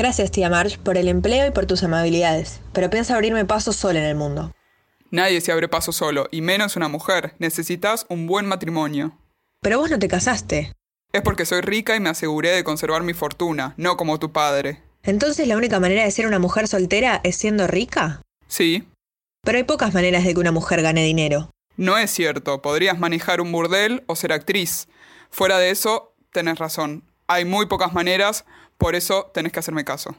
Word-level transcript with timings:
Gracias, 0.00 0.30
tía 0.30 0.48
Marge, 0.48 0.78
por 0.78 0.96
el 0.96 1.08
empleo 1.08 1.46
y 1.46 1.50
por 1.50 1.66
tus 1.66 1.82
amabilidades, 1.82 2.62
pero 2.72 2.88
piensa 2.88 3.14
abrirme 3.14 3.44
paso 3.44 3.74
sola 3.74 3.98
en 3.98 4.06
el 4.06 4.14
mundo. 4.14 4.50
Nadie 5.10 5.42
se 5.42 5.52
abre 5.52 5.68
paso 5.68 5.92
solo, 5.92 6.26
y 6.30 6.40
menos 6.40 6.74
una 6.74 6.88
mujer. 6.88 7.34
Necesitas 7.38 8.06
un 8.08 8.26
buen 8.26 8.46
matrimonio. 8.46 9.18
Pero 9.60 9.78
vos 9.78 9.90
no 9.90 9.98
te 9.98 10.08
casaste. 10.08 10.72
Es 11.12 11.20
porque 11.20 11.44
soy 11.44 11.60
rica 11.60 11.96
y 11.96 12.00
me 12.00 12.08
aseguré 12.08 12.48
de 12.48 12.64
conservar 12.64 13.02
mi 13.02 13.12
fortuna, 13.12 13.74
no 13.76 13.98
como 13.98 14.18
tu 14.18 14.32
padre. 14.32 14.80
Entonces 15.02 15.46
la 15.46 15.58
única 15.58 15.80
manera 15.80 16.04
de 16.04 16.10
ser 16.10 16.26
una 16.26 16.38
mujer 16.38 16.66
soltera 16.66 17.20
es 17.22 17.36
siendo 17.36 17.66
rica? 17.66 18.22
Sí. 18.48 18.88
Pero 19.44 19.58
hay 19.58 19.64
pocas 19.64 19.92
maneras 19.92 20.24
de 20.24 20.32
que 20.32 20.40
una 20.40 20.50
mujer 20.50 20.80
gane 20.80 21.04
dinero. 21.04 21.50
No 21.76 21.98
es 21.98 22.10
cierto, 22.10 22.62
podrías 22.62 22.98
manejar 22.98 23.42
un 23.42 23.52
burdel 23.52 24.02
o 24.06 24.16
ser 24.16 24.32
actriz. 24.32 24.88
Fuera 25.28 25.58
de 25.58 25.68
eso, 25.68 26.14
tenés 26.32 26.58
razón. 26.58 27.04
Hay 27.26 27.44
muy 27.44 27.66
pocas 27.66 27.92
maneras, 27.92 28.46
por 28.80 28.96
eso 28.96 29.30
tenés 29.32 29.52
que 29.52 29.60
hacerme 29.60 29.84
caso. 29.84 30.16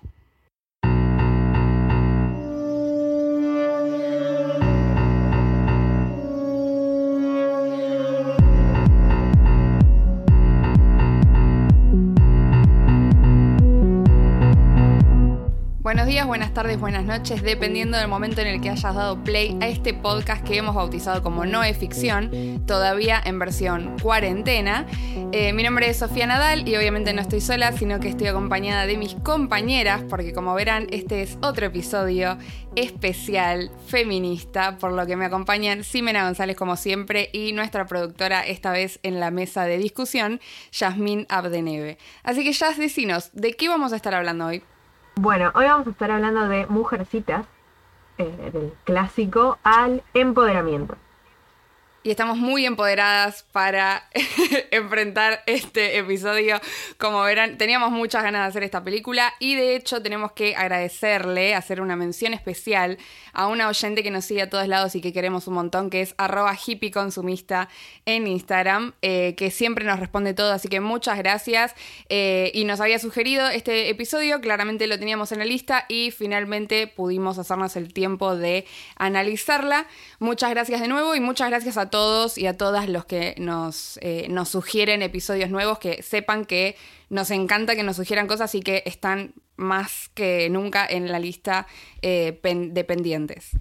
Buenos 15.92 16.08
días, 16.08 16.26
buenas 16.26 16.54
tardes, 16.54 16.80
buenas 16.80 17.04
noches, 17.04 17.44
dependiendo 17.44 17.98
del 17.98 18.08
momento 18.08 18.40
en 18.40 18.48
el 18.48 18.62
que 18.62 18.70
hayas 18.70 18.96
dado 18.96 19.22
play 19.26 19.58
a 19.60 19.68
este 19.68 19.94
podcast 19.94 20.42
que 20.42 20.56
hemos 20.56 20.74
bautizado 20.74 21.22
como 21.22 21.46
No 21.46 21.66
es 21.66 21.78
ficción, 21.78 22.64
todavía 22.66 23.22
en 23.22 23.40
versión 23.40 24.00
cuarentena. 24.02 24.86
Eh, 25.34 25.52
mi 25.52 25.64
nombre 25.64 25.90
es 25.90 25.98
Sofía 25.98 26.26
Nadal 26.28 26.66
y 26.66 26.78
obviamente 26.78 27.12
no 27.12 27.20
estoy 27.20 27.42
sola, 27.42 27.74
sino 27.74 28.00
que 28.00 28.08
estoy 28.08 28.28
acompañada 28.28 28.86
de 28.86 28.96
mis 28.96 29.16
compañeras, 29.16 30.02
porque 30.10 30.32
como 30.32 30.54
verán, 30.54 30.88
este 30.92 31.24
es 31.24 31.38
otro 31.42 31.66
episodio 31.66 32.38
especial 32.78 33.70
feminista, 33.88 34.78
por 34.78 34.94
lo 34.94 35.06
que 35.06 35.18
me 35.18 35.26
acompañan 35.26 35.84
Simena 35.84 36.24
González 36.24 36.56
como 36.56 36.78
siempre 36.78 37.30
y 37.34 37.52
nuestra 37.52 37.86
productora 37.86 38.48
esta 38.48 38.72
vez 38.72 39.02
en 39.04 39.20
la 39.20 39.30
mesa 39.30 39.66
de 39.66 39.78
discusión, 39.78 40.40
Yasmín 40.72 41.26
Abdeneve. 41.28 41.98
Así 42.24 42.46
que 42.46 42.54
Yas, 42.54 42.78
decinos, 42.78 43.30
¿de 43.34 43.52
qué 43.58 43.68
vamos 43.68 43.92
a 43.92 43.98
estar 43.98 44.16
hablando 44.16 44.46
hoy? 44.46 44.64
Bueno, 45.16 45.52
hoy 45.56 45.66
vamos 45.66 45.88
a 45.88 45.90
estar 45.92 46.10
hablando 46.10 46.48
de 46.48 46.66
Mujercitas, 46.68 47.46
eh, 48.18 48.50
del 48.54 48.74
clásico 48.86 49.58
al 49.64 50.04
empoderamiento 50.14 50.96
y 52.04 52.10
estamos 52.10 52.38
muy 52.38 52.66
empoderadas 52.66 53.46
para 53.52 54.08
enfrentar 54.72 55.44
este 55.46 56.00
episodio. 56.00 56.60
Como 56.98 57.22
verán, 57.22 57.58
teníamos 57.58 57.92
muchas 57.92 58.24
ganas 58.24 58.42
de 58.42 58.48
hacer 58.48 58.64
esta 58.64 58.84
película 58.84 59.34
y 59.40 59.56
de 59.56 59.76
hecho 59.76 60.02
tenemos 60.02 60.32
que 60.32 60.56
agradecerle, 60.56 61.54
hacer 61.54 61.80
una 61.80 61.96
mención 61.96 62.34
especial 62.34 62.98
a 63.34 63.48
una 63.48 63.68
oyente 63.68 64.02
que 64.02 64.10
nos 64.10 64.26
sigue 64.26 64.42
a 64.42 64.50
todos 64.50 64.68
lados 64.68 64.96
y 64.96 65.02
que 65.02 65.14
queremos 65.14 65.48
un 65.48 65.54
montón, 65.54 65.92
que 65.92 66.02
es 66.02 66.16
arroba 66.18 66.58
hippieconsumista 66.66 67.70
en 68.06 68.26
Instagram, 68.26 68.94
eh, 69.04 69.36
que 69.38 69.52
siempre 69.52 69.86
nos 69.86 70.00
responde 70.00 70.34
todo, 70.34 70.54
así 70.54 70.70
que 70.70 70.80
muchas 70.80 71.20
gracias. 71.20 71.76
Eh, 72.10 72.52
y 72.56 72.64
nos 72.66 72.80
había 72.82 72.98
sugerido 72.98 73.48
este 73.50 73.90
episodio, 73.90 74.42
claramente 74.42 74.88
lo 74.88 74.98
teníamos 74.98 75.32
en 75.32 75.40
la 75.40 75.46
lista 75.46 75.86
y 75.88 76.10
finalmente 76.10 76.88
pudimos 76.88 77.38
hacernos 77.38 77.76
el 77.76 77.94
tiempo 77.94 78.36
de 78.36 78.66
analizarla. 78.96 79.86
Muchas 80.18 80.50
gracias 80.50 80.82
de 80.82 80.88
nuevo 80.88 81.14
y 81.14 81.20
muchas 81.20 81.50
gracias 81.50 81.78
a 81.78 81.91
todos 81.92 82.38
y 82.38 82.48
a 82.48 82.58
todas 82.58 82.90
los 82.90 83.06
que 83.06 83.36
nos, 83.38 84.00
eh, 84.02 84.26
nos 84.30 84.50
sugieren 84.50 85.04
episodios 85.04 85.52
nuevos, 85.52 85.78
que 85.78 86.02
sepan 86.02 86.46
que 86.46 86.76
nos 87.10 87.30
encanta 87.30 87.76
que 87.76 87.84
nos 87.84 87.98
sugieran 87.98 88.26
cosas 88.26 88.56
y 88.56 88.62
que 88.62 88.82
están 88.86 89.34
más 89.58 90.10
que 90.16 90.50
nunca 90.50 90.88
en 90.90 91.12
la 91.12 91.20
lista 91.20 91.68
eh, 92.02 92.40
de 92.42 92.84
pendientes. 92.84 93.52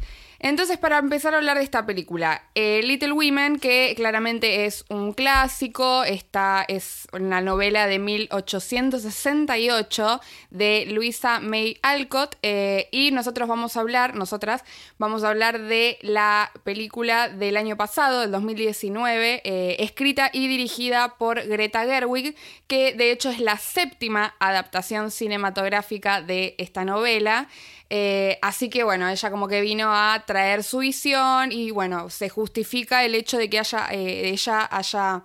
Entonces, 0.42 0.78
para 0.78 0.96
empezar 0.96 1.34
a 1.34 1.36
hablar 1.36 1.58
de 1.58 1.64
esta 1.64 1.84
película, 1.84 2.42
eh, 2.54 2.80
Little 2.82 3.12
Women, 3.12 3.58
que 3.58 3.92
claramente 3.94 4.64
es 4.64 4.86
un 4.88 5.12
clásico, 5.12 6.02
esta 6.02 6.64
es 6.66 7.06
una 7.12 7.42
novela 7.42 7.86
de 7.86 7.98
1868 7.98 10.20
de 10.48 10.86
Luisa 10.88 11.40
May 11.40 11.76
Alcott, 11.82 12.36
eh, 12.42 12.88
y 12.90 13.10
nosotros 13.10 13.50
vamos 13.50 13.76
a 13.76 13.80
hablar, 13.80 14.14
nosotras 14.14 14.64
vamos 14.96 15.24
a 15.24 15.28
hablar 15.28 15.60
de 15.60 15.98
la 16.00 16.50
película 16.64 17.28
del 17.28 17.58
año 17.58 17.76
pasado, 17.76 18.22
del 18.22 18.30
2019, 18.30 19.42
eh, 19.44 19.76
escrita 19.80 20.30
y 20.32 20.48
dirigida 20.48 21.18
por 21.18 21.46
Greta 21.46 21.84
Gerwig, 21.84 22.34
que 22.66 22.94
de 22.94 23.12
hecho 23.12 23.28
es 23.28 23.40
la 23.40 23.58
séptima 23.58 24.36
adaptación 24.38 25.10
cinematográfica 25.10 26.22
de 26.22 26.54
esta 26.56 26.86
novela. 26.86 27.46
Eh, 27.92 28.38
así 28.40 28.70
que 28.70 28.84
bueno, 28.84 29.08
ella 29.08 29.30
como 29.32 29.48
que 29.48 29.60
vino 29.60 29.92
a 29.92 30.22
traer 30.24 30.62
su 30.62 30.78
visión 30.78 31.50
y 31.50 31.72
bueno, 31.72 32.08
se 32.08 32.28
justifica 32.28 33.04
el 33.04 33.16
hecho 33.16 33.36
de 33.36 33.50
que 33.50 33.58
haya, 33.58 33.88
eh, 33.90 34.30
ella 34.30 34.68
haya 34.70 35.24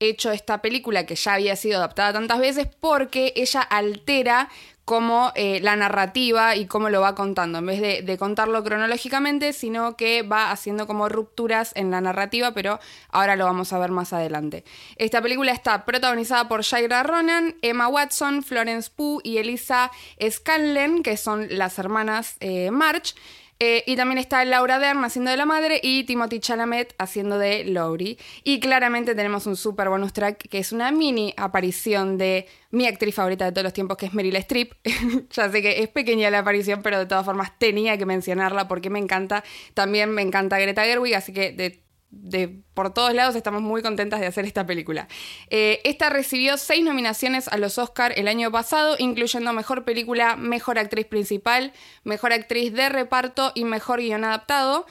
hecho 0.00 0.32
esta 0.32 0.60
película 0.60 1.06
que 1.06 1.14
ya 1.14 1.34
había 1.34 1.54
sido 1.54 1.78
adaptada 1.78 2.14
tantas 2.14 2.40
veces 2.40 2.66
porque 2.80 3.32
ella 3.36 3.60
altera 3.60 4.48
como 4.84 5.32
eh, 5.36 5.60
la 5.60 5.76
narrativa 5.76 6.56
y 6.56 6.66
cómo 6.66 6.90
lo 6.90 7.00
va 7.00 7.14
contando, 7.14 7.58
en 7.58 7.66
vez 7.66 7.80
de, 7.80 8.18
contarlo 8.18 8.64
cronológicamente, 8.64 9.52
sino 9.52 9.96
que 9.96 10.22
va 10.22 10.50
haciendo 10.50 10.86
como 10.86 11.08
rupturas 11.08 11.72
en 11.76 11.90
la 11.90 12.00
narrativa, 12.00 12.52
pero 12.52 12.80
ahora 13.10 13.36
lo 13.36 13.44
vamos 13.44 13.72
a 13.72 13.78
ver 13.78 13.90
más 13.90 14.12
adelante. 14.12 14.64
Esta 14.96 15.22
película 15.22 15.52
está 15.52 15.84
protagonizada 15.84 16.48
por 16.48 16.62
Shaira 16.62 17.02
Ronan, 17.02 17.56
Emma 17.62 17.88
Watson, 17.88 18.42
Florence 18.42 18.90
Pugh 18.94 19.20
y 19.22 19.38
Elisa 19.38 19.90
Scanlen, 20.28 21.02
que 21.02 21.16
son 21.16 21.46
las 21.50 21.78
hermanas 21.78 22.36
eh, 22.40 22.70
March. 22.70 23.14
Eh, 23.62 23.84
y 23.86 23.94
también 23.94 24.16
está 24.16 24.42
Laura 24.46 24.78
Dern 24.78 25.04
haciendo 25.04 25.30
de 25.30 25.36
la 25.36 25.44
madre 25.44 25.80
y 25.82 26.04
Timothy 26.04 26.40
Chalamet 26.40 26.94
haciendo 26.98 27.38
de 27.38 27.64
Laurie. 27.64 28.16
Y 28.42 28.58
claramente 28.58 29.14
tenemos 29.14 29.46
un 29.46 29.54
super 29.54 29.90
bonus 29.90 30.14
track 30.14 30.48
que 30.48 30.58
es 30.58 30.72
una 30.72 30.90
mini 30.90 31.34
aparición 31.36 32.16
de 32.16 32.48
mi 32.70 32.86
actriz 32.86 33.14
favorita 33.14 33.44
de 33.44 33.52
todos 33.52 33.64
los 33.64 33.74
tiempos, 33.74 33.98
que 33.98 34.06
es 34.06 34.14
Meryl 34.14 34.34
Streep. 34.36 34.72
ya 35.30 35.50
sé 35.50 35.60
que 35.60 35.82
es 35.82 35.88
pequeña 35.88 36.30
la 36.30 36.38
aparición, 36.38 36.80
pero 36.82 36.98
de 36.98 37.04
todas 37.04 37.26
formas 37.26 37.52
tenía 37.58 37.98
que 37.98 38.06
mencionarla 38.06 38.66
porque 38.66 38.88
me 38.88 38.98
encanta. 38.98 39.44
También 39.74 40.10
me 40.10 40.22
encanta 40.22 40.58
Greta 40.58 40.84
Gerwig, 40.84 41.14
así 41.14 41.34
que 41.34 41.52
de 41.52 41.82
de 42.10 42.62
por 42.74 42.92
todos 42.92 43.14
lados 43.14 43.36
estamos 43.36 43.62
muy 43.62 43.82
contentas 43.82 44.20
de 44.20 44.26
hacer 44.26 44.44
esta 44.44 44.66
película. 44.66 45.08
Eh, 45.48 45.80
esta 45.84 46.10
recibió 46.10 46.56
seis 46.56 46.84
nominaciones 46.84 47.48
a 47.48 47.56
los 47.56 47.78
Oscar 47.78 48.12
el 48.16 48.28
año 48.28 48.50
pasado, 48.50 48.96
incluyendo 48.98 49.52
Mejor 49.52 49.84
Película, 49.84 50.36
Mejor 50.36 50.78
Actriz 50.78 51.06
Principal, 51.06 51.72
Mejor 52.04 52.32
Actriz 52.32 52.72
de 52.72 52.88
Reparto 52.88 53.52
y 53.54 53.64
Mejor 53.64 54.00
Guión 54.00 54.24
Adaptado. 54.24 54.86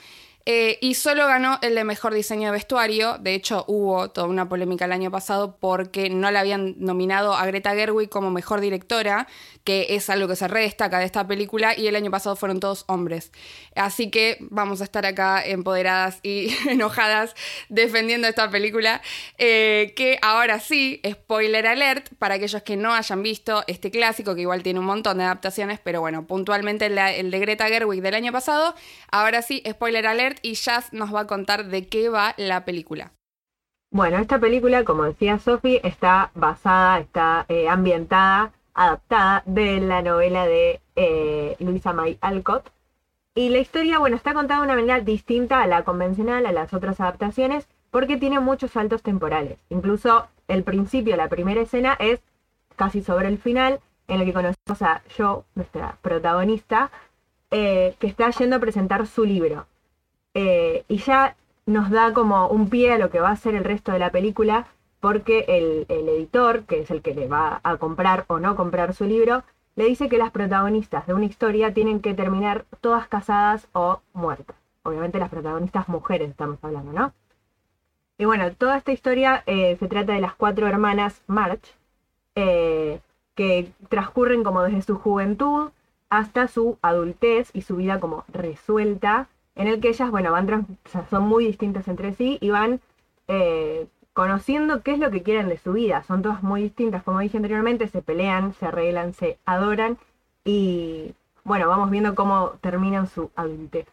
Eh, 0.46 0.78
y 0.80 0.94
solo 0.94 1.26
ganó 1.26 1.58
el 1.60 1.74
de 1.74 1.84
mejor 1.84 2.14
diseño 2.14 2.46
de 2.46 2.52
vestuario. 2.52 3.18
De 3.18 3.34
hecho, 3.34 3.64
hubo 3.68 4.10
toda 4.10 4.26
una 4.26 4.48
polémica 4.48 4.86
el 4.86 4.92
año 4.92 5.10
pasado 5.10 5.58
porque 5.60 6.08
no 6.08 6.30
la 6.30 6.40
habían 6.40 6.76
nominado 6.78 7.34
a 7.34 7.44
Greta 7.46 7.74
Gerwig 7.74 8.08
como 8.08 8.30
mejor 8.30 8.60
directora, 8.60 9.28
que 9.64 9.86
es 9.90 10.10
algo 10.10 10.28
que 10.28 10.36
se 10.36 10.48
redestaca 10.48 10.98
de 10.98 11.04
esta 11.04 11.26
película, 11.26 11.76
y 11.76 11.86
el 11.86 11.96
año 11.96 12.10
pasado 12.10 12.36
fueron 12.36 12.60
todos 12.60 12.84
hombres. 12.88 13.32
Así 13.74 14.10
que 14.10 14.38
vamos 14.40 14.80
a 14.80 14.84
estar 14.84 15.06
acá 15.06 15.44
empoderadas 15.44 16.20
y 16.22 16.54
enojadas 16.68 17.34
defendiendo 17.68 18.28
esta 18.28 18.50
película. 18.50 19.02
Eh, 19.38 19.92
que 19.96 20.18
ahora 20.22 20.60
sí, 20.60 21.00
spoiler 21.08 21.66
alert, 21.66 22.08
para 22.18 22.34
aquellos 22.34 22.62
que 22.62 22.76
no 22.76 22.94
hayan 22.94 23.22
visto 23.22 23.62
este 23.66 23.90
clásico, 23.90 24.34
que 24.34 24.42
igual 24.42 24.62
tiene 24.62 24.80
un 24.80 24.86
montón 24.86 25.18
de 25.18 25.24
adaptaciones, 25.24 25.80
pero 25.82 26.00
bueno, 26.00 26.26
puntualmente 26.26 26.86
el 26.86 27.30
de 27.30 27.38
Greta 27.38 27.68
Gerwig 27.68 28.02
del 28.02 28.14
año 28.14 28.32
pasado. 28.32 28.74
Ahora 29.10 29.42
sí, 29.42 29.62
spoiler 29.68 30.06
alert 30.06 30.38
y 30.42 30.54
Jazz 30.54 30.92
nos 30.92 31.14
va 31.14 31.20
a 31.20 31.26
contar 31.26 31.66
de 31.66 31.86
qué 31.86 32.08
va 32.08 32.34
la 32.36 32.64
película. 32.64 33.12
Bueno, 33.92 34.18
esta 34.18 34.38
película, 34.38 34.84
como 34.84 35.02
decía 35.02 35.38
Sophie, 35.40 35.80
está 35.82 36.30
basada, 36.34 37.00
está 37.00 37.44
eh, 37.48 37.68
ambientada, 37.68 38.52
adaptada 38.80 39.42
de 39.44 39.78
la 39.78 40.00
novela 40.00 40.46
de 40.46 40.80
eh, 40.96 41.54
Luisa 41.58 41.92
May 41.92 42.16
Alcott. 42.22 42.70
Y 43.34 43.50
la 43.50 43.58
historia, 43.58 43.98
bueno, 43.98 44.16
está 44.16 44.32
contada 44.32 44.60
de 44.60 44.64
una 44.64 44.74
manera 44.74 45.00
distinta 45.00 45.62
a 45.62 45.66
la 45.66 45.84
convencional, 45.84 46.46
a 46.46 46.52
las 46.52 46.72
otras 46.72 46.98
adaptaciones, 46.98 47.68
porque 47.90 48.16
tiene 48.16 48.40
muchos 48.40 48.70
saltos 48.70 49.02
temporales. 49.02 49.58
Incluso 49.68 50.28
el 50.48 50.64
principio, 50.64 51.14
la 51.16 51.28
primera 51.28 51.60
escena, 51.60 51.94
es 52.00 52.20
casi 52.74 53.02
sobre 53.02 53.28
el 53.28 53.36
final, 53.36 53.80
en 54.08 54.20
el 54.20 54.26
que 54.26 54.32
conocemos 54.32 54.80
a 54.80 55.02
Jo, 55.14 55.44
nuestra 55.54 55.98
protagonista, 56.00 56.90
eh, 57.50 57.94
que 57.98 58.06
está 58.06 58.30
yendo 58.30 58.56
a 58.56 58.60
presentar 58.60 59.06
su 59.06 59.26
libro. 59.26 59.66
Eh, 60.32 60.84
y 60.88 60.96
ya 60.96 61.36
nos 61.66 61.90
da 61.90 62.14
como 62.14 62.48
un 62.48 62.70
pie 62.70 62.94
a 62.94 62.98
lo 62.98 63.10
que 63.10 63.20
va 63.20 63.30
a 63.30 63.36
ser 63.36 63.54
el 63.54 63.64
resto 63.64 63.92
de 63.92 63.98
la 63.98 64.10
película, 64.10 64.68
porque 65.00 65.44
el, 65.48 65.86
editor, 65.88 66.64
que 66.64 66.80
es 66.80 66.90
el 66.90 67.02
que 67.02 67.14
le 67.14 67.26
va 67.26 67.60
a 67.62 67.76
comprar 67.78 68.24
o 68.28 68.38
no 68.38 68.54
comprar 68.56 68.94
su 68.94 69.04
libro, 69.04 69.42
le 69.76 69.84
dice 69.84 70.08
que 70.08 70.18
las 70.18 70.30
protagonistas 70.30 71.06
de 71.06 71.14
una 71.14 71.24
historia 71.24 71.72
tienen 71.72 72.00
que 72.00 72.14
terminar 72.14 72.66
todas 72.80 73.08
casadas 73.08 73.68
o 73.72 74.00
muertas. 74.12 74.56
Obviamente 74.82 75.18
las 75.18 75.30
protagonistas 75.30 75.88
mujeres 75.88 76.30
estamos 76.30 76.58
hablando, 76.62 76.92
¿no? 76.92 77.12
Y 78.18 78.26
bueno, 78.26 78.52
toda 78.52 78.76
esta 78.76 78.92
historia 78.92 79.42
eh, 79.46 79.76
se 79.80 79.88
trata 79.88 80.12
de 80.12 80.20
las 80.20 80.34
cuatro 80.34 80.66
hermanas 80.66 81.22
March, 81.26 81.74
eh, 82.34 83.00
que 83.34 83.72
transcurren 83.88 84.44
como 84.44 84.62
desde 84.62 84.82
su 84.82 84.98
juventud 84.98 85.70
hasta 86.10 86.46
su 86.48 86.78
adultez 86.82 87.50
y 87.54 87.62
su 87.62 87.76
vida 87.76 88.00
como 88.00 88.24
resuelta, 88.28 89.28
en 89.54 89.68
el 89.68 89.80
que 89.80 89.88
ellas, 89.88 90.10
bueno, 90.10 90.32
van 90.32 90.46
trans- 90.46 90.66
son 91.08 91.22
muy 91.22 91.46
distintas 91.46 91.88
entre 91.88 92.12
sí 92.12 92.36
y 92.40 92.50
van 92.50 92.80
eh, 93.28 93.86
conociendo 94.12 94.82
qué 94.82 94.92
es 94.92 94.98
lo 94.98 95.10
que 95.10 95.22
quieren 95.22 95.48
de 95.48 95.58
su 95.58 95.72
vida. 95.72 96.02
Son 96.04 96.22
todas 96.22 96.42
muy 96.42 96.62
distintas, 96.62 97.02
como 97.02 97.20
dije 97.20 97.36
anteriormente, 97.36 97.88
se 97.88 98.02
pelean, 98.02 98.54
se 98.54 98.66
arreglan, 98.66 99.14
se 99.14 99.38
adoran 99.44 99.98
y 100.44 101.14
bueno, 101.44 101.68
vamos 101.68 101.90
viendo 101.90 102.14
cómo 102.14 102.58
terminan 102.60 103.06
su 103.06 103.30
adultez. 103.34 103.86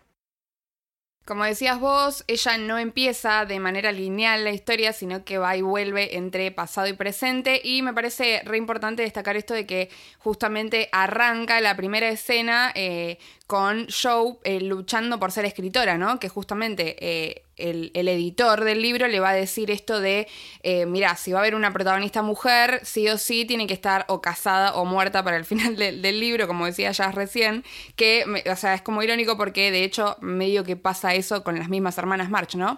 Como 1.28 1.44
decías 1.44 1.78
vos, 1.82 2.24
ella 2.28 2.58
no 2.58 2.78
empieza 2.78 3.44
de 3.44 3.60
manera 3.60 3.92
lineal 3.92 4.46
la 4.46 4.52
historia, 4.52 4.94
sino 4.94 5.26
que 5.26 5.38
va 5.38 5.58
y 5.58 5.62
vuelve 5.62 6.16
entre 6.16 6.52
pasado 6.52 6.88
y 6.88 6.94
presente. 6.94 7.60
Y 7.62 7.82
me 7.82 7.94
parece 7.94 8.42
re 8.46 8.58
importante 8.58 9.02
destacar 9.02 9.36
esto 9.36 9.54
de 9.54 9.66
que 9.66 9.90
justamente 10.20 10.88
arranca 10.94 11.60
la 11.60 11.76
primera 11.76 12.08
escena 12.08 12.72
eh, 12.76 13.18
con 13.48 13.88
Joe 13.90 14.36
eh, 14.44 14.60
luchando 14.60 15.20
por 15.20 15.32
ser 15.32 15.46
escritora, 15.46 15.98
¿no? 15.98 16.20
Que 16.20 16.28
justamente 16.28 16.98
eh, 17.00 17.44
el, 17.56 17.92
el 17.94 18.10
editor 18.10 18.64
del 18.66 18.82
libro 18.82 19.08
le 19.08 19.22
va 19.22 19.30
a 19.30 19.34
decir 19.34 19.72
esto 19.72 20.02
de, 20.02 20.28
eh, 20.64 20.86
mira, 20.86 21.16
si 21.16 21.32
va 21.32 21.40
a 21.40 21.42
haber 21.44 21.56
una 21.56 21.72
protagonista 21.72 22.22
mujer, 22.22 22.82
sí 22.84 23.08
o 23.08 23.18
sí 23.18 23.46
tiene 23.46 23.66
que 23.66 23.74
estar 23.74 24.04
o 24.10 24.20
casada 24.22 24.76
o 24.76 24.84
muerta 24.84 25.24
para 25.24 25.38
el 25.38 25.46
final 25.52 25.78
del- 25.78 26.02
del 26.02 26.20
libro, 26.20 26.46
como 26.46 26.66
decía 26.66 26.92
ya 26.92 27.10
recién, 27.12 27.64
que, 27.96 28.44
o 28.52 28.56
sea, 28.58 28.74
es 28.74 28.82
como 28.82 29.02
irónico 29.02 29.38
porque 29.38 29.72
de 29.72 29.86
hecho 29.86 30.18
medio 30.20 30.66
que 30.66 30.76
pasa 30.76 31.16
eso 31.16 31.44
con 31.46 31.58
las 31.58 31.70
mismas 31.70 31.98
hermanas 31.98 32.30
March, 32.30 32.56
¿no? 32.56 32.78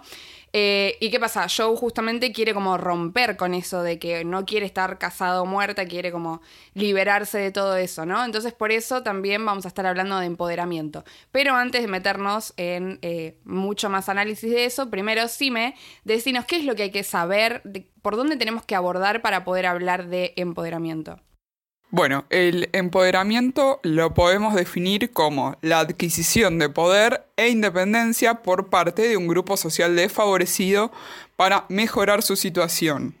Eh, 0.52 0.96
¿Y 1.00 1.10
qué 1.10 1.20
pasa? 1.20 1.46
Joe 1.48 1.76
justamente 1.76 2.32
quiere 2.32 2.54
como 2.54 2.76
romper 2.76 3.36
con 3.36 3.54
eso 3.54 3.82
de 3.82 3.98
que 4.00 4.24
no 4.24 4.44
quiere 4.44 4.66
estar 4.66 4.98
casada 4.98 5.42
o 5.42 5.46
muerta, 5.46 5.86
quiere 5.86 6.10
como 6.10 6.42
liberarse 6.74 7.38
de 7.38 7.52
todo 7.52 7.76
eso, 7.76 8.04
¿no? 8.04 8.24
Entonces 8.24 8.52
por 8.52 8.72
eso 8.72 9.02
también 9.02 9.44
vamos 9.44 9.64
a 9.64 9.68
estar 9.68 9.86
hablando 9.86 10.18
de 10.18 10.26
empoderamiento. 10.26 11.04
Pero 11.30 11.54
antes 11.54 11.82
de 11.82 11.88
meternos 11.88 12.52
en 12.56 12.98
eh, 13.02 13.38
mucho 13.44 13.88
más 13.90 14.08
análisis 14.08 14.50
de 14.50 14.64
eso, 14.64 14.90
primero 14.90 15.28
Sime, 15.28 15.76
decinos 16.04 16.44
qué 16.46 16.56
es 16.56 16.64
lo 16.64 16.74
que 16.74 16.84
hay 16.84 16.90
que 16.90 17.04
saber, 17.04 17.62
por 18.02 18.16
dónde 18.16 18.36
tenemos 18.36 18.64
que 18.64 18.74
abordar 18.74 19.22
para 19.22 19.44
poder 19.44 19.66
hablar 19.66 20.08
de 20.08 20.32
empoderamiento. 20.36 21.20
Bueno, 21.92 22.24
el 22.30 22.68
empoderamiento 22.72 23.80
lo 23.82 24.14
podemos 24.14 24.54
definir 24.54 25.10
como 25.10 25.56
la 25.60 25.80
adquisición 25.80 26.60
de 26.60 26.68
poder 26.68 27.26
e 27.36 27.48
independencia 27.48 28.42
por 28.42 28.70
parte 28.70 29.08
de 29.08 29.16
un 29.16 29.26
grupo 29.26 29.56
social 29.56 29.96
desfavorecido 29.96 30.92
para 31.34 31.64
mejorar 31.68 32.22
su 32.22 32.36
situación. 32.36 33.16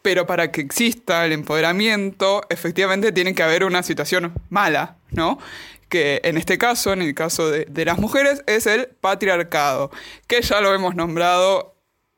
Pero 0.00 0.26
para 0.26 0.50
que 0.50 0.62
exista 0.62 1.26
el 1.26 1.32
empoderamiento, 1.32 2.40
efectivamente 2.48 3.12
tiene 3.12 3.34
que 3.34 3.42
haber 3.42 3.64
una 3.64 3.82
situación 3.82 4.32
mala, 4.48 4.96
¿no? 5.10 5.38
Que 5.90 6.22
en 6.24 6.38
este 6.38 6.56
caso, 6.56 6.94
en 6.94 7.02
el 7.02 7.14
caso 7.14 7.50
de, 7.50 7.66
de 7.66 7.84
las 7.84 7.98
mujeres, 7.98 8.42
es 8.46 8.66
el 8.66 8.86
patriarcado, 8.86 9.90
que 10.26 10.40
ya 10.40 10.62
lo 10.62 10.74
hemos 10.74 10.94
nombrado 10.94 11.74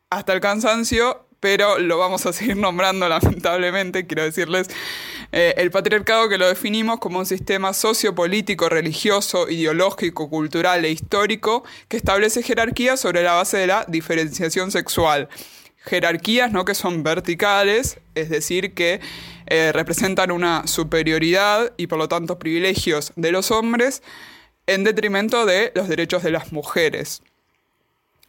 hasta 0.08 0.34
el 0.34 0.40
cansancio, 0.40 1.26
pero 1.40 1.78
lo 1.78 1.98
vamos 1.98 2.26
a 2.26 2.32
seguir 2.32 2.56
nombrando 2.56 3.08
lamentablemente, 3.08 4.06
quiero 4.06 4.22
decirles, 4.22 4.68
eh, 5.32 5.54
el 5.56 5.70
patriarcado 5.70 6.28
que 6.28 6.38
lo 6.38 6.46
definimos 6.46 6.98
como 6.98 7.18
un 7.18 7.26
sistema 7.26 7.72
sociopolítico, 7.72 8.68
religioso, 8.68 9.48
ideológico, 9.48 10.28
cultural 10.28 10.84
e 10.84 10.90
histórico 10.90 11.64
que 11.88 11.96
establece 11.96 12.42
jerarquías 12.42 13.00
sobre 13.00 13.22
la 13.22 13.32
base 13.32 13.56
de 13.56 13.66
la 13.66 13.84
diferenciación 13.88 14.70
sexual. 14.70 15.28
Jerarquías 15.82 16.52
no 16.52 16.66
que 16.66 16.74
son 16.74 17.02
verticales, 17.02 18.00
es 18.14 18.28
decir, 18.28 18.74
que 18.74 19.00
eh, 19.46 19.72
representan 19.72 20.30
una 20.30 20.66
superioridad 20.66 21.72
y 21.78 21.86
por 21.86 21.98
lo 21.98 22.08
tanto 22.08 22.38
privilegios 22.38 23.12
de 23.16 23.32
los 23.32 23.50
hombres 23.50 24.02
en 24.66 24.84
detrimento 24.84 25.46
de 25.46 25.72
los 25.74 25.88
derechos 25.88 26.22
de 26.22 26.32
las 26.32 26.52
mujeres 26.52 27.22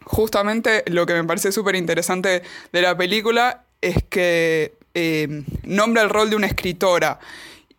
justamente 0.03 0.83
lo 0.87 1.05
que 1.05 1.13
me 1.13 1.23
parece 1.23 1.51
súper 1.51 1.75
interesante 1.75 2.41
de 2.71 2.81
la 2.81 2.97
película 2.97 3.65
es 3.81 3.97
que 4.09 4.73
eh, 4.93 5.43
nombra 5.63 6.01
el 6.01 6.09
rol 6.09 6.29
de 6.29 6.35
una 6.35 6.47
escritora. 6.47 7.19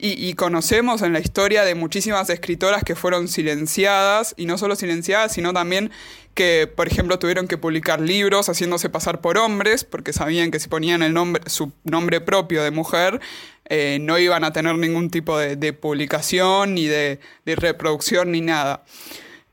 Y, 0.04 0.34
conocemos 0.34 1.00
en 1.02 1.12
la 1.12 1.20
historia 1.20 1.64
de 1.64 1.76
muchísimas 1.76 2.28
escritoras 2.28 2.82
que 2.82 2.96
fueron 2.96 3.28
silenciadas, 3.28 4.34
y 4.36 4.46
no 4.46 4.58
solo 4.58 4.74
silenciadas, 4.74 5.32
sino 5.32 5.52
también 5.52 5.92
que, 6.34 6.66
por 6.66 6.88
ejemplo, 6.88 7.20
tuvieron 7.20 7.46
que 7.46 7.56
publicar 7.56 8.00
libros 8.00 8.48
haciéndose 8.48 8.90
pasar 8.90 9.20
por 9.20 9.38
hombres, 9.38 9.84
porque 9.84 10.12
sabían 10.12 10.50
que 10.50 10.58
si 10.58 10.68
ponían 10.68 11.04
el 11.04 11.14
nombre, 11.14 11.44
su 11.48 11.70
nombre 11.84 12.20
propio 12.20 12.64
de 12.64 12.72
mujer, 12.72 13.20
eh, 13.66 13.98
no 14.00 14.18
iban 14.18 14.42
a 14.42 14.52
tener 14.52 14.76
ningún 14.76 15.08
tipo 15.08 15.38
de, 15.38 15.72
publicación, 15.72 16.74
ni 16.74 16.86
de 16.86 17.20
reproducción, 17.44 18.32
ni 18.32 18.40
nada. 18.40 18.82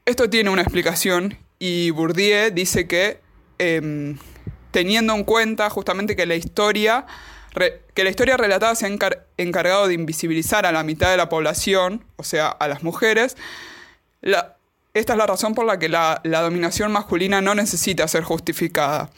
Esto 0.06 0.32
tiene 0.32 0.50
una 0.50 0.64
explicación 0.64 1.38
y 1.60 1.92
Bourdieu 1.92 2.52
dice 2.52 2.88
que 2.88 3.20
em, 3.58 4.18
teniendo 4.72 5.14
en 5.14 5.24
cuenta 5.24 5.70
justamente 5.70 6.16
que 6.16 6.26
la 6.26 6.36
historia 6.36 7.06
que 7.94 8.04
la 8.04 8.10
historia 8.10 8.38
relatada 8.38 8.76
se 8.76 8.86
ha 8.86 8.90
encar- 8.90 9.26
encargado 9.38 9.88
de 9.88 9.94
invisibilizar 9.94 10.66
a 10.66 10.72
la 10.72 10.84
mitad 10.84 11.12
de 11.12 11.18
la 11.18 11.30
población, 11.30 12.06
o 12.16 12.24
sea, 12.24 12.48
a 12.48 12.68
las 12.68 12.84
mujeres, 12.84 13.36
esta 14.22 15.14
es 15.14 15.18
la 15.18 15.26
razón 15.26 15.56
por 15.56 15.66
la 15.66 15.80
que 15.80 15.90
la, 15.90 16.22
dominación 16.24 16.92
masculina 16.92 17.42
no 17.42 17.56
necesita 17.56 18.08
ser 18.08 18.24
justificada. 18.24 19.10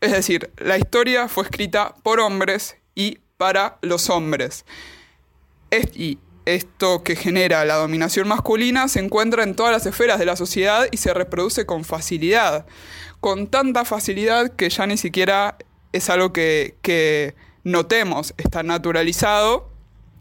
Es 0.00 0.12
decir, 0.12 0.50
la 0.58 0.76
historia 0.76 1.28
fue 1.28 1.44
escrita 1.44 1.94
por 2.02 2.20
hombres 2.20 2.76
y 2.94 3.18
para 3.36 3.78
los 3.80 4.10
hombres. 4.10 4.64
Es- 5.70 5.96
y 5.96 6.18
esto 6.54 7.02
que 7.02 7.14
genera 7.14 7.64
la 7.66 7.74
dominación 7.74 8.26
masculina 8.26 8.88
se 8.88 9.00
encuentra 9.00 9.42
en 9.42 9.54
todas 9.54 9.70
las 9.70 9.84
esferas 9.84 10.18
de 10.18 10.24
la 10.24 10.34
sociedad 10.34 10.88
y 10.90 10.96
se 10.96 11.12
reproduce 11.12 11.66
con 11.66 11.84
facilidad. 11.84 12.66
Con 13.20 13.48
tanta 13.48 13.84
facilidad 13.84 14.56
que 14.56 14.70
ya 14.70 14.86
ni 14.86 14.96
siquiera 14.96 15.58
es 15.92 16.08
algo 16.08 16.32
que, 16.32 17.34
notemos, 17.64 18.32
está 18.38 18.62
naturalizado 18.62 19.70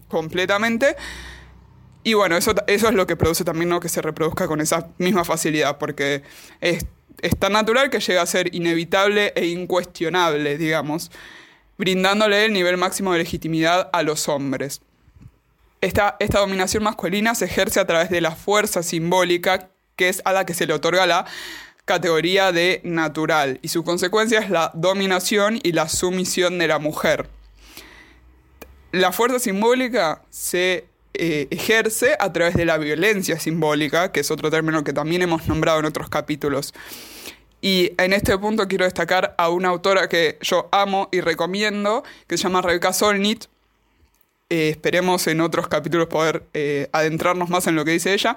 completamente. 0.10 0.98
Y 2.04 2.14
bueno, 2.14 2.36
eso, 2.36 2.54
eso 2.68 2.90
es 2.90 2.94
lo 2.94 3.08
que 3.08 3.16
produce 3.16 3.46
también 3.46 3.70
¿no? 3.70 3.80
que 3.80 3.90
se 3.90 4.02
reproduzca 4.02 4.48
con 4.48 4.60
esa 4.60 4.90
misma 4.98 5.24
facilidad, 5.24 5.78
porque 5.78 6.24
es, 6.60 6.86
es 7.22 7.38
tan 7.38 7.54
natural 7.54 7.90
que 7.90 8.02
llega 8.02 8.22
a 8.22 8.26
ser 8.26 8.54
inevitable 8.54 9.32
e 9.36 9.46
incuestionable, 9.46 10.58
digamos, 10.58 11.10
brindándole 11.78 12.44
el 12.44 12.52
nivel 12.52 12.76
máximo 12.76 13.14
de 13.14 13.20
legitimidad 13.20 13.90
a 13.94 14.04
los 14.04 14.28
hombres. 14.28 14.82
Esta, 15.82 16.18
esta 16.20 16.40
dominación 16.40 16.84
masculina 16.84 17.36
se 17.36 17.46
ejerce 17.46 17.80
a 17.80 17.86
través 17.86 18.10
de 18.10 18.22
la 18.22 18.32
fuerza 18.32 18.84
simbólica, 18.84 19.70
que 19.96 20.10
es 20.10 20.22
a 20.26 20.34
la 20.34 20.46
que 20.46 20.54
se 20.54 20.66
le 20.66 20.74
otorga 20.74 21.06
la 21.06 21.26
categoría 21.86 22.52
de 22.52 22.82
natural, 22.84 23.60
y 23.62 23.70
su 23.70 23.84
consecuencia 23.84 24.40
es 24.40 24.50
la 24.50 24.72
dominación 24.74 25.60
y 25.64 25.72
la 25.72 25.88
sumisión 25.88 26.60
de 26.60 26.68
la 26.68 26.80
mujer. 26.80 27.30
La 28.92 29.12
fuerza 29.12 29.40
simbólica 29.40 30.22
se 30.30 30.86
eh, 31.14 31.48
ejerce 31.50 32.16
a 32.20 32.32
través 32.32 32.56
de 32.56 32.66
la 32.66 32.78
violencia 32.78 33.40
simbólica, 33.40 34.12
que 34.12 34.20
es 34.20 34.30
otro 34.32 34.52
término 34.52 34.84
que 34.84 34.94
también 34.94 35.22
hemos 35.22 35.48
nombrado 35.48 35.80
en 35.80 35.86
otros 35.86 36.10
capítulos. 36.10 36.74
Y 37.60 37.92
en 37.98 38.14
este 38.14 38.38
punto 38.38 38.68
quiero 38.68 38.86
destacar 38.86 39.34
a 39.38 39.50
una 39.50 39.70
autora 39.70 40.08
que 40.10 40.38
yo 40.42 40.70
amo 40.72 41.10
y 41.12 41.22
recomiendo, 41.22 42.04
que 42.28 42.38
se 42.38 42.44
llama 42.44 42.62
Rebecca 42.62 42.94
Solnit. 42.94 43.46
Eh, 44.50 44.70
esperemos 44.70 45.28
en 45.28 45.42
otros 45.42 45.68
capítulos 45.68 46.08
poder 46.08 46.46
eh, 46.54 46.88
adentrarnos 46.94 47.50
más 47.50 47.68
en 47.68 47.76
lo 47.76 47.84
que 47.84 47.92
dice 47.92 48.14
ella. 48.14 48.36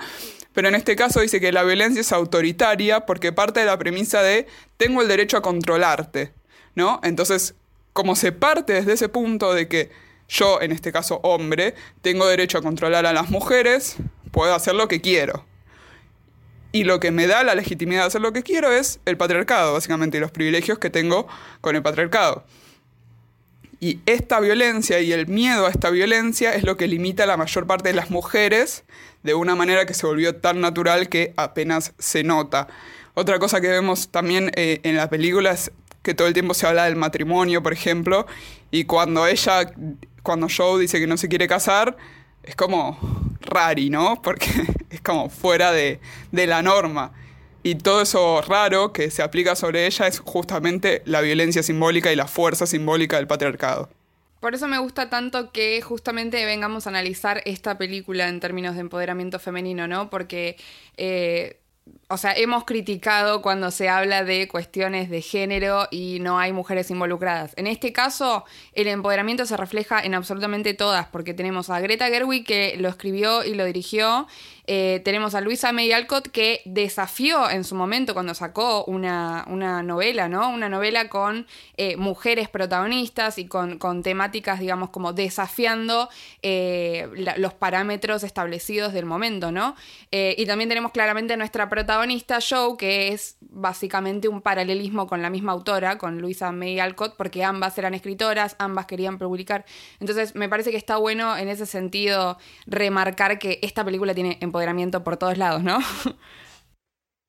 Pero 0.52 0.66
en 0.68 0.74
este 0.74 0.96
caso 0.96 1.20
dice 1.20 1.40
que 1.40 1.52
la 1.52 1.62
violencia 1.62 2.00
es 2.00 2.10
autoritaria 2.10 3.06
porque 3.06 3.32
parte 3.32 3.60
de 3.60 3.66
la 3.66 3.78
premisa 3.78 4.20
de 4.20 4.48
tengo 4.76 5.02
el 5.02 5.08
derecho 5.08 5.36
a 5.36 5.42
controlarte, 5.42 6.32
¿no? 6.74 7.00
Entonces, 7.04 7.54
como 7.92 8.16
se 8.16 8.32
parte 8.32 8.72
desde 8.72 8.94
ese 8.94 9.08
punto 9.08 9.54
de 9.54 9.68
que 9.68 9.90
yo, 10.28 10.60
en 10.60 10.72
este 10.72 10.90
caso 10.90 11.20
hombre, 11.22 11.74
tengo 12.02 12.26
derecho 12.26 12.58
a 12.58 12.62
controlar 12.62 13.06
a 13.06 13.12
las 13.12 13.30
mujeres, 13.30 13.96
puedo 14.32 14.52
hacer 14.52 14.74
lo 14.74 14.88
que 14.88 15.00
quiero. 15.00 15.44
Y 16.72 16.84
lo 16.84 16.98
que 16.98 17.12
me 17.12 17.28
da 17.28 17.44
la 17.44 17.54
legitimidad 17.54 18.02
de 18.02 18.06
hacer 18.08 18.20
lo 18.20 18.32
que 18.32 18.42
quiero 18.42 18.72
es 18.72 18.98
el 19.04 19.16
patriarcado, 19.16 19.74
básicamente, 19.74 20.18
y 20.18 20.20
los 20.20 20.30
privilegios 20.32 20.78
que 20.80 20.90
tengo 20.90 21.28
con 21.60 21.76
el 21.76 21.82
patriarcado. 21.82 22.44
Y 23.80 24.00
esta 24.04 24.40
violencia 24.40 25.00
y 25.00 25.12
el 25.12 25.26
miedo 25.26 25.66
a 25.66 25.70
esta 25.70 25.88
violencia 25.88 26.54
es 26.54 26.64
lo 26.64 26.76
que 26.76 26.86
limita 26.86 27.24
a 27.24 27.26
la 27.26 27.38
mayor 27.38 27.66
parte 27.66 27.88
de 27.88 27.94
las 27.94 28.10
mujeres 28.10 28.84
de 29.22 29.32
una 29.32 29.54
manera 29.54 29.86
que 29.86 29.94
se 29.94 30.06
volvió 30.06 30.36
tan 30.36 30.60
natural 30.60 31.08
que 31.08 31.32
apenas 31.36 31.94
se 31.98 32.22
nota. 32.22 32.68
Otra 33.14 33.38
cosa 33.38 33.60
que 33.60 33.68
vemos 33.68 34.08
también 34.10 34.50
eh, 34.54 34.80
en 34.82 34.96
la 34.96 35.08
película 35.08 35.52
es 35.52 35.72
que 36.02 36.14
todo 36.14 36.28
el 36.28 36.34
tiempo 36.34 36.52
se 36.52 36.66
habla 36.66 36.84
del 36.84 36.96
matrimonio, 36.96 37.62
por 37.62 37.72
ejemplo, 37.72 38.26
y 38.70 38.84
cuando 38.84 39.26
ella, 39.26 39.72
cuando 40.22 40.46
Joe 40.54 40.80
dice 40.80 41.00
que 41.00 41.06
no 41.06 41.16
se 41.16 41.28
quiere 41.28 41.48
casar, 41.48 41.96
es 42.42 42.56
como 42.56 42.98
rari, 43.40 43.90
¿no? 43.90 44.20
Porque 44.22 44.46
es 44.90 45.00
como 45.00 45.30
fuera 45.30 45.72
de, 45.72 46.00
de 46.32 46.46
la 46.46 46.62
norma. 46.62 47.12
Y 47.62 47.74
todo 47.76 48.02
eso 48.02 48.40
raro 48.42 48.92
que 48.92 49.10
se 49.10 49.22
aplica 49.22 49.54
sobre 49.54 49.86
ella 49.86 50.06
es 50.06 50.20
justamente 50.20 51.02
la 51.04 51.20
violencia 51.20 51.62
simbólica 51.62 52.12
y 52.12 52.16
la 52.16 52.26
fuerza 52.26 52.66
simbólica 52.66 53.16
del 53.16 53.26
patriarcado. 53.26 53.90
Por 54.40 54.54
eso 54.54 54.66
me 54.66 54.78
gusta 54.78 55.10
tanto 55.10 55.52
que 55.52 55.82
justamente 55.82 56.42
vengamos 56.46 56.86
a 56.86 56.90
analizar 56.90 57.42
esta 57.44 57.76
película 57.76 58.28
en 58.28 58.40
términos 58.40 58.74
de 58.74 58.80
empoderamiento 58.80 59.38
femenino, 59.38 59.86
¿no? 59.86 60.08
Porque 60.08 60.56
eh, 60.96 61.60
o 62.08 62.16
sea, 62.16 62.32
hemos 62.32 62.64
criticado 62.64 63.40
cuando 63.40 63.70
se 63.70 63.88
habla 63.88 64.24
de 64.24 64.48
cuestiones 64.48 65.10
de 65.10 65.22
género 65.22 65.86
y 65.90 66.18
no 66.20 66.38
hay 66.38 66.52
mujeres 66.52 66.90
involucradas. 66.90 67.52
En 67.56 67.66
este 67.66 67.92
caso, 67.92 68.44
el 68.72 68.88
empoderamiento 68.88 69.46
se 69.46 69.56
refleja 69.56 70.00
en 70.00 70.14
absolutamente 70.14 70.74
todas, 70.74 71.06
porque 71.06 71.34
tenemos 71.34 71.70
a 71.70 71.80
Greta 71.80 72.08
Gerwig 72.08 72.44
que 72.44 72.76
lo 72.78 72.88
escribió 72.88 73.44
y 73.44 73.54
lo 73.54 73.64
dirigió, 73.64 74.26
eh, 74.72 75.00
tenemos 75.04 75.34
a 75.34 75.40
Luisa 75.40 75.72
May 75.72 75.90
Alcott 75.90 76.28
que 76.28 76.62
desafió 76.64 77.50
en 77.50 77.64
su 77.64 77.74
momento 77.74 78.14
cuando 78.14 78.34
sacó 78.34 78.84
una, 78.84 79.44
novela, 79.82 80.28
¿no? 80.28 80.48
Una 80.48 80.68
novela 80.68 81.08
con 81.08 81.48
eh, 81.76 81.96
mujeres 81.96 82.48
protagonistas 82.48 83.38
y 83.38 83.48
con, 83.48 83.80
temáticas, 84.04 84.60
digamos, 84.60 84.90
como 84.90 85.12
desafiando 85.12 86.08
eh, 86.42 87.08
los 87.36 87.52
parámetros 87.52 88.22
establecidos 88.22 88.92
del 88.92 89.06
momento, 89.06 89.50
¿no? 89.50 89.74
y 90.12 90.44
también 90.46 90.68
tenemos 90.68 90.92
claramente 90.92 91.34
a 91.34 91.36
nuestra 91.36 91.68
protagonista 91.68 92.38
Joe, 92.40 92.76
que 92.76 93.08
es 93.08 93.36
básicamente 93.40 94.28
un 94.28 94.40
paralelismo 94.40 95.06
con 95.06 95.22
la 95.22 95.30
misma 95.30 95.52
autora, 95.52 95.98
con 95.98 96.20
Luisa 96.20 96.50
May 96.52 96.80
Alcott, 96.80 97.16
porque 97.16 97.44
ambas 97.44 97.78
eran 97.78 97.94
escritoras, 97.94 98.56
ambas 98.58 98.86
querían 98.86 99.18
publicar. 99.18 99.64
Entonces, 100.00 100.34
me 100.34 100.48
parece 100.48 100.72
que 100.72 100.76
está 100.76 100.96
bueno 100.96 101.36
en 101.36 101.48
ese 101.48 101.64
sentido 101.64 102.38
remarcar 102.66 103.38
que 103.38 103.60
esta 103.62 103.84
película 103.84 104.14
tiene 104.14 104.38
por 105.02 105.16
todos 105.16 105.38
lados, 105.38 105.62
¿no? 105.62 105.78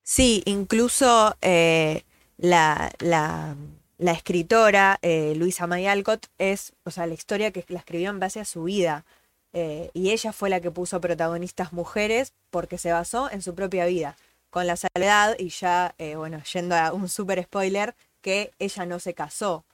Sí, 0.04 0.44
incluso 0.46 1.38
eh, 1.42 2.04
la, 2.38 3.56
escritora 3.98 5.00
eh, 5.02 5.34
Luisa 5.36 5.68
May 5.68 5.88
Alcott 5.88 6.28
es, 6.38 6.74
o 6.84 6.92
sea, 6.92 7.06
la 7.08 7.14
historia 7.14 7.52
que 7.52 7.64
la 7.70 7.80
escribió 7.80 8.10
en 8.10 8.20
base 8.20 8.40
a 8.40 8.46
su 8.46 8.64
vida. 8.64 9.06
Eh, 9.54 9.92
y 9.94 10.12
ella 10.12 10.34
fue 10.34 10.50
la 10.50 10.60
que 10.62 10.72
puso 10.72 11.00
protagonistas 11.02 11.74
mujeres 11.74 12.34
porque 12.50 12.78
se 12.78 12.92
basó 12.92 13.30
en 13.32 13.42
su 13.42 13.54
propia 13.56 13.86
vida 13.86 14.18
con 14.50 14.68
la 14.68 14.76
soledad 14.76 15.36
y 15.40 15.50
ya, 15.50 15.96
eh, 15.98 16.16
bueno, 16.16 16.42
yendo 16.52 16.76
a 16.76 16.94
un 16.94 17.08
super 17.10 17.42
spoiler, 17.44 17.96
que 18.22 18.52
ella 18.60 18.86
no 18.86 19.00
se 19.00 19.14
casó 19.14 19.66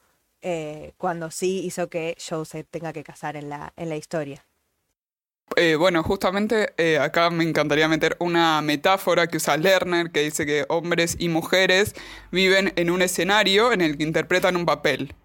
cuando 0.97 1.29
sí 1.29 1.65
hizo 1.65 1.89
que 1.89 2.15
Joe 2.25 2.45
se 2.45 2.63
tenga 2.63 2.93
que 2.93 3.03
casar 3.03 3.35
en 3.35 3.49
la, 3.49 3.73
en 3.75 3.89
la 3.89 3.97
historia. 3.97 4.46
Eh, 5.55 5.75
bueno, 5.75 6.03
justamente 6.03 6.73
acá 6.99 7.29
me 7.29 7.43
encantaría 7.43 7.87
meter 7.87 8.15
una 8.19 8.61
metáfora 8.61 9.27
que 9.27 9.37
usa 9.37 9.57
Lerner, 9.57 10.11
que 10.11 10.21
dice 10.21 10.45
que 10.45 10.65
hombres 10.69 11.15
y 11.19 11.29
mujeres 11.29 11.95
viven 12.31 12.73
en 12.75 12.91
un 12.91 13.01
escenario 13.01 13.71
en 13.71 13.81
el 13.81 13.97
que 13.97 14.03
interpretan 14.03 14.55
un 14.55 14.65
papel. 14.65 15.15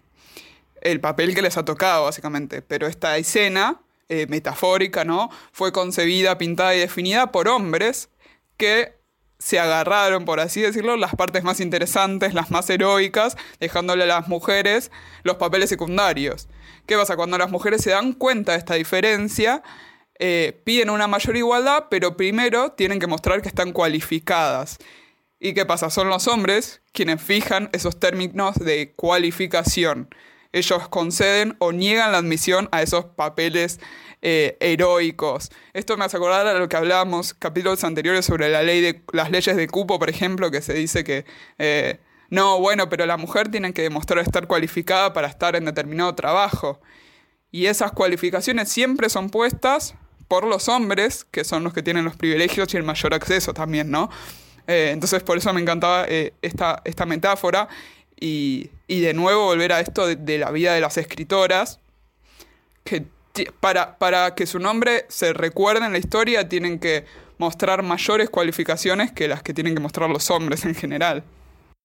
El 0.81 0.99
papel 1.01 1.35
que 1.35 1.41
les 1.41 1.57
ha 1.57 1.65
tocado, 1.65 2.05
básicamente. 2.05 2.61
Pero 2.61 2.87
esta 2.87 3.17
escena, 3.17 3.81
metafórica, 4.27 5.03
¿no? 5.05 5.29
Fue 5.51 5.71
concebida, 5.71 6.37
pintada 6.37 6.75
y 6.75 6.79
definida 6.79 7.31
por 7.31 7.47
hombres 7.47 8.09
que 8.57 8.93
se 9.39 9.59
agarraron, 9.59 10.23
por 10.23 10.39
así 10.39 10.61
decirlo, 10.61 10.95
las 10.95 11.15
partes 11.15 11.43
más 11.43 11.59
interesantes, 11.59 12.33
las 12.33 12.49
más 12.49 12.69
heroicas, 12.69 13.35
dejándole 13.59 14.03
a 14.03 14.07
las 14.07 14.27
mujeres 14.27 14.89
los 15.23 15.35
papeles 15.35 15.69
secundarios. 15.69 16.47
¿Qué 16.85 16.95
pasa? 16.95 17.15
Cuando 17.15 17.37
las 17.37 17.51
mujeres 17.51 17.81
se 17.81 17.89
dan 17.89 18.13
cuenta 18.13 18.53
de 18.53 18.59
esta 18.59 18.75
diferencia, 18.75 19.61
eh, 20.25 20.61
piden 20.63 20.89
una 20.89 21.05
mayor 21.05 21.35
igualdad, 21.35 21.87
pero 21.89 22.15
primero 22.15 22.71
tienen 22.71 22.97
que 22.97 23.07
mostrar 23.07 23.41
que 23.41 23.49
están 23.49 23.73
cualificadas. 23.73 24.77
¿Y 25.37 25.53
qué 25.53 25.65
pasa? 25.65 25.89
Son 25.89 26.07
los 26.07 26.29
hombres 26.29 26.81
quienes 26.93 27.21
fijan 27.21 27.69
esos 27.73 27.99
términos 27.99 28.55
de 28.55 28.93
cualificación. 28.95 30.07
Ellos 30.53 30.87
conceden 30.87 31.57
o 31.59 31.73
niegan 31.73 32.13
la 32.13 32.19
admisión 32.19 32.69
a 32.71 32.81
esos 32.81 33.03
papeles 33.03 33.81
eh, 34.21 34.55
heroicos. 34.61 35.51
Esto 35.73 35.97
me 35.97 36.05
hace 36.05 36.15
acordar 36.15 36.47
a 36.47 36.53
lo 36.53 36.69
que 36.69 36.77
hablábamos 36.77 37.33
capítulos 37.33 37.83
anteriores 37.83 38.25
sobre 38.25 38.47
la 38.47 38.63
ley 38.63 38.79
de 38.79 39.03
las 39.11 39.29
leyes 39.29 39.57
de 39.57 39.67
cupo, 39.67 39.99
por 39.99 40.09
ejemplo, 40.09 40.51
que 40.51 40.61
se 40.61 40.73
dice 40.73 41.03
que 41.03 41.25
eh, 41.57 41.99
no, 42.29 42.61
bueno, 42.61 42.87
pero 42.87 43.05
la 43.05 43.17
mujer 43.17 43.51
tiene 43.51 43.73
que 43.73 43.81
demostrar 43.81 44.19
estar 44.19 44.47
cualificada 44.47 45.11
para 45.11 45.27
estar 45.27 45.57
en 45.57 45.65
determinado 45.65 46.15
trabajo. 46.15 46.79
Y 47.51 47.65
esas 47.65 47.91
cualificaciones 47.91 48.69
siempre 48.69 49.09
son 49.09 49.29
puestas 49.29 49.95
por 50.33 50.47
los 50.47 50.67
hombres, 50.67 51.27
que 51.29 51.43
son 51.43 51.63
los 51.63 51.73
que 51.73 51.83
tienen 51.83 52.05
los 52.05 52.15
privilegios 52.15 52.73
y 52.73 52.77
el 52.77 52.81
mayor 52.81 53.13
acceso 53.13 53.53
también, 53.53 53.91
¿no? 53.91 54.09
Eh, 54.65 54.89
entonces 54.91 55.21
por 55.21 55.37
eso 55.37 55.53
me 55.53 55.61
encantaba 55.61 56.07
esta, 56.41 56.81
esta 56.85 57.05
metáfora 57.05 57.67
y, 58.19 58.71
de 58.87 59.13
nuevo 59.13 59.45
volver 59.45 59.71
a 59.73 59.79
esto 59.79 60.07
de 60.07 60.37
la 60.39 60.49
vida 60.49 60.73
de 60.73 60.81
las 60.81 60.97
escritoras, 60.97 61.79
que 62.83 63.05
para, 63.59 63.99
para 63.99 64.33
que 64.33 64.47
su 64.47 64.57
nombre 64.57 65.05
se 65.07 65.33
recuerde 65.33 65.85
en 65.85 65.91
la 65.91 65.99
historia, 65.99 66.49
tienen 66.49 66.79
que 66.79 67.05
mostrar 67.37 67.83
mayores 67.83 68.31
cualificaciones 68.31 69.11
que 69.11 69.27
las 69.27 69.43
que 69.43 69.53
tienen 69.53 69.75
que 69.75 69.81
mostrar 69.81 70.09
los 70.09 70.31
hombres 70.31 70.65
en 70.65 70.73
general. 70.73 71.23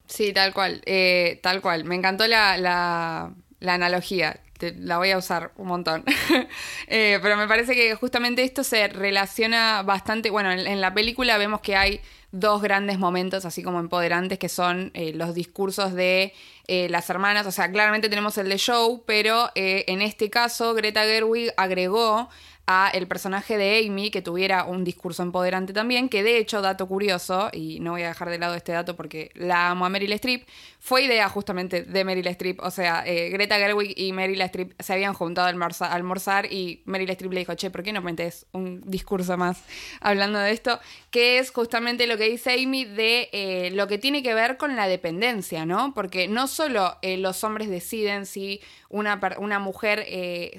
Sí, 0.07 0.33
tal 0.33 0.55
cual, 0.55 0.81
eh, 0.87 1.39
tal 1.43 1.61
cual. 1.61 1.85
Me 1.85 1.97
encantó 1.97 2.27
la, 2.27 2.57
la 2.57 3.75
analogía 3.75 4.41
la 4.79 4.99
voy 4.99 5.11
a 5.11 5.19
usar 5.19 5.53
un 5.57 5.69
montón. 5.69 6.05
Eh, 6.91 7.19
pero 7.21 7.37
me 7.37 7.47
parece 7.47 7.75
que 7.75 7.95
justamente 7.97 8.43
esto 8.43 8.65
se 8.65 8.89
relaciona 8.89 9.83
bastante. 9.83 10.31
Bueno, 10.31 10.51
en, 10.51 10.81
la 10.81 10.95
película 10.95 11.37
vemos 11.37 11.61
que 11.61 11.77
hay 11.77 12.01
dos 12.33 12.63
grandes 12.63 12.99
momentos, 12.99 13.45
así 13.45 13.63
como 13.63 13.79
empoderantes, 13.79 14.39
que 14.39 14.49
son 14.49 14.91
eh, 14.95 15.13
los 15.13 15.35
discursos 15.35 15.93
de 15.93 16.33
eh, 16.67 16.89
las 16.89 17.11
hermanas. 17.11 17.47
O 17.47 17.53
sea, 17.53 17.71
claramente 17.71 18.09
tenemos 18.09 18.39
el 18.39 18.49
de 18.49 18.59
Joe, 18.59 19.01
pero 19.05 19.51
en 19.55 20.01
este 20.01 20.31
caso 20.31 20.73
Greta 20.73 21.03
Gerwig 21.03 21.53
agregó 21.59 22.31
a 22.71 22.91
el 22.93 23.09
personaje 23.09 23.57
de 23.57 23.79
Amy 23.79 24.11
que 24.11 24.21
tuviera 24.21 24.65
un 24.65 24.85
discurso 24.85 25.23
empoderante 25.23 25.73
también, 25.73 26.11
que 26.11 26.23
de 26.23 26.37
hecho, 26.37 26.61
dato 26.61 26.87
curioso, 26.87 27.49
y 27.51 27.81
no 27.81 27.93
voy 27.93 28.03
a 28.03 28.09
dejar 28.09 28.29
de 28.29 28.39
lado 28.39 28.55
este 28.55 28.73
dato 28.73 28.95
porque 28.95 29.31
la 29.35 29.71
amo 29.71 29.87
a 29.87 29.89
Meryl 29.89 30.13
Streep, 30.13 30.47
fue 30.79 31.05
idea 31.05 31.31
justamente 31.31 31.85
de 31.85 32.05
Meryl 32.05 32.27
Streep, 32.27 32.61
o 32.61 32.71
sea, 32.71 33.05
eh, 33.07 33.31
Greta 33.31 33.57
Gerwig 33.57 33.95
y 33.97 34.13
Meryl 34.13 34.43
Streep 34.43 34.79
se 34.83 34.93
habían 34.93 35.15
juntado 35.15 35.47
a 35.47 35.87
almorzar, 35.95 36.53
y 36.53 36.83
Meryl 36.85 37.09
Streep 37.09 37.33
le 37.33 37.41
dijo, 37.41 37.55
che, 37.55 37.71
¿por 37.71 37.83
qué 37.83 37.95
no 37.95 38.03
metes 38.03 38.45
un 38.53 38.83
discurso 38.85 39.39
más 39.39 39.63
hablando 40.03 40.39
de 40.39 40.53
esto? 40.53 40.79
Que 41.11 41.39
es 41.39 41.51
justamente 41.51 42.07
lo 42.07 42.19
que 42.19 42.29
dice 42.29 42.53
Amy 42.53 42.85
de 42.85 43.31
eh, 43.33 43.71
lo 43.73 43.87
que 43.87 43.97
tiene 43.97 44.23
que 44.23 44.35
ver 44.35 44.59
con 44.59 44.77
la 44.77 44.89
dependencia, 44.89 45.65
¿no? 45.65 45.95
Porque 45.95 46.29
no 46.29 46.47
solo 46.47 46.99
eh, 47.01 47.17
los 47.17 47.43
hombres 47.45 47.71
deciden 47.71 48.27
si 48.27 48.61
una, 48.91 49.19
una 49.39 49.59
mujer 49.59 50.07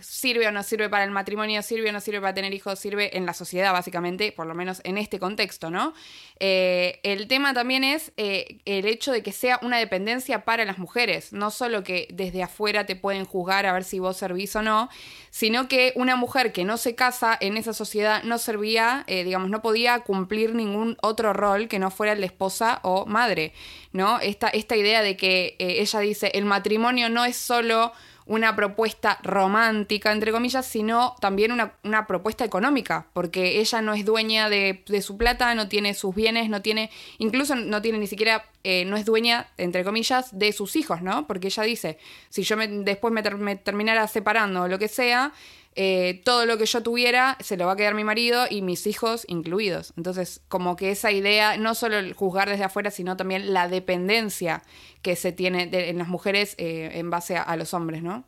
sirve 0.02 0.48
o 0.48 0.52
no 0.52 0.62
sirve 0.62 0.90
para 0.90 1.04
el 1.04 1.12
matrimonio, 1.12 1.64
sirve 1.64 1.90
o 1.90 1.92
no 1.92 1.99
sirve 2.02 2.22
para 2.22 2.34
tener 2.34 2.54
hijos, 2.54 2.80
sirve 2.80 3.18
en 3.18 3.26
la 3.26 3.34
sociedad, 3.34 3.72
básicamente, 3.74 4.32
por 4.32 4.48
lo 4.48 4.56
menos 4.56 4.82
en 4.84 4.98
este 4.98 5.20
contexto, 5.20 5.70
¿no? 5.70 5.94
Eh, 6.40 7.00
el 7.04 7.28
tema 7.28 7.54
también 7.54 7.84
es 7.84 8.12
eh, 8.18 8.60
el 8.66 8.86
hecho 8.86 9.12
de 9.12 9.24
que 9.24 9.32
sea 9.32 9.60
una 9.62 9.78
dependencia 9.78 10.46
para 10.46 10.66
las 10.66 10.78
mujeres, 10.78 11.34
no 11.34 11.52
solo 11.52 11.84
que 11.84 12.08
desde 12.12 12.44
afuera 12.44 12.86
te 12.86 12.96
pueden 12.96 13.26
juzgar 13.26 13.66
a 13.66 13.74
ver 13.74 13.84
si 13.84 14.00
vos 14.00 14.18
servís 14.18 14.56
o 14.56 14.62
no, 14.62 14.90
sino 15.30 15.68
que 15.68 15.94
una 15.96 16.16
mujer 16.16 16.52
que 16.52 16.66
no 16.66 16.78
se 16.78 16.96
casa 16.96 17.38
en 17.40 17.58
esa 17.58 17.74
sociedad 17.74 18.24
no 18.24 18.38
servía, 18.38 19.04
eh, 19.08 19.24
digamos, 19.24 19.50
no 19.50 19.62
podía 19.62 20.00
cumplir 20.00 20.56
ningún 20.56 20.98
otro 21.02 21.34
rol 21.34 21.68
que 21.68 21.80
no 21.80 21.92
fuera 21.92 22.14
el 22.14 22.20
de 22.20 22.28
esposa 22.28 22.80
o 22.84 23.06
madre, 23.06 23.54
¿no? 23.92 24.20
Esta, 24.20 24.50
esta 24.50 24.76
idea 24.76 25.02
de 25.02 25.18
que 25.18 25.56
ella 25.60 26.00
dice, 26.00 26.32
el 26.34 26.46
matrimonio 26.46 27.10
no 27.10 27.26
es 27.26 27.36
solo 27.36 27.94
una 28.30 28.56
propuesta 28.56 29.18
romántica, 29.24 30.12
entre 30.12 30.32
comillas, 30.32 30.64
sino 30.64 31.16
también 31.20 31.52
una, 31.52 32.06
propuesta 32.06 32.46
económica, 32.46 33.08
porque 33.14 33.60
ella 33.60 33.82
no 33.82 33.96
es 33.96 34.06
dueña 34.06 34.50
de, 34.50 34.84
su 35.02 35.18
plata, 35.18 35.56
no 35.56 35.68
tiene 35.68 35.96
sus 35.96 36.14
bienes, 36.14 36.48
no 36.48 36.62
tiene, 36.62 36.92
incluso 37.18 37.56
no 37.56 37.82
tiene 37.82 37.98
ni 37.98 38.06
siquiera, 38.06 38.46
eh, 38.64 38.86
no 38.86 38.98
es 38.98 39.06
dueña, 39.06 39.48
entre 39.58 39.84
comillas, 39.84 40.38
de 40.38 40.54
sus 40.54 40.76
hijos, 40.76 41.02
¿no? 41.02 41.26
Porque 41.26 41.48
ella 41.48 41.64
dice, 41.64 41.98
si 42.30 42.44
yo 42.44 42.56
me, 42.56 42.68
después 42.68 43.12
me, 43.12 43.24
me 43.24 43.56
terminara 43.56 44.08
separando 44.08 44.62
o 44.62 44.68
lo 44.68 44.78
que 44.78 44.90
sea, 44.90 45.34
eh, 45.82 46.20
todo 46.26 46.46
lo 46.46 46.58
que 46.58 46.66
yo 46.66 46.84
tuviera 46.84 47.38
se 47.40 47.56
lo 47.56 47.66
va 47.66 47.72
a 47.72 47.76
quedar 47.78 47.94
mi 47.94 48.04
marido 48.04 48.48
y 48.50 48.62
mis 48.62 48.86
hijos 48.86 49.24
incluidos. 49.30 49.94
Entonces, 49.96 50.42
como 50.50 50.76
que 50.76 50.92
esa 50.92 51.10
idea, 51.10 51.56
no 51.56 51.74
solo 51.74 51.98
el 52.00 52.12
juzgar 52.12 52.50
desde 52.50 52.66
afuera, 52.66 52.92
sino 52.92 53.16
también 53.16 53.54
la 53.54 53.70
dependencia 53.70 54.62
que 55.02 55.16
se 55.16 55.32
tiene 55.32 55.70
en 55.72 55.98
las 55.98 56.10
mujeres 56.10 56.56
eh, 56.58 56.92
en 56.96 57.10
base 57.10 57.38
a, 57.38 57.56
los 57.56 57.74
hombres, 57.74 58.04
¿no? 58.04 58.26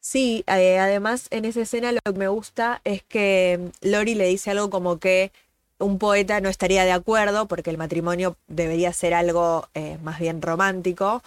Sí, 0.00 0.42
eh, 0.48 0.80
además 0.80 1.28
en 1.30 1.44
esa 1.44 1.60
escena 1.60 1.92
lo 1.92 2.00
que 2.00 2.18
me 2.18 2.26
gusta 2.26 2.80
es 2.82 3.04
que 3.04 3.60
Lori 3.80 4.16
le 4.16 4.26
dice 4.26 4.50
algo 4.50 4.70
como 4.70 4.98
que 4.98 5.30
un 5.78 6.00
poeta 6.00 6.40
no 6.40 6.48
estaría 6.48 6.84
de 6.84 6.90
acuerdo 6.90 7.46
porque 7.46 7.70
el 7.70 7.78
matrimonio 7.78 8.36
debería 8.48 8.92
ser 8.92 9.14
algo 9.14 9.68
más 10.02 10.18
bien 10.18 10.42
romántico, 10.42 11.22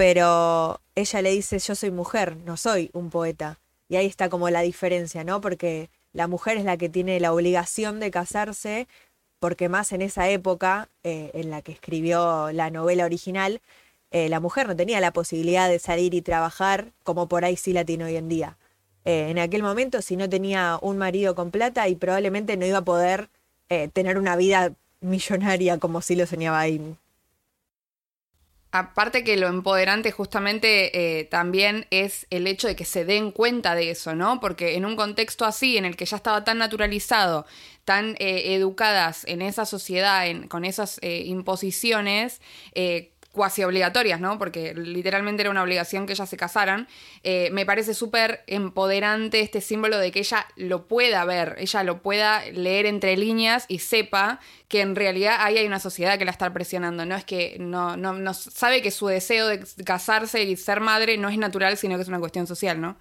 pero 0.00 0.80
ella 0.94 1.20
le 1.20 1.30
dice, 1.30 1.58
yo 1.58 1.74
soy 1.74 1.90
mujer, 1.90 2.38
no 2.46 2.56
soy 2.56 2.88
un 2.94 3.10
poeta. 3.10 3.58
Y 3.86 3.96
ahí 3.96 4.06
está 4.06 4.30
como 4.30 4.48
la 4.48 4.62
diferencia, 4.62 5.24
¿no? 5.24 5.42
Porque 5.42 5.90
la 6.14 6.26
mujer 6.26 6.56
es 6.56 6.64
la 6.64 6.78
que 6.78 6.88
tiene 6.88 7.20
la 7.20 7.34
obligación 7.34 8.00
de 8.00 8.10
casarse, 8.10 8.88
porque 9.40 9.68
más 9.68 9.92
en 9.92 10.00
esa 10.00 10.30
época 10.30 10.88
eh, 11.04 11.30
en 11.34 11.50
la 11.50 11.60
que 11.60 11.72
escribió 11.72 12.50
la 12.50 12.70
novela 12.70 13.04
original, 13.04 13.60
eh, 14.10 14.30
la 14.30 14.40
mujer 14.40 14.68
no 14.68 14.74
tenía 14.74 15.00
la 15.00 15.12
posibilidad 15.12 15.68
de 15.68 15.78
salir 15.78 16.14
y 16.14 16.22
trabajar 16.22 16.92
como 17.02 17.28
por 17.28 17.44
ahí 17.44 17.58
sí 17.58 17.74
la 17.74 17.84
tiene 17.84 18.04
hoy 18.04 18.16
en 18.16 18.30
día. 18.30 18.56
Eh, 19.04 19.28
en 19.28 19.38
aquel 19.38 19.62
momento, 19.62 20.00
si 20.00 20.16
no 20.16 20.30
tenía 20.30 20.78
un 20.80 20.96
marido 20.96 21.34
con 21.34 21.50
plata 21.50 21.88
y 21.88 21.94
probablemente 21.94 22.56
no 22.56 22.64
iba 22.64 22.78
a 22.78 22.84
poder 22.84 23.28
tener 23.92 24.16
una 24.16 24.34
vida 24.34 24.72
millonaria 25.02 25.78
como 25.78 26.00
sí 26.00 26.16
lo 26.16 26.26
soñaba 26.26 26.62
Amy. 26.62 26.96
Aparte 28.72 29.24
que 29.24 29.36
lo 29.36 29.48
empoderante 29.48 30.12
justamente 30.12 31.18
eh, 31.18 31.24
también 31.24 31.86
es 31.90 32.26
el 32.30 32.46
hecho 32.46 32.68
de 32.68 32.76
que 32.76 32.84
se 32.84 33.04
den 33.04 33.32
cuenta 33.32 33.74
de 33.74 33.90
eso, 33.90 34.14
¿no? 34.14 34.40
Porque 34.40 34.76
en 34.76 34.84
un 34.84 34.94
contexto 34.94 35.44
así, 35.44 35.76
en 35.76 35.84
el 35.84 35.96
que 35.96 36.06
ya 36.06 36.16
estaba 36.16 36.44
tan 36.44 36.58
naturalizado, 36.58 37.46
tan 37.84 38.14
eh, 38.20 38.54
educadas 38.54 39.24
en 39.26 39.42
esa 39.42 39.66
sociedad, 39.66 40.28
en, 40.28 40.46
con 40.46 40.64
esas 40.64 40.98
eh, 41.02 41.24
imposiciones, 41.26 42.40
eh, 42.74 43.10
cuasi 43.40 43.64
obligatorias, 43.64 44.20
¿no? 44.20 44.36
Porque 44.36 44.74
literalmente 44.74 45.40
era 45.40 45.50
una 45.50 45.62
obligación 45.62 46.04
que 46.04 46.12
ellas 46.12 46.28
se 46.28 46.36
casaran. 46.36 46.88
Eh, 47.22 47.48
me 47.52 47.64
parece 47.64 47.94
súper 47.94 48.44
empoderante 48.46 49.40
este 49.40 49.62
símbolo 49.62 49.96
de 49.96 50.12
que 50.12 50.18
ella 50.18 50.46
lo 50.56 50.86
pueda 50.86 51.24
ver, 51.24 51.54
ella 51.56 51.82
lo 51.82 52.02
pueda 52.02 52.44
leer 52.50 52.84
entre 52.84 53.16
líneas 53.16 53.64
y 53.66 53.78
sepa 53.78 54.40
que 54.68 54.82
en 54.82 54.94
realidad 54.94 55.38
ahí 55.40 55.56
hay 55.56 55.66
una 55.66 55.80
sociedad 55.80 56.18
que 56.18 56.26
la 56.26 56.32
está 56.32 56.52
presionando. 56.52 57.06
No 57.06 57.16
es 57.16 57.24
que 57.24 57.56
no, 57.58 57.96
no, 57.96 58.34
sabe 58.34 58.82
que 58.82 58.90
su 58.90 59.06
deseo 59.06 59.46
de 59.46 59.64
casarse 59.86 60.42
y 60.42 60.54
ser 60.58 60.80
madre 60.80 61.16
no 61.16 61.30
es 61.30 61.38
natural, 61.38 61.78
sino 61.78 61.96
que 61.96 62.02
es 62.02 62.08
una 62.08 62.20
cuestión 62.20 62.46
social, 62.46 62.78
¿no? 62.78 62.98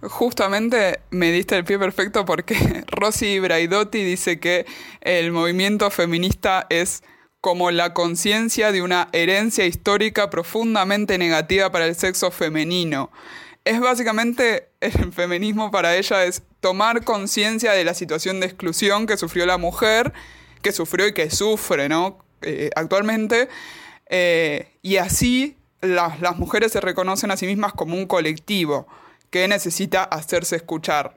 Justamente 0.00 1.00
me 1.10 1.30
diste 1.30 1.58
el 1.58 1.64
pie 1.64 1.78
perfecto 1.78 2.24
porque 2.24 2.56
Rosy 2.86 3.38
Braidotti 3.38 4.02
dice 4.02 4.40
que 4.40 4.64
el 5.02 5.30
movimiento 5.30 5.90
feminista 5.90 6.66
es 6.70 7.02
como 7.40 7.70
la 7.70 7.94
conciencia 7.94 8.72
de 8.72 8.82
una 8.82 9.08
herencia 9.12 9.66
histórica 9.66 10.30
profundamente 10.30 11.18
negativa 11.18 11.70
para 11.70 11.86
el 11.86 11.94
sexo 11.94 12.30
femenino. 12.30 13.10
Es 13.64 13.80
básicamente 13.80 14.70
el 14.80 15.12
feminismo 15.12 15.70
para 15.70 15.96
ella 15.96 16.24
es 16.24 16.42
tomar 16.60 17.04
conciencia 17.04 17.72
de 17.72 17.84
la 17.84 17.94
situación 17.94 18.40
de 18.40 18.46
exclusión 18.46 19.06
que 19.06 19.16
sufrió 19.16 19.46
la 19.46 19.58
mujer, 19.58 20.12
que 20.62 20.72
sufrió 20.72 21.06
y 21.06 21.14
que 21.14 21.30
sufre, 21.30 21.88
¿no? 21.88 22.18
Eh, 22.42 22.70
actualmente. 22.74 23.48
Eh, 24.06 24.72
y 24.82 24.96
así 24.96 25.56
las, 25.80 26.20
las 26.20 26.36
mujeres 26.38 26.72
se 26.72 26.80
reconocen 26.80 27.30
a 27.30 27.36
sí 27.36 27.46
mismas 27.46 27.72
como 27.72 27.94
un 27.94 28.06
colectivo 28.06 28.88
que 29.30 29.46
necesita 29.46 30.02
hacerse 30.02 30.56
escuchar. 30.56 31.14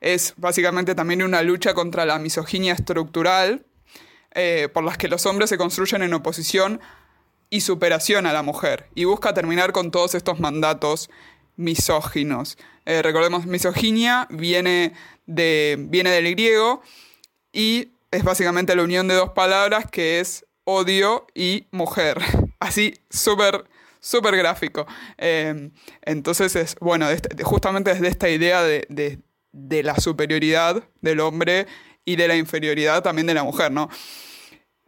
Es 0.00 0.34
básicamente 0.36 0.94
también 0.94 1.22
una 1.22 1.42
lucha 1.42 1.74
contra 1.74 2.04
la 2.04 2.18
misoginia 2.20 2.74
estructural 2.74 3.64
eh, 4.32 4.68
por 4.72 4.84
las 4.84 4.98
que 4.98 5.08
los 5.08 5.26
hombres 5.26 5.50
se 5.50 5.58
construyen 5.58 6.02
en 6.02 6.14
oposición 6.14 6.80
y 7.50 7.62
superación 7.62 8.26
a 8.26 8.32
la 8.32 8.42
mujer 8.42 8.88
y 8.94 9.04
busca 9.04 9.34
terminar 9.34 9.72
con 9.72 9.90
todos 9.90 10.14
estos 10.14 10.38
mandatos 10.38 11.10
misóginos. 11.56 12.58
Eh, 12.86 13.02
recordemos, 13.02 13.46
misoginia 13.46 14.26
viene, 14.30 14.94
de, 15.26 15.76
viene 15.78 16.10
del 16.10 16.30
griego 16.30 16.82
y 17.52 17.92
es 18.10 18.22
básicamente 18.22 18.74
la 18.76 18.82
unión 18.82 19.08
de 19.08 19.14
dos 19.14 19.30
palabras 19.30 19.86
que 19.90 20.20
es 20.20 20.46
odio 20.64 21.26
y 21.34 21.66
mujer. 21.70 22.18
Así, 22.60 22.94
súper 23.08 24.36
gráfico. 24.36 24.86
Eh, 25.16 25.70
entonces 26.02 26.56
es, 26.56 26.76
bueno, 26.80 27.08
este, 27.10 27.42
justamente 27.44 27.92
desde 27.92 28.08
esta 28.08 28.28
idea 28.28 28.62
de, 28.62 28.86
de, 28.88 29.18
de, 29.52 29.82
la 29.82 29.96
superioridad 29.96 30.84
del 31.00 31.20
hombre 31.20 31.66
y 32.08 32.16
de 32.16 32.26
la 32.26 32.36
inferioridad 32.36 33.02
también 33.02 33.26
de 33.26 33.34
la 33.34 33.44
mujer, 33.44 33.70
¿no? 33.70 33.90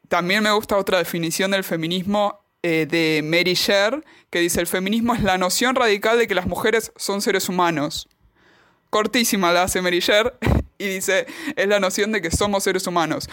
También 0.09 0.43
me 0.43 0.51
gusta 0.53 0.79
otra 0.79 0.97
definición 0.97 1.51
del 1.51 1.65
feminismo 1.65 2.41
eh, 2.63 2.87
de 2.89 3.21
Mary 3.23 3.53
Sher, 3.53 4.03
que 4.31 4.41
dice, 4.41 4.59
el 4.59 4.67
feminismo 4.67 5.15
es 5.15 5.23
la 5.23 5.37
noción 5.37 5.75
radical 5.77 6.17
de 6.19 6.27
que 6.27 6.35
las 6.35 6.47
mujeres 6.47 6.93
son 6.97 7.21
seres 7.21 7.51
humanos. 7.51 8.09
Cortísima 8.89 9.53
la 9.53 9.65
hace 9.65 9.83
Mary 9.83 10.01
Sher 10.01 10.35
y 10.79 10.87
dice, 10.87 11.27
es 11.57 11.69
la 11.69 11.79
noción 11.79 12.11
de 12.11 12.23
que 12.23 12.31
somos 12.31 12.65
seres 12.65 12.87
humanos. 12.87 13.29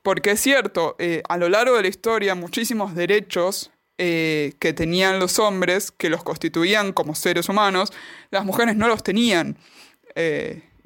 Porque 0.00 0.30
es 0.30 0.40
cierto, 0.40 0.96
eh, 0.98 1.22
a 1.28 1.36
lo 1.36 1.50
largo 1.50 1.76
de 1.76 1.82
la 1.82 1.88
historia 1.88 2.34
muchísimos 2.34 2.94
derechos 2.94 3.70
eh, 3.98 4.54
que 4.60 4.72
tenían 4.72 5.18
los 5.20 5.38
hombres, 5.38 5.90
que 5.90 6.08
los 6.08 6.22
constituían 6.22 6.94
como 6.94 7.14
seres 7.14 7.50
humanos, 7.50 7.92
las 8.30 8.46
mujeres 8.46 8.76
no 8.76 8.88
los 8.88 9.02
tenían. 9.02 9.58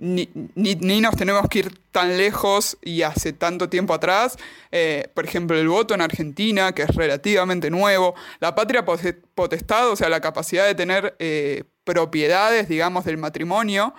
Ni, 0.05 0.29
ni, 0.55 1.01
nos 1.01 1.17
tenemos 1.17 1.49
que 1.49 1.61
ir 1.61 1.79
tan 1.91 2.17
lejos 2.17 2.77
y 2.83 3.03
hace 3.03 3.33
tanto 3.33 3.69
tiempo 3.69 3.95
atrás. 3.95 4.37
Eh, 4.71 5.09
por 5.15 5.25
ejemplo, 5.25 5.59
el 5.59 5.69
voto 5.69 5.95
en 5.95 6.01
Argentina, 6.01 6.73
que 6.73 6.83
es 6.83 6.95
relativamente 6.95 7.71
nuevo. 7.71 8.15
La 8.41 8.55
patria 8.55 8.85
potestad, 8.85 9.91
o 9.91 9.97
sea, 9.97 10.09
la 10.09 10.21
capacidad 10.21 10.67
de 10.67 10.75
tener 10.75 11.17
eh, 11.19 11.65
propiedades, 11.85 12.69
digamos, 12.69 13.05
del 13.05 13.19
matrimonio 13.19 13.95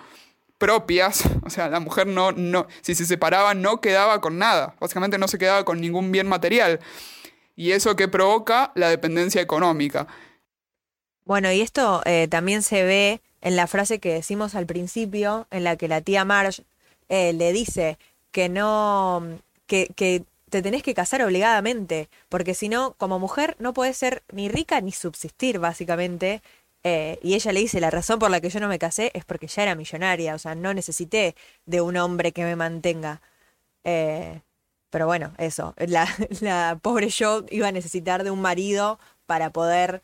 propias, 0.58 1.22
o 1.44 1.50
sea, 1.50 1.68
la 1.68 1.80
mujer 1.80 2.06
no, 2.06 2.32
no, 2.32 2.66
si 2.80 2.94
se 2.94 3.04
separaba 3.04 3.52
no 3.52 3.82
quedaba 3.82 4.22
con 4.22 4.38
nada, 4.38 4.74
básicamente 4.80 5.18
no 5.18 5.28
se 5.28 5.36
quedaba 5.36 5.66
con 5.66 5.82
ningún 5.82 6.10
bien 6.10 6.26
material 6.26 6.80
y 7.56 7.72
eso 7.72 7.96
que 7.96 8.06
provoca 8.06 8.72
la 8.74 8.90
dependencia 8.90 9.40
económica. 9.40 10.06
Bueno, 11.24 11.50
y 11.50 11.60
esto 11.60 12.02
eh, 12.04 12.28
también 12.28 12.62
se 12.62 12.84
ve 12.84 13.22
en 13.40 13.56
la 13.56 13.66
frase 13.66 13.98
que 13.98 14.12
decimos 14.12 14.54
al 14.54 14.66
principio, 14.66 15.46
en 15.50 15.64
la 15.64 15.76
que 15.76 15.88
la 15.88 16.00
tía 16.00 16.24
Marge 16.24 16.64
eh, 17.08 17.32
le 17.32 17.52
dice 17.52 17.98
que 18.32 18.48
no, 18.48 19.22
que, 19.66 19.88
que, 19.96 20.24
te 20.50 20.62
tenés 20.62 20.82
que 20.82 20.94
casar 20.94 21.22
obligadamente, 21.22 22.08
porque 22.28 22.54
si 22.54 22.68
no, 22.68 22.94
como 22.94 23.18
mujer 23.18 23.56
no 23.58 23.72
puedes 23.74 23.96
ser 23.96 24.22
ni 24.32 24.48
rica 24.48 24.80
ni 24.80 24.92
subsistir, 24.92 25.58
básicamente. 25.58 26.42
Eh, 26.84 27.18
y 27.22 27.34
ella 27.34 27.52
le 27.52 27.60
dice, 27.60 27.80
la 27.80 27.90
razón 27.90 28.18
por 28.20 28.30
la 28.30 28.40
que 28.40 28.50
yo 28.50 28.60
no 28.60 28.68
me 28.68 28.78
casé 28.78 29.10
es 29.14 29.24
porque 29.24 29.48
ya 29.48 29.62
era 29.64 29.74
millonaria, 29.74 30.34
o 30.34 30.38
sea, 30.38 30.54
no 30.54 30.72
necesité 30.72 31.34
de 31.66 31.80
un 31.80 31.96
hombre 31.96 32.32
que 32.32 32.44
me 32.44 32.56
mantenga. 32.56 33.20
Eh, 33.84 34.40
pero 34.90 35.06
bueno, 35.06 35.34
eso, 35.38 35.74
la, 35.78 36.78
pobre 36.82 37.08
yo 37.08 37.44
iba 37.50 37.68
a 37.68 37.72
necesitar 37.72 38.24
de 38.24 38.30
un 38.30 38.40
marido 38.40 38.98
para 39.26 39.50
poder 39.50 40.02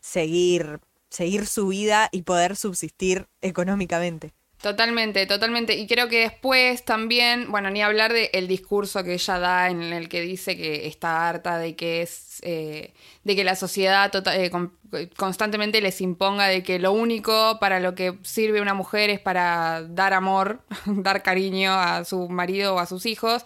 seguir, 0.00 0.80
seguir 1.10 1.46
su 1.46 1.68
vida 1.68 2.08
y 2.12 2.22
poder 2.22 2.56
subsistir 2.56 3.26
económicamente. 3.40 4.34
Totalmente, 4.60 5.26
totalmente. 5.26 5.76
Y 5.76 5.86
creo 5.86 6.08
que 6.08 6.20
después 6.20 6.84
también, 6.84 7.50
bueno, 7.52 7.70
ni 7.70 7.82
hablar 7.82 8.12
del 8.12 8.30
el 8.32 8.48
discurso 8.48 9.04
que 9.04 9.14
ella 9.14 9.38
da 9.38 9.68
en 9.68 9.82
el 9.82 10.08
que 10.08 10.22
dice 10.22 10.56
que 10.56 10.86
está 10.86 11.28
harta 11.28 11.58
de 11.58 11.76
que 11.76 12.02
es 12.02 12.40
eh, 12.42 12.94
de 13.22 13.36
que 13.36 13.44
la 13.44 13.54
sociedad 13.54 14.10
tota-, 14.10 14.34
eh, 14.36 14.50
con, 14.50 14.72
constantemente 15.16 15.80
les 15.82 16.00
imponga 16.00 16.46
de 16.46 16.62
que 16.62 16.78
lo 16.78 16.92
único 16.92 17.58
para 17.60 17.80
lo 17.80 17.94
que 17.94 18.18
sirve 18.22 18.62
una 18.62 18.74
mujer 18.74 19.10
es 19.10 19.20
para 19.20 19.82
dar 19.82 20.14
amor, 20.14 20.62
dar 20.86 21.22
cariño 21.22 21.72
a 21.72 22.04
su 22.04 22.28
marido 22.28 22.74
o 22.74 22.78
a 22.78 22.86
sus 22.86 23.04
hijos. 23.04 23.44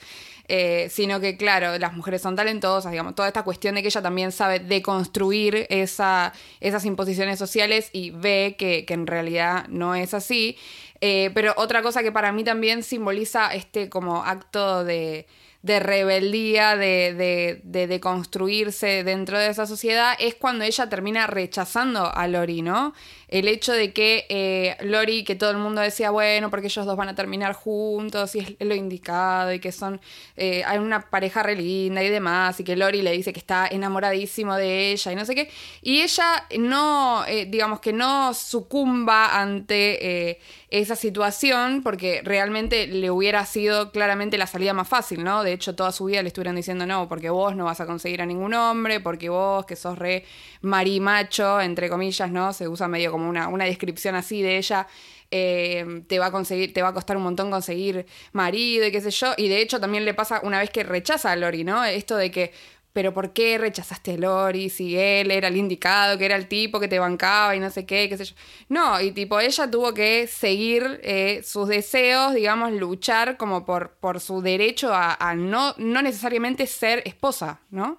Eh, 0.52 0.88
sino 0.90 1.20
que, 1.20 1.36
claro, 1.36 1.78
las 1.78 1.92
mujeres 1.92 2.22
son 2.22 2.34
talentosas, 2.34 2.90
digamos, 2.90 3.14
toda 3.14 3.28
esta 3.28 3.44
cuestión 3.44 3.76
de 3.76 3.82
que 3.82 3.88
ella 3.88 4.02
también 4.02 4.32
sabe 4.32 4.58
deconstruir 4.58 5.68
esa, 5.70 6.32
esas 6.58 6.84
imposiciones 6.84 7.38
sociales 7.38 7.88
y 7.92 8.10
ve 8.10 8.56
que, 8.58 8.84
en 8.88 9.06
realidad 9.06 9.68
no 9.68 9.94
es 9.94 10.12
así. 10.12 10.58
Eh, 11.00 11.30
pero 11.34 11.54
otra 11.56 11.82
cosa 11.82 12.02
que 12.02 12.10
para 12.10 12.32
mí 12.32 12.42
también 12.42 12.82
simboliza 12.82 13.54
este 13.54 13.88
como 13.88 14.24
acto 14.24 14.82
de, 14.82 15.28
de 15.62 15.78
rebeldía, 15.78 16.74
de, 16.74 17.60
de, 17.62 17.86
de, 17.86 18.00
construirse 18.00 19.04
dentro 19.04 19.38
de 19.38 19.48
esa 19.48 19.66
sociedad, 19.66 20.14
es 20.18 20.34
cuando 20.34 20.64
ella 20.64 20.88
termina 20.88 21.26
rechazando 21.26 22.10
a 22.14 22.26
Lori, 22.28 22.62
¿no? 22.62 22.94
El 23.28 23.46
hecho 23.46 23.72
de 23.72 23.92
que 23.92 24.26
eh, 24.30 24.76
Lori, 24.80 25.22
que 25.22 25.34
todo 25.34 25.50
el 25.50 25.58
mundo 25.58 25.82
decía, 25.82 26.10
bueno, 26.10 26.48
porque 26.48 26.68
ellos 26.68 26.86
dos 26.86 26.96
van 26.96 27.10
a 27.10 27.14
terminar 27.14 27.52
juntos 27.52 28.34
y 28.34 28.56
es 28.58 28.66
lo 28.66 28.74
indicado 28.74 29.52
y 29.52 29.60
que 29.60 29.70
son, 29.70 30.00
eh, 30.36 30.64
hay 30.64 30.78
una 30.78 31.10
pareja 31.10 31.42
re 31.42 31.56
linda 31.56 32.02
y 32.02 32.08
demás, 32.08 32.58
y 32.58 32.64
que 32.64 32.74
Lori 32.74 33.02
le 33.02 33.12
dice 33.12 33.34
que 33.34 33.38
está 33.40 33.68
enamoradísimo 33.68 34.56
de 34.56 34.92
ella 34.92 35.12
y 35.12 35.14
no 35.14 35.26
sé 35.26 35.34
qué, 35.34 35.50
y 35.82 36.00
ella 36.00 36.46
no, 36.58 37.24
eh, 37.26 37.44
digamos 37.44 37.80
que 37.80 37.92
no 37.92 38.32
sucumba 38.32 39.38
ante 39.38 40.38
esa 40.70 40.96
situación 40.96 41.82
porque 41.82 42.22
realmente 42.24 42.86
le 42.86 43.10
hubiera 43.10 43.44
sido 43.44 43.90
claramente 43.90 44.38
la 44.38 44.46
salida 44.46 44.72
más 44.72 44.88
fácil, 44.88 45.22
¿no? 45.22 45.42
Hecho, 45.52 45.74
toda 45.74 45.92
su 45.92 46.04
vida 46.06 46.22
le 46.22 46.28
estuvieran 46.28 46.56
diciendo, 46.56 46.86
no, 46.86 47.08
porque 47.08 47.30
vos 47.30 47.54
no 47.56 47.64
vas 47.64 47.80
a 47.80 47.86
conseguir 47.86 48.22
a 48.22 48.26
ningún 48.26 48.54
hombre, 48.54 49.00
porque 49.00 49.28
vos 49.28 49.66
que 49.66 49.76
sos 49.76 49.98
re 49.98 50.24
marimacho, 50.62 51.60
entre 51.60 51.88
comillas, 51.88 52.30
¿no? 52.30 52.52
Se 52.52 52.68
usa 52.68 52.88
medio 52.88 53.10
como 53.10 53.28
una, 53.28 53.48
una 53.48 53.64
descripción 53.64 54.14
así 54.14 54.42
de 54.42 54.58
ella. 54.58 54.86
Eh, 55.32 56.02
te 56.08 56.18
va 56.18 56.26
a 56.26 56.30
conseguir, 56.32 56.72
te 56.72 56.82
va 56.82 56.88
a 56.88 56.94
costar 56.94 57.16
un 57.16 57.22
montón 57.22 57.52
conseguir 57.52 58.04
marido 58.32 58.86
y 58.86 58.90
qué 58.90 59.00
sé 59.00 59.10
yo. 59.10 59.32
Y 59.36 59.48
de 59.48 59.60
hecho 59.60 59.80
también 59.80 60.04
le 60.04 60.14
pasa 60.14 60.40
una 60.42 60.58
vez 60.58 60.70
que 60.70 60.82
rechaza 60.82 61.30
a 61.30 61.36
Lori, 61.36 61.64
¿no? 61.64 61.84
Esto 61.84 62.16
de 62.16 62.30
que, 62.30 62.52
pero 62.92 63.14
¿por 63.14 63.32
qué 63.32 63.58
rechazaste 63.58 64.14
a 64.14 64.16
Lori? 64.16 64.68
Si 64.68 64.96
él 64.96 65.30
era 65.30 65.48
el 65.48 65.56
indicado, 65.56 66.18
que 66.18 66.24
era 66.24 66.36
el 66.36 66.48
tipo 66.48 66.80
que 66.80 66.88
te 66.88 66.98
bancaba 66.98 67.54
y 67.54 67.60
no 67.60 67.70
sé 67.70 67.86
qué, 67.86 68.08
qué 68.08 68.16
sé 68.16 68.24
yo. 68.24 68.34
No, 68.68 69.00
y 69.00 69.12
tipo, 69.12 69.38
ella 69.38 69.70
tuvo 69.70 69.94
que 69.94 70.26
seguir 70.26 71.00
eh, 71.02 71.42
sus 71.44 71.68
deseos, 71.68 72.34
digamos, 72.34 72.72
luchar 72.72 73.36
como 73.36 73.64
por, 73.64 73.92
por 74.00 74.20
su 74.20 74.42
derecho 74.42 74.90
a, 74.92 75.34
no, 75.36 75.74
no 75.78 76.02
necesariamente 76.02 76.66
ser 76.66 77.02
esposa, 77.06 77.60
¿no? 77.70 77.98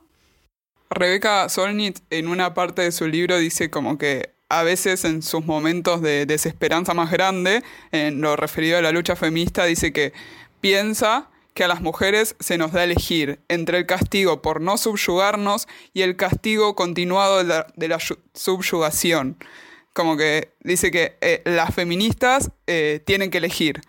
Rebeca 0.89 1.47
Solnit 1.47 1.99
en 2.10 2.27
una 2.27 2.54
parte 2.54 2.82
de 2.82 2.91
su 2.91 3.08
libro 3.08 3.38
dice 3.38 3.69
como 3.69 3.97
que 3.97 4.34
a 4.49 4.63
veces 4.63 5.06
en 5.06 5.21
sus 5.21 5.45
momentos 5.45 6.01
de 6.01 6.25
desesperanza 6.25 6.93
más 6.93 7.10
grande, 7.10 7.63
en 7.93 8.19
lo 8.19 8.36
referido 8.36 8.77
a 8.77 8.82
la 8.82 8.91
lucha 8.91 9.15
feminista, 9.15 9.63
dice 9.63 9.93
que 9.93 10.12
piensa 10.60 11.30
que 11.54 11.64
a 11.64 11.68
las 11.68 11.82
mujeres 11.82 12.36
se 12.40 12.58
nos 12.58 12.72
da 12.72 12.84
elegir 12.84 13.40
entre 13.48 13.78
el 13.78 13.86
castigo 13.86 14.42
por 14.42 14.62
no 14.62 14.78
subyugarnos 14.78 15.68
y 15.94 16.02
el 16.02 16.16
castigo 16.16 16.76
continuado 16.76 17.44
de 17.44 17.88
la, 17.88 18.00
subyugación. 18.34 19.38
Como 19.94 20.16
que 20.16 20.54
dice 20.62 20.92
que 20.92 21.18
eh, 21.22 21.42
las 21.46 21.76
feministas 21.76 22.52
eh, 22.68 23.02
tienen 23.06 23.30
que 23.30 23.40
elegir 23.40 23.82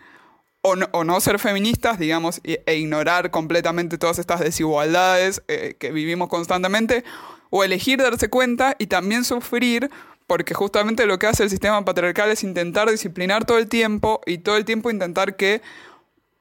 o 0.65 1.03
no, 1.03 1.19
ser 1.19 1.39
feministas, 1.39 1.99
digamos, 1.99 2.39
e, 2.45 2.75
ignorar 2.75 3.31
completamente 3.31 3.97
todas 3.97 4.17
estas 4.17 4.39
desigualdades 4.39 5.43
eh, 5.49 5.75
que 5.77 5.91
vivimos 5.91 6.29
constantemente, 6.29 7.03
o 7.49 7.65
elegir 7.65 7.99
darse 7.99 8.29
cuenta 8.29 8.75
y 8.79 8.87
también 8.87 9.25
sufrir 9.25 9.91
porque 10.25 10.53
justamente 10.53 11.05
lo 11.05 11.19
que 11.19 11.27
hace 11.27 11.43
el 11.43 11.49
sistema 11.49 11.83
patriarcal 11.83 12.31
es 12.31 12.43
intentar 12.43 12.89
disciplinar 12.89 13.45
todo 13.45 13.57
el 13.57 13.67
tiempo 13.67 14.21
y 14.25 14.37
todo 14.37 14.55
el 14.55 14.63
tiempo 14.63 14.89
intentar 14.89 15.35
que 15.35 15.61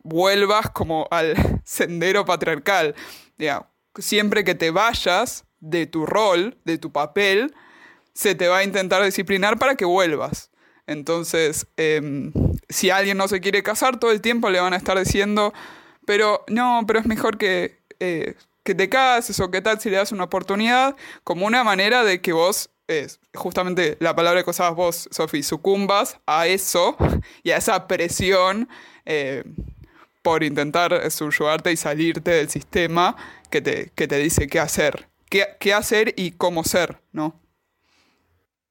vuelvas 0.03 0.71
como 0.71 1.09
al 1.11 1.35
sendero 1.65 2.25
patriarcal. 2.25 2.95
siempre 3.99 4.45
que 4.45 4.55
te 4.55 4.71
vayas 4.71 5.45
de 5.61 5.87
tu 5.87 6.07
rol, 6.07 6.59
de 6.65 6.79
tu 6.79 6.91
papel, 6.93 7.55
se 8.15 8.35
te 8.35 8.49
va 8.49 8.59
a 8.59 8.65
intentar 8.65 9.03
disciplinar 9.03 9.59
para 9.59 9.75
que 9.75 9.85
vuelvas. 9.85 10.51
Entonces, 10.87 11.67
em, 11.77 12.33
si 12.69 12.91
alguien 12.91 13.17
no 13.17 13.29
se 13.29 13.41
quiere 13.41 13.62
casar, 13.62 13.99
todo 13.99 14.11
el 14.11 14.21
tiempo 14.21 14.51
le 14.51 14.61
van 14.61 14.75
a 14.75 14.77
estar 14.77 14.99
diciendo, 14.99 15.55
pero 16.07 16.45
no, 16.49 16.83
pero 16.87 16.99
es 16.99 17.07
mejor 17.07 17.38
que, 17.38 17.79
eh, 18.01 18.35
que 18.65 18.75
te 18.75 18.88
cases 18.88 19.38
o 19.41 19.51
qué 19.51 19.61
tal 19.61 19.81
si 19.81 19.91
le 19.91 19.97
das 19.97 20.12
una 20.12 20.25
oportunidad, 20.25 20.97
como 21.25 21.47
una 21.47 21.65
manera 21.65 22.05
de 22.05 22.21
que 22.21 22.33
vos, 22.33 22.71
justamente 23.35 23.97
la 24.01 24.15
palabra 24.15 24.43
que 24.43 24.51
usabas 24.51 24.75
vos, 24.75 25.09
Sofi, 25.11 25.43
sucumbas 25.43 26.19
a 26.27 26.47
eso 26.47 26.97
y 27.43 27.51
a 27.51 27.57
esa 27.57 27.87
presión. 27.87 28.69
Por 30.23 30.45
intentar 30.45 31.11
subyugarte 31.11 31.73
y 31.73 31.77
salirte 31.77 32.31
del 32.31 32.49
sistema 32.49 33.17
que 33.51 33.61
te, 33.61 33.91
que 33.95 34.09
te 34.09 34.19
dice 34.19 34.47
qué 34.47 34.61
hacer, 34.61 35.09
qué, 35.29 35.57
qué, 35.59 35.75
hacer 35.75 36.15
y 36.17 36.33
cómo 36.33 36.65
ser, 36.65 37.01
¿no? 37.13 37.41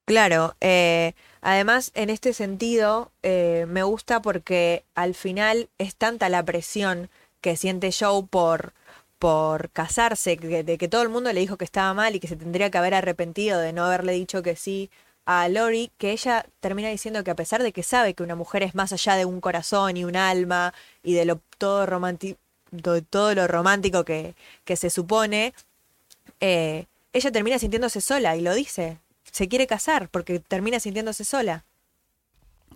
Claro, 0.05 0.55
eh, 0.59 1.13
además 1.41 1.91
en 1.93 2.09
este 2.09 2.33
sentido 2.33 3.11
eh, 3.23 3.65
me 3.69 3.83
gusta 3.83 4.21
porque 4.21 4.83
al 4.95 5.15
final 5.15 5.69
es 5.77 5.95
tanta 5.95 6.27
la 6.29 6.43
presión 6.43 7.09
que 7.39 7.55
siente 7.55 7.91
Joe 7.97 8.25
por, 8.29 8.73
por 9.19 9.69
casarse, 9.69 10.35
de 10.35 10.77
que 10.77 10.87
todo 10.87 11.01
el 11.03 11.09
mundo 11.09 11.31
le 11.31 11.39
dijo 11.39 11.57
que 11.57 11.65
estaba 11.65 11.93
mal 11.93 12.15
y 12.15 12.19
que 12.19 12.27
se 12.27 12.35
tendría 12.35 12.69
que 12.71 12.77
haber 12.77 12.93
arrepentido 12.93 13.59
de 13.59 13.71
no 13.71 13.85
haberle 13.85 14.13
dicho 14.13 14.41
que 14.41 14.55
sí 14.55 14.89
a 15.25 15.47
Lori, 15.49 15.91
que 15.97 16.11
ella 16.11 16.45
termina 16.59 16.89
diciendo 16.89 17.23
que 17.23 17.31
a 17.31 17.35
pesar 17.35 17.63
de 17.63 17.71
que 17.71 17.83
sabe 17.83 18.13
que 18.13 18.23
una 18.23 18.35
mujer 18.35 18.63
es 18.63 18.75
más 18.75 18.91
allá 18.91 19.15
de 19.15 19.25
un 19.25 19.41
corazón 19.41 19.97
y 19.97 20.03
un 20.03 20.15
alma 20.15 20.73
y 21.03 21.13
de 21.13 21.37
todo 21.57 21.85
todo 23.09 23.35
lo 23.35 23.47
romántico 23.47 24.05
que, 24.05 24.35
que 24.63 24.75
se 24.75 24.89
supone, 24.89 25.53
eh, 26.39 26.85
ella 27.13 27.31
termina 27.31 27.59
sintiéndose 27.59 28.01
sola 28.01 28.35
y 28.35 28.41
lo 28.41 28.53
dice. 28.53 28.97
Se 29.31 29.47
quiere 29.47 29.67
casar 29.67 30.09
porque 30.09 30.39
termina 30.39 30.79
sintiéndose 30.79 31.23
sola. 31.25 31.63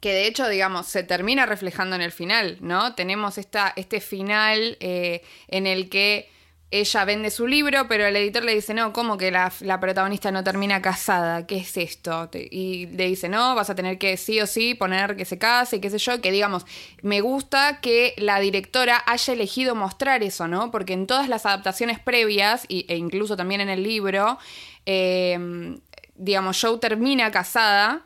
Que 0.02 0.14
de 0.14 0.28
hecho, 0.28 0.48
digamos, 0.48 0.88
se 0.88 1.04
termina 1.04 1.46
reflejando 1.46 1.96
en 1.96 2.02
el 2.02 2.12
final, 2.12 2.58
¿no? 2.62 2.96
Tenemos 2.96 3.38
esta, 3.38 3.74
este 3.76 4.02
final 4.02 4.78
eh, 4.80 5.24
en 5.48 5.68
el 5.68 5.90
que 5.90 6.30
ella 6.71 7.06
vende 7.06 7.30
su 7.30 7.47
libro, 7.47 7.88
pero 7.88 8.06
el 8.06 8.15
editor 8.15 8.43
le 8.43 8.56
dice, 8.56 8.73
no, 8.73 8.91
¿cómo 8.91 9.17
que 9.17 9.32
la, 9.32 9.51
protagonista 9.80 10.32
no 10.32 10.43
termina 10.43 10.82
casada? 10.82 11.45
¿Qué 11.45 11.58
es 11.58 11.78
esto? 11.78 12.30
Y 12.34 12.88
le 12.88 13.08
dice, 13.08 13.30
no, 13.30 13.56
vas 13.56 13.69
a 13.69 13.75
tener 13.75 13.97
que 13.97 14.17
sí 14.17 14.41
o 14.41 14.47
sí 14.47 14.73
poner 14.73 15.15
que 15.15 15.25
se 15.25 15.38
case 15.38 15.78
y 15.78 15.80
qué 15.80 15.89
sé 15.89 15.99
yo, 15.99 16.19
que 16.21 16.32
digamos, 16.32 16.65
me 17.01 17.21
gusta 17.21 17.80
que 17.82 18.13
la 18.17 18.39
directora 18.39 19.04
haya 19.06 19.34
elegido 19.34 19.75
mostrar 19.75 20.23
eso, 20.23 20.47
¿no? 20.47 20.71
Porque 20.71 20.93
en 20.93 21.08
todas 21.08 21.30
las 21.30 21.45
adaptaciones 21.45 21.99
previas, 21.99 22.65
e 22.69 22.95
incluso 22.97 23.38
también 23.38 23.62
en 23.62 23.69
el 23.69 23.84
libro, 23.84 24.38
eh, 24.86 25.78
digamos, 26.15 26.60
Joe 26.60 26.80
termina 26.80 27.32
casada 27.32 28.04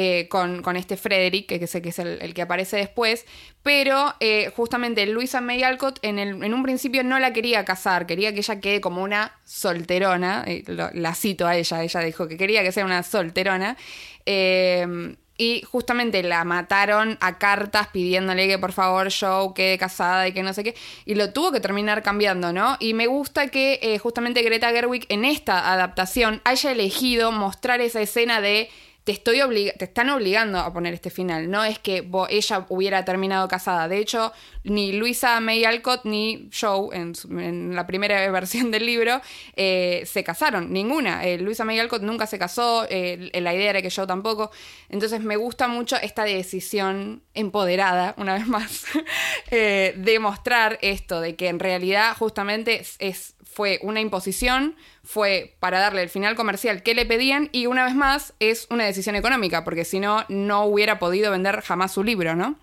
eh, 0.00 0.28
con, 0.28 0.76
este 0.76 0.96
Frederick, 0.96 1.48
que, 1.48 1.66
sé 1.66 1.82
que 1.82 1.88
es 1.88 1.98
el, 1.98 2.32
que 2.32 2.42
aparece 2.42 2.76
después, 2.76 3.26
pero 3.64 4.14
eh, 4.20 4.52
justamente 4.54 5.04
Luisa 5.06 5.40
May 5.40 5.64
Alcott 5.64 5.98
en, 6.02 6.20
en, 6.20 6.54
un 6.54 6.62
principio 6.62 7.02
no 7.02 7.18
la 7.18 7.32
quería 7.32 7.64
casar, 7.64 8.06
quería 8.06 8.32
que 8.32 8.38
ella 8.38 8.60
quede 8.60 8.80
como 8.80 9.02
una 9.02 9.32
solterona, 9.44 10.44
eh, 10.46 10.62
la 10.94 11.14
cito 11.16 11.48
a 11.48 11.56
ella, 11.56 11.82
ella 11.82 12.00
dijo 12.02 12.28
que 12.28 12.36
quería 12.36 12.62
que 12.62 12.70
sea 12.70 12.84
una 12.84 13.02
solterona, 13.02 13.76
y 14.24 15.62
justamente 15.68 16.22
la 16.22 16.44
mataron 16.44 17.18
a 17.20 17.38
cartas 17.38 17.88
pidiéndole 17.88 18.46
que 18.46 18.58
por 18.58 18.70
favor 18.70 19.08
Joe 19.12 19.52
quede 19.52 19.78
casada 19.78 20.28
y 20.28 20.32
que 20.32 20.44
no 20.44 20.52
sé 20.52 20.62
qué. 20.62 20.76
Y 21.06 21.16
lo 21.16 21.32
tuvo 21.32 21.50
que 21.50 21.60
terminar 21.60 22.04
cambiando, 22.04 22.52
¿no? 22.52 22.76
Y 22.78 22.94
me 22.94 23.06
gusta 23.08 23.48
que 23.48 23.98
justamente 24.00 24.42
Greta 24.42 24.70
Gerwig 24.70 25.06
en 25.08 25.24
esta 25.24 25.72
adaptación 25.72 26.40
haya 26.44 26.70
elegido 26.70 27.32
mostrar 27.32 27.80
esa 27.80 28.00
escena 28.00 28.40
de 28.40 28.68
te, 29.08 29.12
estoy 29.12 29.40
te 29.78 29.86
están 29.86 30.10
obligando 30.10 30.58
a 30.58 30.70
poner 30.70 30.92
este 30.92 31.08
final. 31.08 31.50
No 31.50 31.64
es 31.64 31.78
que 31.78 32.06
ella 32.28 32.66
hubiera 32.68 33.06
terminado 33.06 33.48
casada. 33.48 33.88
De 33.88 33.96
hecho, 33.96 34.34
ni 34.64 34.92
Luisa 34.92 35.40
May 35.40 35.64
Alcott 35.64 36.04
ni 36.04 36.50
Joe, 36.52 36.94
en, 36.94 37.74
la 37.74 37.86
primera 37.86 38.30
versión 38.30 38.70
del 38.70 38.84
libro, 38.84 39.22
eh, 39.56 40.02
se 40.04 40.22
casaron. 40.24 40.74
Ninguna. 40.74 41.24
Eh, 41.24 41.38
Luisa 41.38 41.64
May 41.64 41.78
Alcott 41.78 42.02
nunca 42.02 42.26
se 42.26 42.38
casó. 42.38 42.86
Eh, 42.90 43.30
la 43.32 43.54
idea 43.54 43.70
era 43.70 43.80
que 43.80 43.90
Joe 43.90 44.06
tampoco. 44.06 44.50
Entonces 44.90 45.22
me 45.22 45.36
gusta 45.36 45.68
mucho 45.68 45.96
esta 45.96 46.24
decisión 46.24 47.22
empoderada, 47.32 48.14
una 48.18 48.34
vez 48.34 48.46
más, 48.46 48.84
de 49.50 50.18
mostrar 50.20 50.78
esto, 50.82 51.22
de 51.22 51.34
que 51.34 51.48
en 51.48 51.60
realidad 51.60 52.14
justamente 52.14 52.82
es 52.98 53.36
fue 53.58 53.80
una 53.82 54.00
imposición, 54.00 54.76
fue 55.02 55.56
para 55.58 55.80
darle 55.80 56.04
el 56.04 56.08
final 56.08 56.36
comercial 56.36 56.84
que 56.84 56.94
le 56.94 57.04
pedían 57.04 57.48
y 57.50 57.66
una 57.66 57.84
vez 57.84 57.96
más 57.96 58.32
es 58.38 58.68
una 58.70 58.84
decisión 58.84 59.16
económica, 59.16 59.64
porque 59.64 59.84
si 59.84 59.98
no, 59.98 60.24
no 60.28 60.64
hubiera 60.64 61.00
podido 61.00 61.32
vender 61.32 61.60
jamás 61.62 61.90
su 61.90 62.04
libro, 62.04 62.36
¿no? 62.36 62.54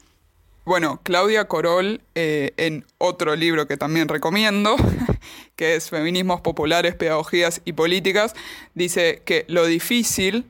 Bueno, 0.64 1.02
Claudia 1.04 1.50
Corol, 1.50 2.00
eh, 2.16 2.54
en 2.56 2.86
otro 2.98 3.36
libro 3.36 3.68
que 3.68 3.76
también 3.76 4.08
recomiendo, 4.08 4.78
que 5.58 5.76
es 5.76 5.90
Feminismos 5.90 6.40
Populares, 6.40 6.96
Pedagogías 6.96 7.62
y 7.66 7.74
Políticas, 7.74 8.34
dice 8.74 9.22
que 9.26 9.44
lo 9.50 9.66
difícil 9.66 10.46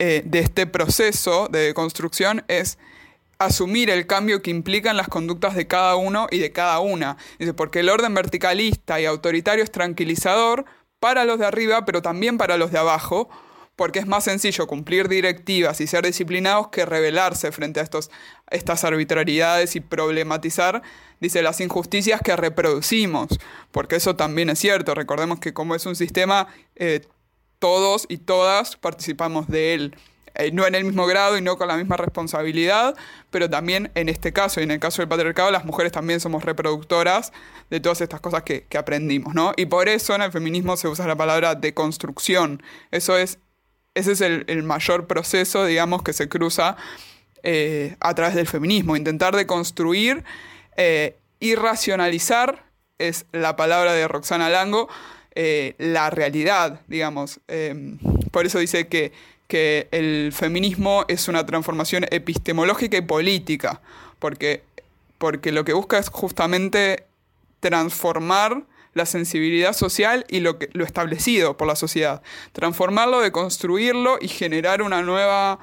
eh, 0.00 0.22
de 0.24 0.40
este 0.40 0.66
proceso 0.66 1.46
de 1.46 1.74
construcción 1.74 2.42
es 2.48 2.76
asumir 3.38 3.90
el 3.90 4.06
cambio 4.06 4.42
que 4.42 4.50
implican 4.50 4.96
las 4.96 5.08
conductas 5.08 5.54
de 5.54 5.66
cada 5.66 5.96
uno 5.96 6.26
y 6.30 6.38
de 6.38 6.52
cada 6.52 6.80
una. 6.80 7.16
Dice, 7.38 7.54
porque 7.54 7.80
el 7.80 7.88
orden 7.88 8.14
verticalista 8.14 9.00
y 9.00 9.06
autoritario 9.06 9.62
es 9.62 9.70
tranquilizador 9.70 10.64
para 11.00 11.24
los 11.24 11.38
de 11.38 11.46
arriba, 11.46 11.84
pero 11.84 12.02
también 12.02 12.38
para 12.38 12.56
los 12.56 12.72
de 12.72 12.78
abajo, 12.78 13.28
porque 13.76 13.98
es 13.98 14.06
más 14.06 14.24
sencillo 14.24 14.66
cumplir 14.66 15.08
directivas 15.08 15.80
y 15.80 15.86
ser 15.86 16.04
disciplinados 16.04 16.68
que 16.68 16.86
rebelarse 16.86 17.52
frente 17.52 17.80
a 17.80 17.82
estos, 17.82 18.10
estas 18.50 18.84
arbitrariedades 18.84 19.76
y 19.76 19.80
problematizar, 19.80 20.82
dice, 21.20 21.42
las 21.42 21.60
injusticias 21.60 22.22
que 22.22 22.34
reproducimos, 22.36 23.28
porque 23.70 23.96
eso 23.96 24.16
también 24.16 24.48
es 24.48 24.58
cierto. 24.58 24.94
Recordemos 24.94 25.40
que 25.40 25.52
como 25.52 25.74
es 25.74 25.84
un 25.84 25.94
sistema, 25.94 26.48
eh, 26.74 27.06
todos 27.58 28.06
y 28.08 28.18
todas 28.18 28.76
participamos 28.76 29.48
de 29.48 29.74
él. 29.74 29.96
Eh, 30.38 30.50
no 30.52 30.66
en 30.66 30.74
el 30.74 30.84
mismo 30.84 31.06
grado 31.06 31.38
y 31.38 31.40
no 31.40 31.56
con 31.56 31.68
la 31.68 31.76
misma 31.76 31.96
responsabilidad, 31.96 32.94
pero 33.30 33.48
también 33.48 33.90
en 33.94 34.10
este 34.10 34.32
caso 34.32 34.60
y 34.60 34.64
en 34.64 34.70
el 34.70 34.80
caso 34.80 35.00
del 35.00 35.08
patriarcado, 35.08 35.50
las 35.50 35.64
mujeres 35.64 35.92
también 35.92 36.20
somos 36.20 36.44
reproductoras 36.44 37.32
de 37.70 37.80
todas 37.80 38.02
estas 38.02 38.20
cosas 38.20 38.42
que, 38.42 38.66
aprendimos, 38.76 39.34
¿no? 39.34 39.52
Y 39.56 39.66
por 39.66 39.88
eso 39.88 40.14
en 40.14 40.20
el 40.22 40.30
feminismo 40.30 40.76
se 40.76 40.88
usa 40.88 41.06
la 41.06 41.16
palabra 41.16 41.54
deconstrucción. 41.54 42.62
Eso 42.90 43.16
es, 43.16 43.38
ese 43.94 44.12
es 44.12 44.20
el, 44.20 44.62
mayor 44.62 45.06
proceso, 45.06 45.64
digamos, 45.64 46.02
que 46.02 46.12
se 46.12 46.28
cruza 46.28 46.76
eh, 47.42 47.96
a 48.00 48.14
través 48.14 48.34
del 48.34 48.46
feminismo, 48.46 48.96
intentar 48.96 49.34
deconstruir 49.34 50.24
eh, 50.76 51.16
y 51.40 51.54
racionalizar, 51.54 52.66
es 52.98 53.24
la 53.32 53.56
palabra 53.56 53.94
de 53.94 54.06
Roxana 54.06 54.50
Lango, 54.50 54.88
la 55.78 56.08
realidad, 56.08 56.80
digamos. 56.86 57.40
por 58.30 58.46
eso 58.46 58.58
dice 58.58 58.88
que 58.88 59.12
que 59.46 59.88
el 59.92 60.32
feminismo 60.32 61.04
es 61.08 61.28
una 61.28 61.46
transformación 61.46 62.06
epistemológica 62.10 62.96
y 62.96 63.02
política, 63.02 63.80
porque, 64.18 64.64
porque 65.18 65.52
lo 65.52 65.64
que 65.64 65.72
busca 65.72 65.98
es 65.98 66.08
justamente 66.08 67.06
transformar 67.60 68.64
la 68.94 69.06
sensibilidad 69.06 69.74
social 69.74 70.24
y 70.28 70.40
lo, 70.40 70.58
que, 70.58 70.70
lo 70.72 70.84
establecido 70.84 71.56
por 71.56 71.68
la 71.68 71.76
sociedad, 71.76 72.22
transformarlo, 72.52 73.20
deconstruirlo 73.20 74.18
y 74.20 74.28
generar 74.28 74.82
una 74.82 75.02
nueva 75.02 75.58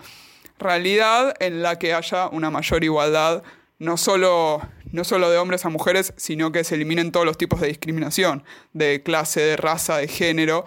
realidad 0.60 1.34
en 1.40 1.64
la 1.64 1.80
que 1.80 1.94
haya 1.94 2.28
una 2.30 2.52
mayor 2.52 2.84
igualdad, 2.84 3.44
no 3.80 3.98
solo, 3.98 4.62
no 4.92 5.04
solo 5.04 5.32
de 5.32 5.40
hombres 5.40 5.66
a 5.66 5.70
mujeres, 5.70 6.14
sino 6.16 6.52
que 6.52 6.64
se 6.64 6.76
eliminen 6.76 7.12
todos 7.12 7.26
los 7.26 7.38
tipos 7.38 7.60
de 7.60 7.68
discriminación, 7.68 8.44
de 8.72 9.02
clase, 9.02 9.42
de 9.42 9.58
raza, 9.58 9.98
de 9.98 10.08
género, 10.08 10.64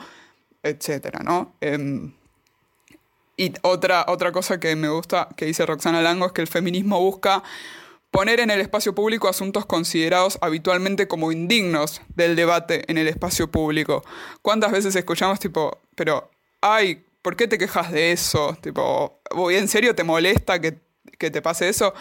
etcétera, 0.64 1.20
¿no? 1.22 1.54
Em, 1.60 2.12
y 3.36 3.52
otra, 3.62 4.06
otra 4.08 4.32
cosa 4.32 4.58
que 4.58 4.74
me 4.76 4.88
gusta 4.88 5.28
que 5.36 5.44
dice 5.44 5.66
Roxana 5.66 6.00
Lango 6.00 6.26
es 6.26 6.32
que 6.32 6.42
el 6.42 6.48
feminismo 6.48 7.00
busca 7.00 7.42
poner 8.10 8.40
en 8.40 8.50
el 8.50 8.60
espacio 8.60 8.94
público 8.94 9.28
asuntos 9.28 9.66
considerados 9.66 10.38
habitualmente 10.40 11.06
como 11.06 11.32
indignos 11.32 12.00
del 12.14 12.34
debate 12.34 12.90
en 12.90 12.96
el 12.96 13.08
espacio 13.08 13.50
público. 13.50 14.02
¿Cuántas 14.40 14.72
veces 14.72 14.96
escuchamos 14.96 15.38
tipo, 15.38 15.82
pero, 15.94 16.30
ay, 16.62 17.04
¿por 17.20 17.36
qué 17.36 17.46
te 17.46 17.58
quejas 17.58 17.92
de 17.92 18.12
eso? 18.12 18.56
Tipo, 18.62 19.20
¿en 19.50 19.68
serio 19.68 19.94
te 19.94 20.02
molesta 20.02 20.60
que, 20.60 20.78
te 21.18 21.42
pase 21.42 21.68
eso? 21.68 21.92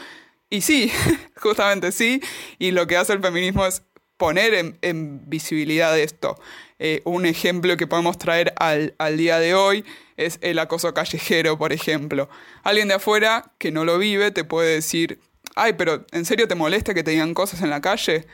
Y 0.50 0.62
sí, 0.62 0.90
justamente 1.36 1.92
sí, 1.92 2.22
y 2.60 2.72
lo 2.72 2.88
que 2.88 2.96
hace 2.96 3.12
el 3.12 3.22
feminismo 3.22 3.66
es 3.66 3.82
poner 4.16 4.78
en, 4.82 5.30
visibilidad 5.30 6.00
esto. 6.00 6.40
Eh, 6.88 7.02
un 7.04 7.26
ejemplo 7.26 7.78
que 7.78 7.88
podemos 7.88 8.20
traer 8.20 8.54
al, 8.58 8.94
al 9.00 9.18
día 9.18 9.40
de 9.40 9.56
hoy 9.56 9.84
es 10.18 10.38
el 10.44 10.60
acoso 10.60 10.94
callejero, 10.94 11.58
por 11.58 11.74
ejemplo. 11.74 12.30
Alguien 12.62 12.90
de 12.90 12.94
afuera 12.94 13.52
que 13.58 13.72
no 13.72 13.86
lo 13.86 13.98
vive 13.98 14.30
te 14.30 14.44
puede 14.44 14.76
decir, 14.76 15.20
ay, 15.56 15.74
pero 15.74 16.06
¿en 16.12 16.26
serio 16.26 16.48
te 16.48 16.54
molesta 16.54 16.94
que 16.94 17.02
te 17.02 17.10
digan 17.10 17.34
cosas 17.34 17.64
en 17.64 17.72
la 17.72 17.82
calle? 17.82 18.28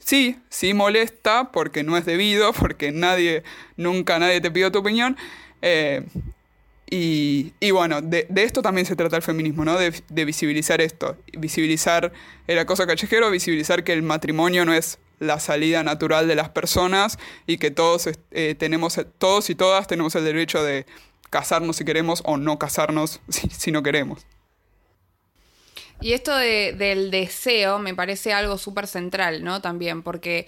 Sí, 0.00 0.40
sí 0.48 0.74
molesta 0.74 1.52
porque 1.52 1.84
no 1.84 1.96
es 1.96 2.04
debido, 2.04 2.52
porque 2.60 2.90
nadie, 2.90 3.44
nunca 3.76 4.18
nadie 4.18 4.40
te 4.40 4.50
pidió 4.50 4.72
tu 4.72 4.80
opinión. 4.80 5.16
Eh, 5.62 6.04
y, 6.90 7.70
bueno, 7.70 8.02
de, 8.02 8.26
esto 8.34 8.60
también 8.60 8.86
se 8.86 8.96
trata 8.96 9.14
el 9.14 9.22
feminismo, 9.22 9.64
¿no? 9.64 9.78
De, 9.78 10.24
visibilizar 10.24 10.80
esto, 10.80 11.16
visibilizar 11.38 12.12
el 12.48 12.58
acoso 12.58 12.88
callejero, 12.88 13.30
visibilizar 13.30 13.84
que 13.84 13.92
el 13.92 14.02
matrimonio 14.02 14.64
no 14.64 14.74
es 14.74 14.98
la 15.18 15.40
salida 15.40 15.82
natural 15.82 16.28
de 16.28 16.34
las 16.34 16.48
personas 16.50 17.18
y 17.46 17.58
que 17.58 17.70
todos 17.70 18.08
eh, 18.30 18.54
tenemos, 18.58 18.98
todos 19.18 19.50
y 19.50 19.54
todas 19.54 19.86
tenemos 19.86 20.14
el 20.14 20.24
derecho 20.24 20.62
de 20.62 20.86
casarnos 21.30 21.76
si 21.76 21.84
queremos 21.84 22.22
o 22.24 22.36
no 22.36 22.58
casarnos 22.58 23.20
si 23.28 23.72
no 23.72 23.82
queremos. 23.82 24.26
Y 26.00 26.12
esto 26.12 26.36
del 26.36 27.10
deseo 27.10 27.78
me 27.78 27.94
parece 27.94 28.32
algo 28.32 28.58
súper 28.58 28.86
central, 28.86 29.42
¿no? 29.42 29.62
También, 29.62 30.02
porque 30.02 30.46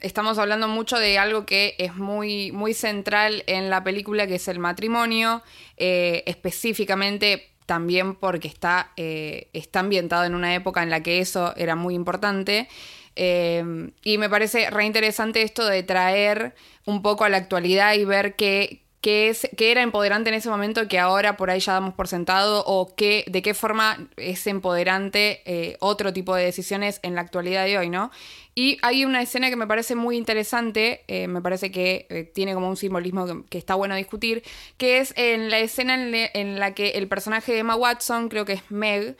estamos 0.00 0.38
hablando 0.38 0.68
mucho 0.68 0.98
de 0.98 1.18
algo 1.18 1.44
que 1.46 1.74
es 1.78 1.96
muy, 1.96 2.52
muy 2.52 2.74
central 2.74 3.42
en 3.46 3.70
la 3.70 3.82
película, 3.82 4.26
que 4.26 4.36
es 4.36 4.48
el 4.48 4.58
matrimonio, 4.58 5.42
eh, 5.76 6.22
específicamente 6.26 7.48
también 7.66 8.14
porque 8.14 8.48
está, 8.48 8.92
eh, 8.96 9.48
está 9.52 9.80
ambientado 9.80 10.24
en 10.24 10.34
una 10.34 10.54
época 10.54 10.82
en 10.82 10.90
la 10.90 11.02
que 11.02 11.20
eso 11.20 11.54
era 11.56 11.74
muy 11.74 11.94
importante. 11.94 12.68
Eh, 13.16 13.90
y 14.02 14.18
me 14.18 14.30
parece 14.30 14.70
reinteresante 14.70 15.42
esto 15.42 15.66
de 15.66 15.82
traer 15.82 16.54
un 16.86 17.02
poco 17.02 17.24
a 17.24 17.28
la 17.28 17.36
actualidad 17.36 17.94
y 17.94 18.04
ver 18.04 18.34
qué, 18.36 18.82
qué, 19.02 19.28
es, 19.28 19.48
era 19.58 19.82
empoderante 19.82 20.30
en 20.30 20.34
ese 20.34 20.48
momento 20.48 20.88
que 20.88 20.98
ahora 20.98 21.36
por 21.36 21.50
ahí 21.50 21.60
ya 21.60 21.74
damos 21.74 21.92
por 21.92 22.08
sentado 22.08 22.64
o 22.66 22.94
qué, 22.94 23.24
de 23.26 23.42
qué 23.42 23.52
forma 23.52 24.08
es 24.16 24.46
empoderante 24.46 25.42
eh, 25.44 25.76
otro 25.80 26.12
tipo 26.12 26.34
de 26.34 26.44
decisiones 26.44 27.00
en 27.02 27.14
la 27.16 27.20
actualidad 27.20 27.66
de 27.66 27.78
hoy, 27.78 27.90
¿no? 27.90 28.10
Y 28.54 28.78
hay 28.82 29.04
una 29.04 29.20
escena 29.22 29.50
que 29.50 29.56
me 29.56 29.66
parece 29.66 29.94
muy 29.96 30.16
interesante, 30.16 31.04
eh, 31.08 31.26
me 31.26 31.40
parece 31.42 31.70
que 31.70 32.06
eh, 32.10 32.24
tiene 32.24 32.54
como 32.54 32.68
un 32.68 32.76
simbolismo 32.76 33.44
que, 33.48 33.58
está 33.58 33.74
bueno 33.74 33.96
discutir, 33.96 34.42
que 34.76 34.98
es 34.98 35.12
en 35.16 35.50
la 35.50 35.58
escena 35.58 35.94
en, 35.94 36.60
la 36.60 36.74
que 36.74 36.90
el 36.90 37.08
personaje 37.08 37.52
de 37.52 37.58
Emma 37.60 37.76
Watson, 37.76 38.28
creo 38.28 38.44
que 38.44 38.52
es 38.54 38.70
Meg, 38.70 39.16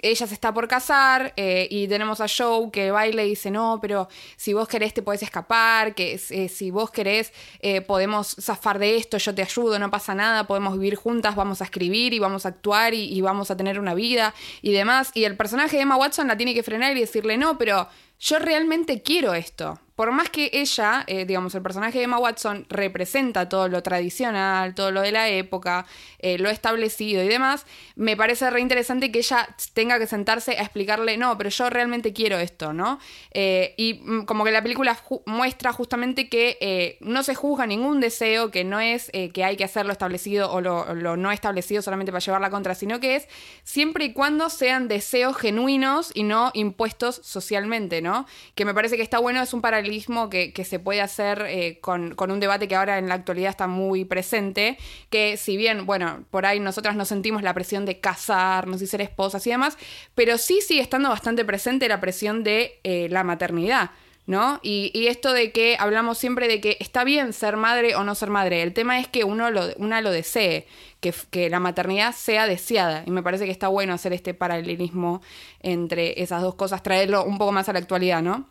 ella 0.00 0.26
se 0.26 0.34
está 0.34 0.54
por 0.54 0.68
casar 0.68 1.32
eh, 1.36 1.66
y 1.70 1.88
tenemos 1.88 2.20
a 2.20 2.26
Joe 2.28 2.70
que 2.70 2.90
baila 2.90 3.24
y 3.24 3.30
dice, 3.30 3.50
no, 3.50 3.78
pero 3.80 4.08
si 4.36 4.52
vos 4.52 4.68
querés 4.68 4.94
te 4.94 5.02
podés 5.02 5.22
escapar, 5.22 5.94
que 5.94 6.20
eh, 6.30 6.48
si 6.48 6.70
vos 6.70 6.90
querés 6.90 7.32
eh, 7.60 7.80
podemos 7.80 8.36
zafar 8.40 8.78
de 8.78 8.96
esto, 8.96 9.18
yo 9.18 9.34
te 9.34 9.42
ayudo, 9.42 9.78
no 9.78 9.90
pasa 9.90 10.14
nada, 10.14 10.46
podemos 10.46 10.74
vivir 10.74 10.94
juntas, 10.94 11.34
vamos 11.34 11.60
a 11.60 11.64
escribir 11.64 12.14
y 12.14 12.20
vamos 12.20 12.46
a 12.46 12.50
actuar 12.50 12.94
y, 12.94 13.12
y 13.12 13.20
vamos 13.20 13.50
a 13.50 13.56
tener 13.56 13.80
una 13.80 13.94
vida 13.94 14.34
y 14.62 14.72
demás. 14.72 15.10
Y 15.14 15.24
el 15.24 15.36
personaje 15.36 15.76
de 15.76 15.82
Emma 15.82 15.96
Watson 15.96 16.28
la 16.28 16.36
tiene 16.36 16.54
que 16.54 16.62
frenar 16.62 16.96
y 16.96 17.00
decirle, 17.00 17.36
no, 17.36 17.58
pero 17.58 17.88
yo 18.18 18.38
realmente 18.38 19.02
quiero 19.02 19.34
esto 19.34 19.80
por 19.98 20.12
más 20.12 20.30
que 20.30 20.48
ella, 20.52 21.02
eh, 21.08 21.24
digamos, 21.24 21.56
el 21.56 21.62
personaje 21.62 21.98
de 21.98 22.04
Emma 22.04 22.20
Watson 22.20 22.66
representa 22.68 23.48
todo 23.48 23.66
lo 23.66 23.82
tradicional, 23.82 24.72
todo 24.72 24.92
lo 24.92 25.00
de 25.00 25.10
la 25.10 25.26
época, 25.26 25.86
eh, 26.20 26.38
lo 26.38 26.48
establecido 26.50 27.20
y 27.24 27.26
demás, 27.26 27.66
me 27.96 28.16
parece 28.16 28.48
re 28.48 28.60
interesante 28.60 29.10
que 29.10 29.18
ella 29.18 29.48
tenga 29.74 29.98
que 29.98 30.06
sentarse 30.06 30.52
a 30.52 30.62
explicarle, 30.62 31.16
no, 31.16 31.36
pero 31.36 31.50
yo 31.50 31.68
realmente 31.68 32.12
quiero 32.12 32.38
esto, 32.38 32.72
¿no? 32.72 33.00
Eh, 33.32 33.74
y 33.76 33.94
mm, 33.94 34.24
como 34.24 34.44
que 34.44 34.52
la 34.52 34.62
película 34.62 34.96
muestra 35.26 35.72
justamente 35.72 36.28
que 36.28 36.96
no 37.00 37.24
se 37.24 37.34
juzga 37.34 37.66
ningún 37.66 37.98
deseo, 37.98 38.52
que 38.52 38.62
no 38.62 38.78
es 38.78 39.10
que 39.10 39.42
hay 39.42 39.56
que 39.56 39.64
hacerlo 39.64 39.90
establecido 39.90 40.52
o 40.52 40.60
lo, 40.60 40.94
lo, 40.94 41.16
no 41.16 41.32
establecido 41.32 41.82
solamente 41.82 42.12
para 42.12 42.24
llevarla 42.24 42.50
contra, 42.50 42.76
sino 42.76 43.00
que 43.00 43.16
es 43.16 43.28
siempre 43.64 44.04
y 44.04 44.12
cuando 44.12 44.48
sean 44.48 44.86
deseos 44.86 45.36
genuinos 45.36 46.12
y 46.14 46.22
no 46.22 46.52
impuestos 46.54 47.20
socialmente, 47.24 48.00
¿no? 48.00 48.07
Que 48.54 48.64
me 48.64 48.74
parece 48.74 48.96
que 48.96 49.02
está 49.02 49.18
bueno, 49.18 49.42
es 49.42 49.52
un 49.52 49.60
paralelismo 49.60 50.28
que, 50.30 50.52
se 50.64 50.78
puede 50.78 51.00
hacer 51.00 51.44
eh, 51.48 51.78
con, 51.80 52.14
un 52.18 52.40
debate 52.40 52.68
que 52.68 52.76
ahora 52.76 52.98
en 52.98 53.08
la 53.08 53.14
actualidad 53.14 53.50
está 53.50 53.66
muy 53.66 54.04
presente, 54.04 54.78
que 55.10 55.36
si 55.36 55.56
bien, 55.56 55.86
bueno, 55.86 56.24
por 56.30 56.46
ahí 56.46 56.60
nosotras 56.60 56.96
no 56.96 57.04
sentimos 57.04 57.42
la 57.42 57.54
presión 57.54 57.86
de 57.86 58.00
casarnos 58.00 58.82
y 58.82 58.86
ser 58.86 59.00
esposas 59.00 59.46
y 59.46 59.50
demás, 59.50 59.78
pero 60.14 60.38
sí 60.38 60.60
sigue 60.60 60.80
estando 60.80 61.08
bastante 61.08 61.44
presente 61.44 61.88
la 61.88 62.00
presión 62.00 62.44
de 62.44 62.80
eh, 62.84 63.08
la 63.10 63.24
maternidad. 63.24 63.90
¿No? 64.26 64.60
Y, 64.62 65.06
esto 65.06 65.32
de 65.32 65.52
que 65.52 65.78
hablamos 65.80 66.18
siempre 66.18 66.48
de 66.48 66.60
que 66.60 66.76
está 66.80 67.02
bien 67.02 67.32
ser 67.32 67.56
madre 67.56 67.96
o 67.96 68.04
no 68.04 68.14
ser 68.14 68.28
madre. 68.28 68.60
El 68.62 68.74
tema 68.74 69.00
es 69.00 69.08
que 69.08 69.24
uno 69.24 69.50
lo, 69.50 69.74
una 69.76 70.02
lo 70.02 70.10
desee, 70.10 70.66
que, 71.00 71.50
la 71.50 71.60
maternidad 71.60 72.14
sea 72.14 72.46
deseada. 72.46 73.02
Y 73.06 73.10
me 73.10 73.22
parece 73.22 73.44
que 73.44 73.50
está 73.50 73.68
bueno 73.68 73.92
hacer 73.92 74.12
este 74.12 74.34
paralelismo 74.34 75.22
entre 75.60 76.22
esas 76.22 76.42
dos 76.42 76.54
cosas, 76.54 76.82
traerlo 76.82 77.24
un 77.24 77.38
poco 77.38 77.52
más 77.52 77.68
a 77.68 77.72
la 77.72 77.78
actualidad, 77.78 78.22
¿no? 78.22 78.48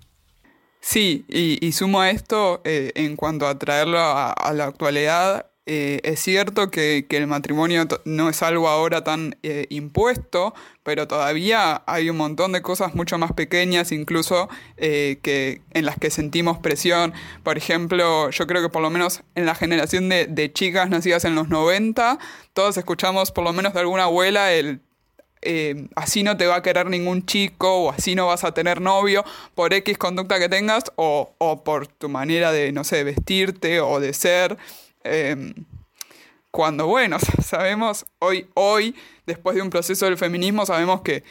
Sí, 0.79 1.25
y, 1.27 1.71
sumo 1.71 2.01
a 2.01 2.11
esto, 2.11 2.61
eh, 2.63 2.91
en 2.95 3.15
cuanto 3.15 3.47
a 3.47 3.57
traerlo 3.57 3.99
a, 3.99 4.53
la 4.53 4.65
actualidad, 4.65 5.46
eh, 5.67 5.99
es 6.03 6.19
cierto 6.19 6.71
que, 6.71 7.05
el 7.09 7.27
matrimonio 7.27 7.85
no 8.05 8.29
es 8.29 8.41
algo 8.41 8.69
ahora 8.69 9.03
tan 9.03 9.37
eh, 9.43 9.67
impuesto, 9.69 10.55
pero 10.83 11.07
todavía 11.07 11.83
hay 11.85 12.09
un 12.09 12.17
montón 12.17 12.53
de 12.53 12.61
cosas 12.61 12.95
mucho 12.95 13.17
más 13.17 13.33
pequeñas, 13.33 13.91
incluso 13.91 14.49
que, 14.77 15.61
en 15.73 15.85
las 15.85 15.97
que 15.97 16.09
sentimos 16.09 16.57
presión. 16.57 17.13
Por 17.43 17.57
ejemplo, 17.57 18.29
yo 18.29 18.47
creo 18.47 18.61
que 18.61 18.69
por 18.69 18.81
lo 18.81 18.89
menos 18.89 19.21
en 19.35 19.45
la 19.45 19.53
generación 19.53 20.09
de, 20.09 20.25
de 20.27 20.51
chicas 20.51 20.89
nacidas 20.89 21.25
en 21.25 21.35
los 21.35 21.49
90, 21.49 22.17
todos 22.53 22.77
escuchamos 22.77 23.31
por 23.31 23.43
lo 23.43 23.53
menos 23.53 23.73
de 23.73 23.81
alguna 23.81 24.03
abuela 24.03 24.53
el 24.53 24.81
eh, 25.41 25.87
así 25.95 26.23
no 26.23 26.35
te 26.35 26.47
va 26.47 26.57
a 26.57 26.61
querer 26.61 26.87
ningún 26.87 27.25
chico 27.25 27.83
o 27.83 27.91
así 27.91 28.15
no 28.15 28.27
vas 28.27 28.43
a 28.43 28.53
tener 28.53 28.81
novio 28.81 29.23
por 29.53 29.73
X 29.73 29.97
conducta 29.97 30.39
que 30.39 30.49
tengas 30.49 30.85
o, 30.95 31.61
por 31.63 31.87
tu 31.87 32.09
manera 32.09 32.51
de, 32.51 32.71
no 32.71 32.83
sé, 32.83 33.03
vestirte 33.03 33.79
o 33.79 33.99
de 33.99 34.13
ser. 34.13 34.57
Em, 35.09 35.53
cuando, 36.51 36.87
bueno, 36.87 37.17
sabemos, 37.43 38.05
hoy, 38.19 38.47
hoy, 38.53 38.95
después 39.25 39.55
de 39.55 39.61
un 39.61 39.69
proceso 39.69 40.05
del 40.05 40.17
feminismo, 40.17 40.65
sabemos 40.65 41.01
que 41.01 41.23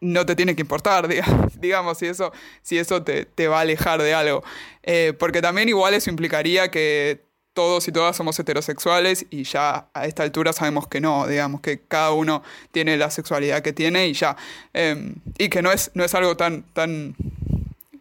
no 0.00 0.26
te 0.26 0.36
tiene 0.36 0.54
que 0.54 0.62
importar, 0.62 1.08
digamos, 1.58 1.98
si 1.98 2.06
eso, 2.06 2.32
si 2.62 2.78
eso 2.78 3.02
te, 3.02 3.48
va 3.48 3.58
a 3.58 3.60
alejar 3.62 4.02
de 4.02 4.14
algo. 4.14 4.44
Eh, 4.82 5.14
porque 5.18 5.42
también 5.42 5.68
igual 5.68 5.94
eso 5.94 6.10
implicaría 6.10 6.70
que 6.70 7.22
todos 7.54 7.86
y 7.88 7.92
todas 7.92 8.16
somos 8.16 8.38
heterosexuales 8.38 9.26
y 9.30 9.44
ya 9.44 9.86
a 9.94 10.06
esta 10.06 10.24
altura 10.24 10.52
sabemos 10.52 10.88
que 10.88 11.00
no, 11.00 11.26
digamos 11.26 11.60
que 11.60 11.80
cada 11.80 12.10
uno 12.10 12.42
tiene 12.72 12.96
la 12.96 13.10
sexualidad 13.10 13.62
que 13.62 13.72
tiene 13.72 14.08
y 14.08 14.12
ya. 14.12 14.36
Em, 14.72 15.14
y 15.38 15.48
que 15.48 15.62
no 15.62 15.72
es, 15.72 15.90
no 15.94 16.04
es 16.04 16.14
algo 16.14 16.36
tan, 16.36 16.62
tan, 16.74 17.14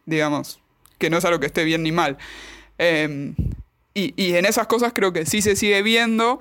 digamos, 0.06 0.60
que 0.98 1.10
no 1.10 1.18
es 1.18 1.26
algo 1.26 1.40
que 1.40 1.46
esté 1.46 1.64
bien 1.64 1.84
ni 1.84 1.92
mal. 1.92 2.18
Em, 2.78 3.36
y, 3.94 4.36
en 4.36 4.46
esas 4.46 4.68
cosas 4.68 4.92
creo 4.94 5.14
que 5.14 5.26
sí 5.26 5.42
se 5.42 5.56
sigue 5.56 5.82
viendo. 5.82 6.40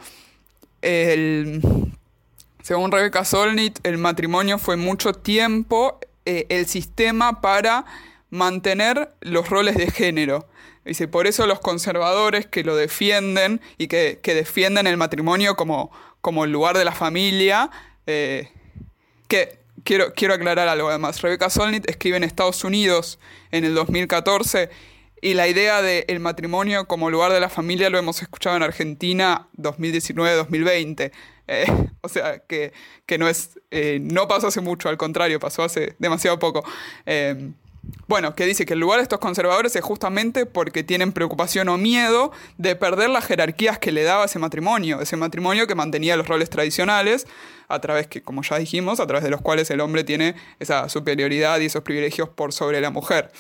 Según 2.63 2.93
Rebecca 2.93 3.25
Solnit, 3.25 3.81
el 3.83 3.99
matrimonio 3.99 4.59
fue 4.59 4.77
mucho 4.77 5.13
tiempo 5.13 5.99
eh, 6.25 6.47
el 6.49 6.67
sistema 6.67 7.41
para 7.41 7.85
mantener 8.31 9.11
los 9.21 9.49
roles 9.49 9.77
de 9.77 9.91
género. 9.91 10.47
Dice, 10.85 11.09
por 11.09 11.27
eso 11.27 11.47
los 11.47 11.61
conservadores 11.61 12.47
que 12.47 12.63
lo 12.63 12.77
defienden 12.77 13.61
y 13.79 13.89
que, 13.89 14.21
defienden 14.25 14.87
el 14.87 14.97
matrimonio 14.97 15.57
como, 15.57 15.91
como 16.21 16.45
el 16.45 16.53
lugar 16.53 16.79
de 16.79 16.85
la 16.85 16.93
familia, 16.93 17.71
eh, 18.07 18.49
que 19.27 19.59
quiero, 19.85 20.13
quiero 20.15 20.35
aclarar 20.35 20.69
algo 20.69 20.89
además. 20.89 21.21
Rebecca 21.21 21.51
Solnit 21.51 21.89
escribe 21.91 22.17
en 22.17 22.25
Estados 22.25 22.63
Unidos 22.63 23.19
en 23.51 23.65
el 23.65 23.75
2014 23.75 24.71
y 25.23 25.35
la 25.35 25.47
idea 25.47 25.81
del 25.81 26.21
matrimonio 26.21 26.87
como 26.87 27.09
lugar 27.09 27.33
de 27.33 27.41
la 27.41 27.49
familia 27.49 27.89
lo 27.89 27.97
hemos 27.97 28.21
escuchado 28.21 28.57
en 28.57 28.65
Argentina 28.65 29.47
2019-2020. 29.57 31.13
Eh, 31.47 31.67
o 32.03 32.09
sea, 32.09 32.41
que, 32.41 32.73
no, 33.19 33.29
es, 33.29 33.59
eh, 33.71 34.01
no 34.03 34.27
pasó 34.27 34.49
hace 34.49 34.61
mucho, 34.61 34.89
al 34.89 34.99
contrario, 34.99 35.39
pasó 35.39 35.63
hace 35.63 35.95
demasiado 36.01 36.39
poco. 36.41 36.65
bueno, 38.09 38.35
que 38.35 38.47
dice 38.47 38.67
que 38.67 38.75
el 38.75 38.81
lugar 38.81 38.99
de 38.99 39.05
estos 39.05 39.21
conservadores 39.21 39.77
es 39.77 39.83
justamente 39.83 40.45
porque 40.45 40.83
tienen 40.83 41.13
preocupación 41.13 41.69
o 41.69 41.79
miedo 41.79 42.33
de 42.59 42.75
perder 42.75 43.09
las 43.09 43.25
jerarquías 43.25 43.79
que 43.79 43.93
le 43.93 44.03
daba 44.03 44.25
ese 44.25 44.41
matrimonio, 44.41 45.01
ese 45.01 45.17
matrimonio 45.17 45.69
que 45.69 45.77
mantenía 45.77 46.17
los 46.17 46.27
roles 46.27 46.51
tradicionales, 46.51 47.29
a 47.69 47.81
través 47.81 48.09
que, 48.09 48.23
como 48.23 48.43
ya 48.43 48.59
dijimos, 48.59 48.99
a 48.99 49.07
través 49.07 49.23
de 49.23 49.31
los 49.31 49.41
cuales 49.41 49.71
el 49.71 49.81
hombre 49.81 50.03
tiene 50.03 50.35
esa 50.59 50.89
superioridad 50.89 51.61
y 51.61 51.67
esos 51.67 51.83
privilegios 51.83 52.29
por 52.29 52.53
sobre 52.53 52.81
la 52.81 52.91
mujer. 52.91 53.31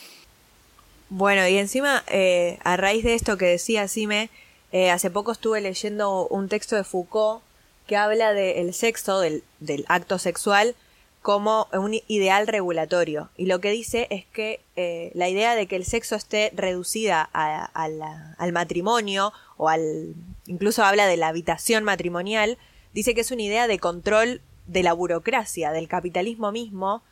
Bueno, 1.14 1.46
y 1.46 1.58
encima, 1.58 2.02
eh, 2.08 2.58
a 2.64 2.78
raíz 2.78 3.04
de 3.04 3.12
esto 3.12 3.36
que 3.36 3.44
decía 3.44 3.86
Sime, 3.86 4.30
eh, 4.72 4.90
hace 4.90 5.10
poco 5.10 5.32
estuve 5.32 5.60
leyendo 5.60 6.26
un 6.28 6.48
texto 6.48 6.74
de 6.74 6.84
Foucault 6.84 7.42
que 7.86 7.96
habla 7.96 8.32
del 8.32 8.72
sexo, 8.72 9.20
del, 9.20 9.44
del 9.60 9.84
acto 9.88 10.18
sexual, 10.18 10.74
como 11.20 11.68
un 11.74 12.00
ideal 12.08 12.46
regulatorio. 12.46 13.28
Y 13.36 13.44
lo 13.44 13.60
que 13.60 13.70
dice 13.72 14.06
es 14.08 14.24
que 14.24 14.60
eh, 14.74 15.12
la 15.12 15.28
idea 15.28 15.54
de 15.54 15.66
que 15.66 15.76
el 15.76 15.84
sexo 15.84 16.16
esté 16.16 16.50
reducida 16.54 17.28
al 17.34 18.52
matrimonio 18.54 19.34
o 19.58 19.68
al... 19.68 20.14
incluso 20.46 20.82
habla 20.82 21.06
de 21.06 21.18
la 21.18 21.28
habitación 21.28 21.84
matrimonial, 21.84 22.56
dice 22.94 23.14
que 23.14 23.20
es 23.20 23.30
una 23.30 23.42
idea 23.42 23.68
de 23.68 23.78
control 23.78 24.40
de 24.66 24.82
la 24.82 24.94
burocracia, 24.94 25.72
del 25.72 25.88
capitalismo 25.88 26.52
mismo. 26.52 27.02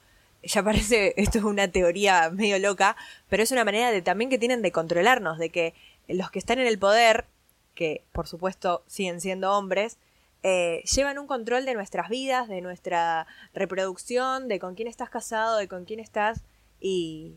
Ya 0.42 0.62
parece, 0.62 1.14
esto 1.20 1.38
es 1.38 1.44
una 1.44 1.68
teoría 1.68 2.30
medio 2.30 2.58
loca, 2.58 2.96
pero 3.28 3.42
es 3.42 3.52
una 3.52 3.64
manera 3.64 3.90
de 3.90 4.02
también 4.02 4.30
que 4.30 4.38
tienen 4.38 4.62
de 4.62 4.72
controlarnos, 4.72 5.38
de 5.38 5.50
que 5.50 5.74
los 6.08 6.30
que 6.30 6.38
están 6.38 6.58
en 6.58 6.66
el 6.66 6.78
poder, 6.78 7.26
que 7.74 8.02
por 8.12 8.26
supuesto 8.26 8.82
siguen 8.86 9.20
siendo 9.20 9.52
hombres, 9.52 9.98
eh, 10.42 10.82
llevan 10.94 11.18
un 11.18 11.26
control 11.26 11.66
de 11.66 11.74
nuestras 11.74 12.08
vidas, 12.08 12.48
de 12.48 12.60
nuestra 12.62 13.26
reproducción, 13.54 14.48
de 14.48 14.58
con 14.58 14.74
quién 14.74 14.88
estás 14.88 15.10
casado, 15.10 15.56
de 15.58 15.68
con 15.68 15.84
quién 15.84 16.00
estás. 16.00 16.40
Y 16.80 17.34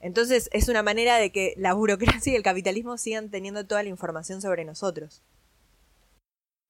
entonces 0.00 0.48
es 0.52 0.68
una 0.68 0.82
manera 0.82 1.16
de 1.16 1.30
que 1.30 1.54
la 1.56 1.74
burocracia 1.74 2.32
y 2.32 2.36
el 2.36 2.42
capitalismo 2.42 2.96
sigan 2.96 3.30
teniendo 3.30 3.66
toda 3.66 3.82
la 3.82 3.88
información 3.88 4.40
sobre 4.40 4.64
nosotros. 4.64 5.22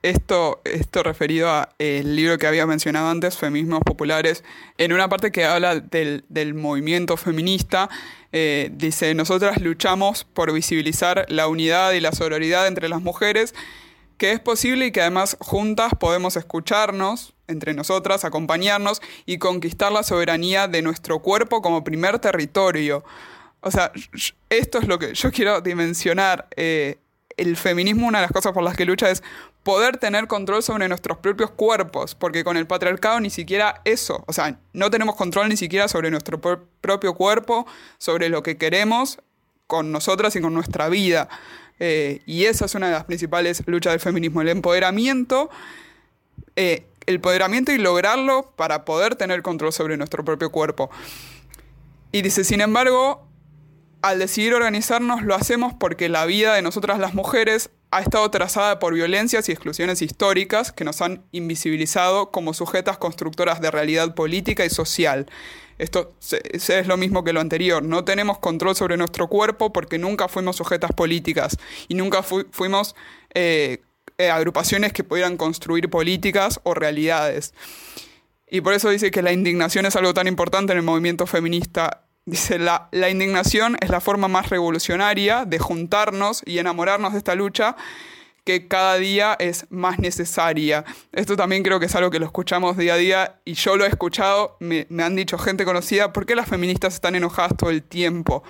Esto, 0.05 0.61
esto 0.65 1.03
referido 1.03 1.49
al 1.51 2.15
libro 2.15 2.37
que 2.37 2.47
había 2.47 2.67
mencionado 2.67 3.09
antes, 3.09 3.39
Feminismos 3.39 3.81
Populares, 3.81 4.45
en 4.77 4.93
una 4.93 5.09
parte 5.09 5.33
que 5.33 5.47
habla 5.47 5.81
del, 5.81 6.55
movimiento 6.55 7.17
feminista, 7.17 7.89
eh, 8.31 8.69
dice, 8.75 9.15
nosotras 9.15 9.63
luchamos 9.63 10.25
por 10.25 10.53
visibilizar 10.53 11.25
la 11.31 11.49
unidad 11.49 11.93
y 11.93 12.01
la 12.01 12.13
sororidad 12.13 12.67
entre 12.67 12.91
las 12.91 13.01
mujeres 13.01 13.55
que 14.19 14.33
es 14.33 14.41
posible 14.41 14.85
y 14.85 14.93
que 14.93 15.01
además 15.01 15.39
juntas 15.41 15.95
podemos 15.99 16.37
escucharnos 16.37 17.33
entre 17.49 17.73
nosotras, 17.73 18.27
acompañarnos 18.27 19.01
y 19.25 19.39
conquistar 19.39 19.91
la 19.91 20.03
soberanía 20.03 20.69
de 20.69 20.83
nuestro 20.83 21.21
cuerpo 21.21 21.63
como 21.63 21.83
primer 21.83 22.19
territorio. 22.19 23.05
O 23.63 23.71
sea, 23.71 23.91
esto 24.51 24.81
es 24.81 24.87
lo 24.87 24.99
que 24.99 25.15
yo 25.15 25.33
quiero 25.33 25.63
dimensionar. 25.63 26.47
Eh, 26.57 26.99
el 27.37 27.57
feminismo, 27.57 28.07
una 28.07 28.19
de 28.19 28.27
las 28.27 28.33
cosas 28.33 28.53
por 28.53 28.63
las 28.63 28.77
que 28.77 28.85
lucha 28.85 29.11
es 29.11 29.23
poder 29.65 29.97
tener 29.97 30.29
control 30.29 30.63
sobre 30.63 30.89
nuestros 30.89 31.19
propios 31.19 31.51
cuerpos, 31.51 32.15
porque 32.15 32.45
con 32.45 32.57
el 32.57 32.67
patriarcado 32.67 33.19
ni 33.19 33.31
siquiera 33.31 33.81
eso, 33.85 34.23
o 34.27 34.33
sea, 34.33 34.61
no 34.75 34.91
tenemos 34.91 35.17
control 35.17 35.49
ni 35.49 35.57
siquiera 35.57 35.89
sobre 35.89 36.11
nuestro 36.11 36.41
propio 36.41 37.15
cuerpo, 37.15 37.67
sobre 37.99 38.29
lo 38.29 38.43
que 38.43 38.57
queremos 38.59 39.19
con 39.67 39.91
nosotras 39.91 40.37
y 40.37 40.41
con 40.43 40.53
nuestra 40.53 40.89
vida. 40.91 41.29
Eh, 41.81 42.21
y 42.27 42.45
esa 42.45 42.67
es 42.67 42.75
una 42.75 42.89
de 42.89 42.93
las 42.93 43.05
principales 43.05 43.63
luchas 43.67 43.95
del 43.95 44.01
feminismo, 44.01 44.43
el 44.43 44.51
empoderamiento, 44.51 45.51
eh, 46.57 46.87
el 47.07 47.17
empoderamiento 47.17 47.73
y 47.73 47.79
lograrlo 47.79 48.53
para 48.57 48.85
poder 48.85 49.17
tener 49.17 49.41
control 49.43 49.73
sobre 49.73 49.97
nuestro 49.97 50.25
propio 50.25 50.53
cuerpo. 50.53 50.91
Y 52.13 52.21
dice, 52.21 52.45
sin 52.45 52.61
embargo, 52.61 53.27
al 54.03 54.19
decidir 54.19 54.53
organizarnos 54.53 55.23
lo 55.23 55.35
hacemos 55.35 55.73
porque 55.73 56.11
la 56.11 56.27
vida 56.27 56.55
de 56.55 56.61
nosotras 56.61 56.99
las 56.99 57.15
mujeres 57.15 57.71
ha 57.95 58.01
estado 58.01 58.29
trazada 58.29 58.81
por 58.81 58.93
violencias 58.93 59.49
y 59.49 59.53
exclusiones 59.53 60.03
históricas 60.03 60.73
que 60.73 60.83
nos 60.83 61.01
han 61.01 61.23
invisibilizado 61.31 62.33
como 62.33 62.53
sujetas 62.53 62.99
constructoras 62.99 63.61
de 63.61 63.71
realidad 63.71 64.17
política 64.17 64.65
y 64.65 64.71
social. 64.71 65.27
Esto 65.79 66.13
es 66.51 66.89
lo 66.89 66.97
mismo 66.97 67.23
que 67.23 67.33
lo 67.33 67.39
anterior. 67.41 67.85
No 67.85 68.05
tenemos 68.05 68.39
control 68.39 68.75
sobre 68.75 68.97
nuestro 68.97 69.29
cuerpo 69.29 69.73
porque 69.73 69.99
nunca 69.99 70.27
fuimos 70.27 70.57
sujetas 70.57 70.91
políticas 70.91 71.57
y 71.87 71.95
nunca 71.95 72.25
fuimos 72.25 72.97
eh, 73.33 73.83
eh, 74.19 74.29
agrupaciones 74.29 74.93
que 74.93 75.05
pudieran 75.05 75.37
construir 75.37 75.89
políticas 75.89 76.59
o 76.65 76.75
realidades. 76.75 77.55
Y 78.51 78.61
por 78.61 78.75
eso 78.75 78.91
dice 78.91 79.13
que 79.13 79.23
la 79.23 79.33
indignación 79.33 79.87
es 79.87 79.95
algo 79.95 80.15
tan 80.15 80.27
importante 80.27 80.73
en 80.73 80.79
el 80.79 80.85
movimiento 80.85 81.29
feminista. 81.29 82.04
Dice, 82.27 82.59
la, 82.59 82.89
indignación 83.11 83.77
es 83.83 83.91
la 83.91 84.01
forma 84.01 84.29
más 84.29 84.49
revolucionaria 84.49 85.45
de 85.45 85.59
juntarnos 85.59 86.43
y 86.47 86.59
enamorarnos 86.59 87.13
de 87.13 87.19
esta 87.19 87.35
lucha 87.35 87.77
que 88.45 88.67
cada 88.67 88.97
día 88.97 89.37
es 89.39 89.67
más 89.69 89.99
necesaria. 89.99 90.87
Esto 91.13 91.37
también 91.37 91.63
creo 91.63 91.81
que 91.81 91.87
es 91.87 91.95
algo 91.95 92.11
que 92.11 92.19
lo 92.19 92.25
escuchamos 92.25 92.79
día 92.79 92.95
a 92.95 92.97
día 92.97 93.41
y 93.45 93.55
yo 93.55 93.77
lo 93.77 93.85
he 93.85 93.89
escuchado, 93.89 94.57
me, 94.61 94.87
han 95.03 95.17
dicho 95.17 95.37
gente 95.37 95.67
conocida, 95.67 96.15
¿por 96.15 96.25
qué 96.25 96.35
las 96.35 96.49
feministas 96.49 96.95
están 96.95 97.15
enojadas 97.15 97.57
todo 97.59 97.69
el 97.69 97.83
tiempo? 97.83 98.43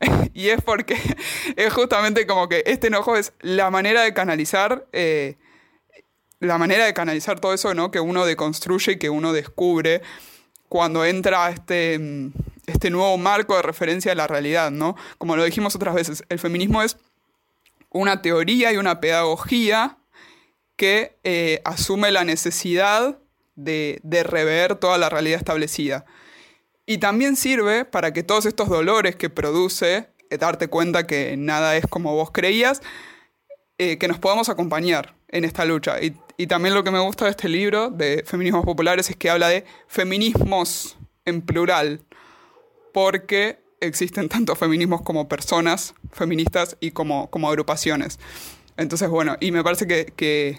y 0.34 0.48
es 0.48 0.60
porque 0.60 0.98
es 1.56 1.72
justamente 1.72 2.26
como 2.26 2.50
que 2.50 2.62
este 2.66 2.88
enojo 2.88 3.16
es 3.16 3.32
la 3.40 3.70
manera 3.70 4.02
de 4.02 4.12
canalizar, 4.12 4.86
eh, 4.92 5.36
la 6.38 6.58
manera 6.58 6.84
de 6.84 6.92
canalizar 6.92 7.40
todo 7.40 7.54
eso 7.54 7.72
¿no? 7.72 7.90
que 7.90 8.00
uno 8.00 8.26
deconstruye 8.26 8.92
y 8.92 8.98
que 8.98 9.08
uno 9.08 9.32
descubre 9.32 10.02
cuando 10.72 11.04
entra 11.04 11.50
este, 11.50 12.00
este 12.66 12.88
nuevo 12.88 13.18
marco 13.18 13.54
de 13.54 13.60
referencia 13.60 14.10
de 14.10 14.16
la 14.16 14.26
realidad, 14.26 14.70
¿no? 14.70 14.96
Como 15.18 15.36
lo 15.36 15.44
dijimos 15.44 15.76
otras 15.76 15.94
veces, 15.94 16.24
el 16.30 16.38
feminismo 16.38 16.82
es 16.82 16.96
una 17.90 18.22
teoría 18.22 18.72
y 18.72 18.78
una 18.78 18.98
pedagogía 18.98 19.98
que 20.76 21.18
eh, 21.24 21.60
asume 21.66 22.10
la 22.10 22.24
necesidad 22.24 23.18
de, 23.54 24.00
rever 24.24 24.76
toda 24.76 24.96
la 24.96 25.10
realidad 25.10 25.36
establecida. 25.36 26.06
Y 26.86 26.96
también 26.96 27.36
sirve 27.36 27.84
para 27.84 28.14
que 28.14 28.22
todos 28.22 28.46
estos 28.46 28.70
dolores 28.70 29.14
que 29.14 29.28
produce, 29.28 30.08
eh, 30.30 30.38
darte 30.38 30.68
cuenta 30.68 31.06
que 31.06 31.36
nada 31.36 31.76
es 31.76 31.86
como 31.86 32.14
vos 32.14 32.30
creías, 32.30 32.80
eh, 33.78 33.98
que 33.98 34.08
nos 34.08 34.18
podamos 34.18 34.48
acompañar 34.48 35.14
en 35.28 35.44
esta 35.44 35.64
lucha. 35.64 35.96
Y, 36.00 36.16
también 36.46 36.74
lo 36.74 36.82
que 36.82 36.90
me 36.90 36.98
gusta 36.98 37.26
de 37.26 37.30
este 37.30 37.48
libro 37.48 37.88
de 37.88 38.24
Feminismos 38.26 38.64
Populares 38.64 39.08
es 39.08 39.16
que 39.16 39.30
habla 39.30 39.48
de 39.48 39.64
feminismos 39.86 40.98
en 41.24 41.40
plural, 41.40 42.00
porque 42.92 43.60
existen 43.80 44.28
tanto 44.28 44.56
feminismos 44.56 45.02
como 45.02 45.28
personas 45.28 45.94
feministas 46.10 46.76
y 46.80 46.90
como, 46.90 47.30
como 47.30 47.48
agrupaciones. 47.48 48.18
Entonces, 48.76 49.08
bueno, 49.08 49.36
y 49.38 49.52
me 49.52 49.62
parece 49.62 49.86
que, 49.86 50.06
que, 50.16 50.58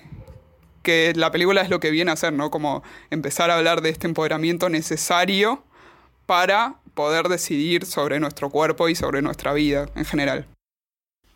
que, 0.84 1.12
la 1.16 1.32
película 1.32 1.62
es 1.62 1.70
lo 1.70 1.82
que 1.82 1.92
viene 1.92 2.12
a 2.12 2.14
hacer, 2.14 2.32
¿no? 2.32 2.50
Como 2.50 2.82
empezar 3.10 3.52
a 3.52 3.58
hablar 3.58 3.82
de 3.82 3.90
este 3.90 4.08
empoderamiento 4.08 4.70
necesario 4.70 5.64
para 6.26 6.80
poder 6.94 7.28
decidir 7.28 7.86
sobre 7.86 8.20
nuestro 8.22 8.50
cuerpo 8.50 8.88
y 8.88 8.96
sobre 8.96 9.22
nuestra 9.22 9.52
vida 9.52 9.90
en 9.96 10.06
general. 10.06 10.48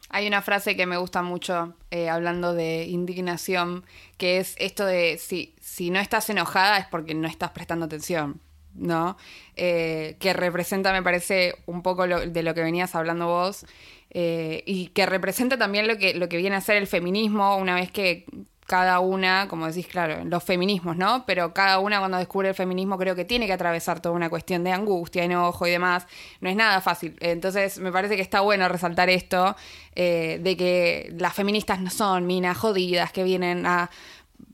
Hay 0.10 0.28
una 0.28 0.42
frase 0.42 0.76
que 0.76 0.86
me 0.86 0.98
gusta 0.98 1.22
mucho 1.22 1.74
eh, 1.92 2.10
hablando 2.10 2.54
de 2.54 2.86
indignación, 2.86 3.86
que 4.18 4.38
es 4.38 4.56
esto 4.58 4.86
de 4.86 5.18
si, 5.18 5.54
si 5.60 5.90
no 5.90 6.00
estás 6.00 6.30
enojada 6.30 6.78
es 6.78 6.86
porque 6.88 7.14
no 7.14 7.28
estás 7.28 7.52
prestando 7.52 7.86
atención. 7.86 8.42
¿no? 8.78 9.18
Eh, 9.56 10.18
que 10.20 10.34
representa, 10.34 10.94
me 10.94 11.02
parece, 11.02 11.56
un 11.66 11.82
poco 11.82 12.08
de 12.08 12.44
lo 12.44 12.54
que 12.54 12.62
venías 12.62 12.94
hablando 12.94 13.26
vos, 13.26 13.66
eh, 14.12 14.64
y 14.66 14.88
que 14.90 15.06
representa 15.06 15.58
también 15.58 15.88
lo 15.88 15.98
que, 15.98 16.14
lo 16.14 16.30
que 16.30 16.38
viene 16.38 16.56
a 16.56 16.62
ser 16.62 16.78
el 16.78 16.88
feminismo 16.88 17.58
una 17.58 17.76
vez 17.76 17.92
que 17.92 18.26
cada 18.68 19.00
una, 19.00 19.48
como 19.48 19.66
decís, 19.66 19.88
claro, 19.88 20.24
los 20.26 20.44
feminismos, 20.44 20.98
¿no? 20.98 21.26
Pero 21.26 21.54
cada 21.54 21.80
una 21.80 22.00
cuando 22.00 22.18
descubre 22.18 22.50
el 22.50 22.56
feminismo 22.56 22.98
creo 22.98 23.16
que 23.16 23.26
tiene 23.26 23.48
que 23.48 23.54
atravesar 23.54 24.02
toda 24.02 24.14
una 24.14 24.30
cuestión 24.30 24.64
de 24.64 24.72
angustia, 24.72 25.24
enojo 25.24 25.66
y 25.66 25.72
demás. 25.72 26.06
No 26.42 26.50
es 26.50 26.56
nada 26.56 26.82
fácil. 26.82 27.16
Entonces 27.22 27.80
me 27.80 27.92
parece 27.92 28.18
que 28.18 28.22
está 28.22 28.42
bueno 28.42 28.68
resaltar 28.68 29.10
esto, 29.10 29.56
eh, 29.96 30.40
de 30.44 30.58
que 30.58 31.16
las 31.18 31.34
feministas 31.34 31.80
no 31.80 31.90
son 31.90 32.28
minas 32.28 32.58
jodidas 32.58 33.12
que 33.14 33.24
vienen 33.24 33.66
a 33.66 33.90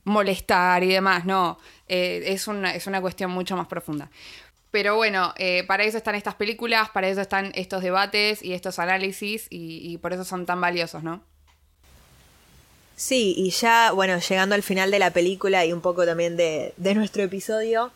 molestar 0.03 0.83
y 0.83 0.87
demás, 0.87 1.25
no. 1.25 1.57
Eh, 1.87 2.23
es, 2.27 2.47
una, 2.47 2.75
es 2.75 2.87
una 2.87 3.01
cuestión 3.01 3.31
mucho 3.31 3.57
más 3.57 3.67
profunda. 3.67 4.09
Pero 4.69 4.95
bueno, 4.95 5.33
eh, 5.37 5.63
para 5.65 5.83
eso 5.83 5.97
están 5.97 6.15
estas 6.15 6.35
películas, 6.35 6.89
para 6.89 7.07
eso 7.07 7.21
están 7.21 7.51
estos 7.55 7.83
debates 7.83 8.43
y 8.43 8.53
estos 8.53 8.79
análisis 8.79 9.47
y, 9.49 9.97
por 9.99 10.13
eso 10.13 10.23
son 10.23 10.45
tan 10.45 10.59
valiosos, 10.61 11.03
¿no? 11.03 11.23
Sí, 13.03 13.33
y 13.35 13.49
ya, 13.49 13.91
bueno, 13.91 14.17
llegando 14.19 14.55
al 14.55 14.63
final 14.63 14.89
de 14.89 14.99
la 14.99 15.11
película 15.11 15.65
y 15.65 15.73
un 15.73 15.81
poco 15.81 16.05
también 16.05 16.37
de, 16.37 16.73
nuestro 16.95 17.23
episodio, 17.23 17.91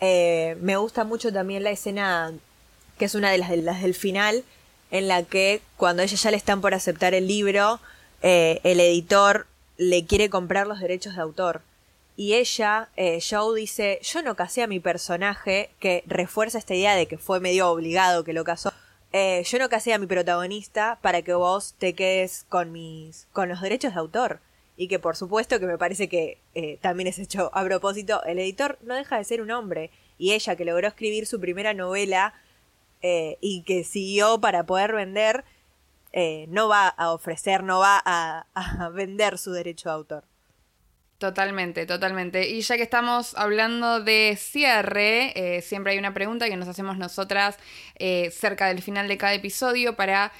eh, 0.00 0.56
me 0.60 0.76
gusta 0.76 1.04
mucho 1.04 1.32
también 1.32 1.62
la 1.62 1.70
escena, 1.70 2.32
que 2.98 3.04
es 3.04 3.14
una 3.14 3.30
de 3.30 3.38
las, 3.38 3.50
de 3.50 3.62
del 3.62 3.94
final, 3.94 4.44
en 4.90 5.06
la 5.06 5.22
que 5.22 5.62
cuando 5.76 6.02
ellas 6.02 6.22
ya 6.22 6.30
le 6.30 6.36
están 6.36 6.60
por 6.60 6.74
aceptar 6.74 7.14
el 7.14 7.28
libro, 7.28 7.80
el 8.20 8.80
editor 8.80 9.46
le 9.76 10.04
quiere 10.06 10.28
comprar 10.28 10.66
los 10.66 10.80
derechos 10.80 11.14
de 11.14 11.22
autor 11.22 11.62
y 12.18 12.34
ella, 12.34 12.88
eh, 12.96 13.20
Joe, 13.22 13.56
dice, 13.56 14.00
yo 14.02 14.22
no 14.22 14.34
casé 14.34 14.64
a 14.64 14.66
mi 14.66 14.80
personaje, 14.80 15.70
que 15.78 16.02
refuerza 16.04 16.58
esta 16.58 16.74
idea 16.74 16.96
de 16.96 17.06
que 17.06 17.16
fue 17.16 17.38
medio 17.38 17.70
obligado 17.70 18.24
que 18.24 18.32
lo 18.32 18.42
casó. 18.42 18.72
Eh, 19.12 19.44
yo 19.48 19.60
no 19.60 19.68
casé 19.68 19.94
a 19.94 19.98
mi 19.98 20.08
protagonista 20.08 20.98
para 21.00 21.22
que 21.22 21.34
vos 21.34 21.76
te 21.78 21.94
quedes 21.94 22.44
con 22.48 22.72
mis, 22.72 23.28
con 23.32 23.48
los 23.48 23.60
derechos 23.60 23.94
de 23.94 24.00
autor. 24.00 24.40
Y 24.80 24.86
que 24.86 25.00
por 25.00 25.16
supuesto 25.16 25.58
que 25.58 25.66
me 25.66 25.76
parece 25.76 26.08
que 26.08 26.38
eh, 26.54 26.78
también 26.80 27.08
es 27.08 27.18
hecho 27.18 27.50
a 27.52 27.64
propósito, 27.64 28.22
el 28.22 28.38
editor 28.38 28.78
no 28.82 28.94
deja 28.94 29.18
de 29.18 29.24
ser 29.24 29.42
un 29.42 29.50
hombre. 29.50 29.90
Y 30.18 30.34
ella 30.34 30.54
que 30.54 30.64
logró 30.64 30.86
escribir 30.86 31.26
su 31.26 31.40
primera 31.40 31.74
novela 31.74 32.32
eh, 33.02 33.38
y 33.40 33.62
que 33.62 33.82
siguió 33.82 34.40
para 34.40 34.66
poder 34.66 34.94
vender, 34.94 35.44
eh, 36.12 36.46
no 36.48 36.68
va 36.68 36.86
a 36.86 37.10
ofrecer, 37.10 37.64
no 37.64 37.80
va 37.80 38.00
a, 38.04 38.46
a 38.54 38.88
vender 38.90 39.36
su 39.38 39.50
derecho 39.50 39.88
de 39.88 39.94
autor. 39.96 40.24
Totalmente, 41.18 41.84
totalmente. 41.84 42.48
Y 42.48 42.60
ya 42.60 42.76
que 42.76 42.84
estamos 42.84 43.36
hablando 43.36 44.00
de 44.00 44.38
cierre, 44.38 45.60
siempre 45.62 45.94
hay 45.94 45.98
una 45.98 46.14
pregunta 46.14 46.48
que 46.48 46.56
nos 46.56 46.68
hacemos 46.68 46.96
nosotras 46.96 47.58
cerca 48.30 48.68
del 48.68 48.80
final 48.80 49.08
de 49.08 49.18
cada 49.18 49.34
episodio 49.34 49.96
para 49.96 50.30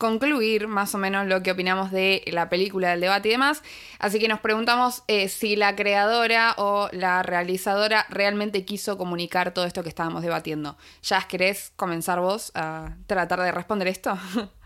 concluir 0.00 0.66
más 0.66 0.94
o 0.94 0.98
menos 0.98 1.26
lo 1.26 1.42
que 1.42 1.52
opinamos 1.52 1.92
de 1.92 2.24
la 2.28 2.48
película, 2.48 2.90
del 2.90 3.02
debate 3.02 3.28
y 3.28 3.32
demás. 3.32 3.62
Así 3.98 4.18
que 4.18 4.28
nos 4.28 4.40
preguntamos 4.40 5.02
eh, 5.06 5.28
si 5.28 5.56
la 5.56 5.76
creadora 5.76 6.54
o 6.56 6.88
la 6.90 7.22
realizadora 7.22 8.06
realmente 8.08 8.64
quiso 8.64 8.96
comunicar 8.96 9.52
todo 9.52 9.66
esto 9.66 9.82
que 9.82 9.90
estábamos 9.90 10.22
debatiendo. 10.22 10.78
¿Ya 11.02 11.20
querés 11.28 11.72
comenzar 11.76 12.18
vos 12.20 12.50
a 12.54 12.96
tratar 13.06 13.40
de 13.42 13.52
responder 13.52 13.88
esto? 13.88 14.18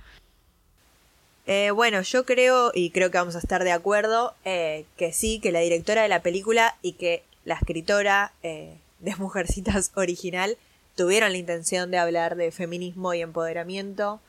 Eh, 1.46 1.72
bueno, 1.72 2.00
yo 2.00 2.24
creo, 2.24 2.72
y 2.74 2.88
creo 2.88 3.10
que 3.10 3.18
vamos 3.18 3.36
a 3.36 3.38
estar 3.38 3.64
de 3.64 3.72
acuerdo, 3.72 4.34
eh, 4.46 4.86
que 4.96 5.12
sí, 5.12 5.40
que 5.40 5.52
la 5.52 5.60
directora 5.60 6.02
de 6.02 6.08
la 6.08 6.22
película 6.22 6.78
y 6.80 6.92
que 6.92 7.22
la 7.44 7.56
escritora 7.56 8.32
eh, 8.42 8.78
de 9.00 9.14
Mujercitas 9.16 9.92
original 9.94 10.56
tuvieron 10.96 11.32
la 11.32 11.38
intención 11.38 11.90
de 11.90 11.98
hablar 11.98 12.36
de 12.36 12.50
feminismo 12.50 13.12
y 13.12 13.20
empoderamiento, 13.20 14.20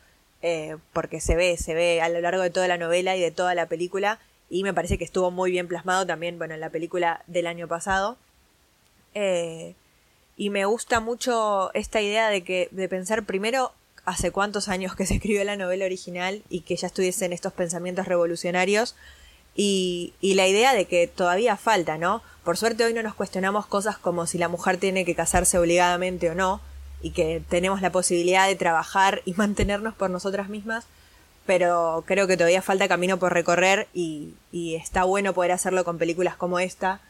eh, 0.42 0.78
porque 0.94 1.22
se 1.22 1.36
ve, 1.36 1.58
se 1.58 1.74
ve 1.74 2.02
a 2.02 2.10
lo 2.10 2.22
largo 2.22 2.42
de 2.42 2.50
toda 2.50 2.68
la 2.68 2.78
novela 2.78 3.16
y 3.16 3.22
de 3.22 3.32
toda 3.32 3.56
la 3.56 3.68
película, 3.68 4.20
y 4.50 4.64
me 4.64 4.74
parece 4.74 4.98
que 4.98 5.04
estuvo 5.04 5.32
muy 5.32 5.52
bien 5.52 5.68
plasmado 5.68 6.06
también, 6.06 6.38
bueno, 6.38 6.54
en 6.54 6.60
la 6.60 6.70
película 6.70 7.24
del 7.28 7.48
año 7.48 7.68
pasado. 7.68 8.18
Eh, 9.14 9.76
y 10.38 10.50
me 10.50 10.66
gusta 10.66 11.00
mucho 11.00 11.74
esta 11.74 12.02
idea 12.02 12.30
de 12.30 12.44
que, 12.44 12.68
de 12.72 12.90
pensar 12.90 13.24
primero 13.24 13.72
hace 14.04 14.32
cuántos 14.32 14.68
años 14.68 14.96
que 14.96 15.06
se 15.06 15.16
escribió 15.16 15.44
la 15.44 15.56
novela 15.56 15.86
original 15.86 16.44
y 16.50 16.62
que 16.62 16.76
ya 16.76 16.88
estuviesen 16.88 17.34
estos 17.34 17.54
pensamientos 17.54 18.08
revolucionarios 18.08 18.96
y, 19.56 20.14
y, 20.20 20.34
la 20.34 20.48
idea 20.48 20.74
de 20.74 20.86
que 20.86 21.08
todavía 21.08 21.56
falta, 21.56 21.98
¿no? 21.98 22.22
Por 22.44 22.58
suerte 22.58 22.84
hoy 22.84 22.94
no 22.94 23.02
nos 23.02 23.16
cuestionamos 23.16 23.66
cosas 23.66 23.98
como 23.98 24.28
si 24.28 24.38
la 24.38 24.50
mujer 24.50 24.78
tiene 24.78 25.06
que 25.06 25.16
casarse 25.16 25.58
obligadamente 25.58 26.30
o 26.30 26.36
no 26.36 26.62
y 27.02 27.12
que 27.12 27.42
tenemos 27.50 27.82
la 27.82 27.92
posibilidad 27.92 28.48
de 28.48 28.56
trabajar 28.56 29.22
y 29.26 29.34
mantenernos 29.38 29.94
por 29.94 30.10
nosotras 30.10 30.50
mismas, 30.50 30.86
pero 31.46 32.04
creo 32.08 32.28
que 32.28 32.38
todavía 32.38 32.62
falta 32.62 32.88
camino 32.88 33.18
por 33.18 33.34
recorrer 33.34 33.88
y, 33.94 34.34
está 34.54 35.04
bueno 35.04 35.34
poder 35.34 35.52
hacerlo 35.52 35.84
con 35.84 35.98
películas 35.98 36.36
como 36.36 36.60
esta, 36.60 37.02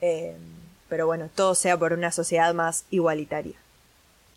eh, 0.00 0.36
pero 0.88 1.06
bueno, 1.06 1.28
todo 1.34 1.54
sea 1.54 1.76
por 1.78 1.92
una 1.92 2.10
sociedad 2.10 2.52
más 2.54 2.84
igualitaria. 2.90 3.54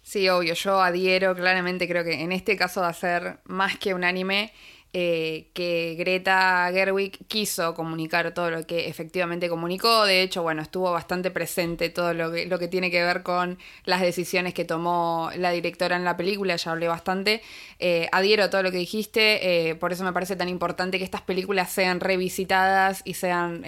Sí, 0.03 0.27
obvio, 0.29 0.53
yo 0.55 0.81
adhiero 0.81 1.35
claramente, 1.35 1.87
creo 1.87 2.03
que 2.03 2.21
en 2.21 2.31
este 2.31 2.57
caso 2.57 2.83
a 2.83 2.93
ser 2.93 3.37
más 3.45 3.77
que 3.77 3.93
un 3.93 4.03
anime. 4.03 4.51
Eh, 4.91 5.51
que 5.53 5.93
Greta 5.99 6.67
Gerwig 6.73 7.19
quiso 7.27 7.75
comunicar 7.75 8.33
todo 8.33 8.49
lo 8.49 8.65
que 8.65 8.87
efectivamente 8.87 9.47
comunicó. 9.47 10.03
De 10.05 10.23
hecho, 10.23 10.41
bueno, 10.41 10.63
estuvo 10.63 10.91
bastante 10.91 11.29
presente 11.29 11.91
todo 11.91 12.15
lo 12.15 12.31
que, 12.31 12.47
lo 12.47 12.57
que 12.57 12.67
tiene 12.67 12.89
que 12.89 13.03
ver 13.03 13.21
con 13.21 13.59
las 13.85 14.01
decisiones 14.01 14.55
que 14.55 14.65
tomó 14.65 15.29
la 15.35 15.51
directora 15.51 15.95
en 15.95 16.05
la 16.05 16.17
película, 16.17 16.55
ya 16.55 16.71
hablé 16.71 16.87
bastante. 16.87 17.43
Eh, 17.77 18.09
adhiero 18.11 18.45
a 18.45 18.49
todo 18.49 18.63
lo 18.63 18.71
que 18.71 18.77
dijiste, 18.77 19.69
eh, 19.69 19.75
por 19.75 19.91
eso 19.91 20.03
me 20.03 20.11
parece 20.11 20.35
tan 20.35 20.49
importante 20.49 20.97
que 20.97 21.03
estas 21.03 21.21
películas 21.21 21.71
sean 21.71 21.99
revisitadas 21.99 23.03
y 23.05 23.13
sean 23.13 23.63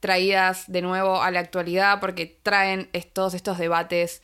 traídas 0.00 0.64
de 0.72 0.80
nuevo 0.80 1.20
a 1.20 1.30
la 1.30 1.40
actualidad, 1.40 2.00
porque 2.00 2.38
traen 2.42 2.88
todos 3.12 3.34
estos 3.34 3.58
debates 3.58 4.22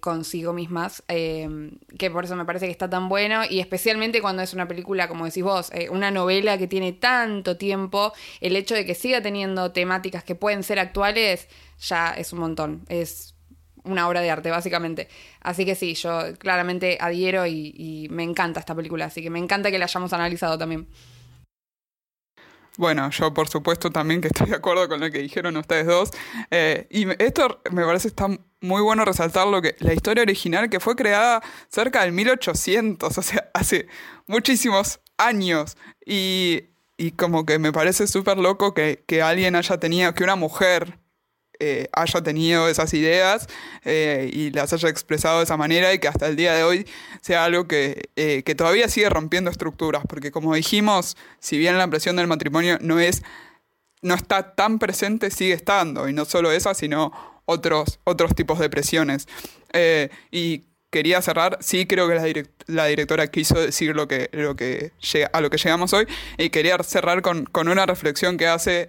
consigo 0.00 0.52
mismas, 0.52 1.04
que 1.06 2.10
por 2.10 2.24
eso 2.24 2.34
me 2.34 2.44
parece 2.44 2.66
que 2.66 2.72
está 2.72 2.90
tan 2.90 3.08
bueno, 3.08 3.42
y 3.48 3.60
especialmente 3.60 4.20
cuando 4.20 4.42
es 4.42 4.52
una 4.52 4.66
película, 4.66 5.06
como 5.06 5.24
decís 5.26 5.43
vos, 5.44 5.70
eh, 5.72 5.88
una 5.90 6.10
novela 6.10 6.58
que 6.58 6.66
tiene 6.66 6.92
tanto 6.92 7.56
tiempo, 7.56 8.12
el 8.40 8.56
hecho 8.56 8.74
de 8.74 8.84
que 8.84 8.94
siga 8.94 9.22
teniendo 9.22 9.70
temáticas 9.72 10.24
que 10.24 10.34
pueden 10.34 10.62
ser 10.62 10.78
actuales, 10.78 11.48
ya 11.78 12.10
es 12.10 12.32
un 12.32 12.40
montón, 12.40 12.84
es 12.88 13.34
una 13.84 14.08
obra 14.08 14.20
de 14.20 14.30
arte, 14.30 14.50
básicamente. 14.50 15.08
Así 15.40 15.64
que 15.64 15.74
sí, 15.74 15.94
yo 15.94 16.20
claramente 16.38 16.98
adhiero 17.00 17.46
y, 17.46 18.08
me 18.10 18.22
encanta 18.22 18.60
esta 18.60 18.74
película, 18.74 19.06
así 19.06 19.22
que 19.22 19.30
me 19.30 19.38
encanta 19.38 19.70
que 19.70 19.78
la 19.78 19.84
hayamos 19.84 20.12
analizado 20.12 20.58
también. 20.58 20.88
Bueno, 22.76 23.08
yo 23.10 23.32
por 23.32 23.48
supuesto 23.48 23.90
también 23.90 24.20
que 24.20 24.28
estoy 24.28 24.48
de 24.48 24.56
acuerdo 24.56 24.88
con 24.88 24.98
lo 24.98 25.08
que 25.08 25.18
dijeron 25.18 25.56
ustedes 25.56 25.86
dos. 25.86 26.10
Eh, 26.50 26.88
y 26.90 27.06
esto 27.22 27.62
me 27.70 27.84
parece 27.84 28.08
está 28.08 28.26
muy 28.60 28.82
bueno 28.82 29.04
resaltar 29.04 29.46
lo 29.46 29.62
que 29.62 29.76
la 29.78 29.92
historia 29.92 30.22
original 30.22 30.68
que 30.68 30.80
fue 30.80 30.96
creada 30.96 31.40
cerca 31.68 32.02
del 32.02 32.12
1800, 32.12 33.16
o 33.16 33.22
sea, 33.22 33.48
hace 33.54 33.86
muchísimos 34.26 35.00
años. 35.18 35.76
Y, 36.04 36.64
y 36.96 37.12
como 37.12 37.44
que 37.46 37.58
me 37.58 37.72
parece 37.72 38.06
súper 38.06 38.38
loco 38.38 38.74
que, 38.74 39.04
que 39.06 39.22
alguien 39.22 39.56
haya 39.56 39.78
tenido, 39.78 40.14
que 40.14 40.24
una 40.24 40.36
mujer 40.36 40.98
eh, 41.60 41.88
haya 41.92 42.20
tenido 42.20 42.68
esas 42.68 42.92
ideas 42.94 43.46
eh, 43.84 44.28
y 44.32 44.50
las 44.50 44.72
haya 44.72 44.88
expresado 44.88 45.38
de 45.38 45.44
esa 45.44 45.56
manera 45.56 45.94
y 45.94 46.00
que 46.00 46.08
hasta 46.08 46.26
el 46.26 46.34
día 46.34 46.52
de 46.52 46.64
hoy 46.64 46.86
sea 47.20 47.44
algo 47.44 47.68
que, 47.68 48.10
eh, 48.16 48.42
que, 48.44 48.56
todavía 48.56 48.88
sigue 48.88 49.08
rompiendo 49.08 49.52
estructuras, 49.52 50.02
porque 50.08 50.32
como 50.32 50.54
dijimos, 50.54 51.16
si 51.38 51.56
bien 51.56 51.78
la 51.78 51.86
presión 51.88 52.16
del 52.16 52.26
matrimonio 52.26 52.78
no 52.80 52.98
es 52.98 53.22
no 54.02 54.14
está 54.14 54.54
tan 54.54 54.78
presente, 54.78 55.30
sigue 55.30 55.54
estando, 55.54 56.08
y 56.08 56.12
no 56.12 56.24
solo 56.26 56.52
esa, 56.52 56.74
sino 56.74 57.12
otros, 57.46 58.00
otros 58.04 58.34
tipos 58.34 58.58
de 58.58 58.68
presiones. 58.68 59.26
y 60.30 60.64
quería 60.94 61.20
cerrar, 61.20 61.58
sí 61.60 61.86
creo 61.86 62.08
que 62.08 62.14
la, 62.14 62.22
direct 62.22 62.62
la, 62.68 62.86
directora 62.86 63.26
quiso 63.26 63.60
decir 63.60 63.96
lo 63.96 64.06
que, 64.06 64.30
lo 64.30 64.54
que 64.54 64.92
llega, 65.12 65.28
a 65.32 65.40
lo 65.40 65.50
que 65.50 65.58
llegamos 65.58 65.92
hoy, 65.92 66.06
y 66.38 66.50
quería 66.50 66.78
cerrar 66.84 67.20
con, 67.20 67.46
con 67.46 67.68
una 67.68 67.84
reflexión 67.84 68.36
que 68.36 68.46
hace 68.46 68.86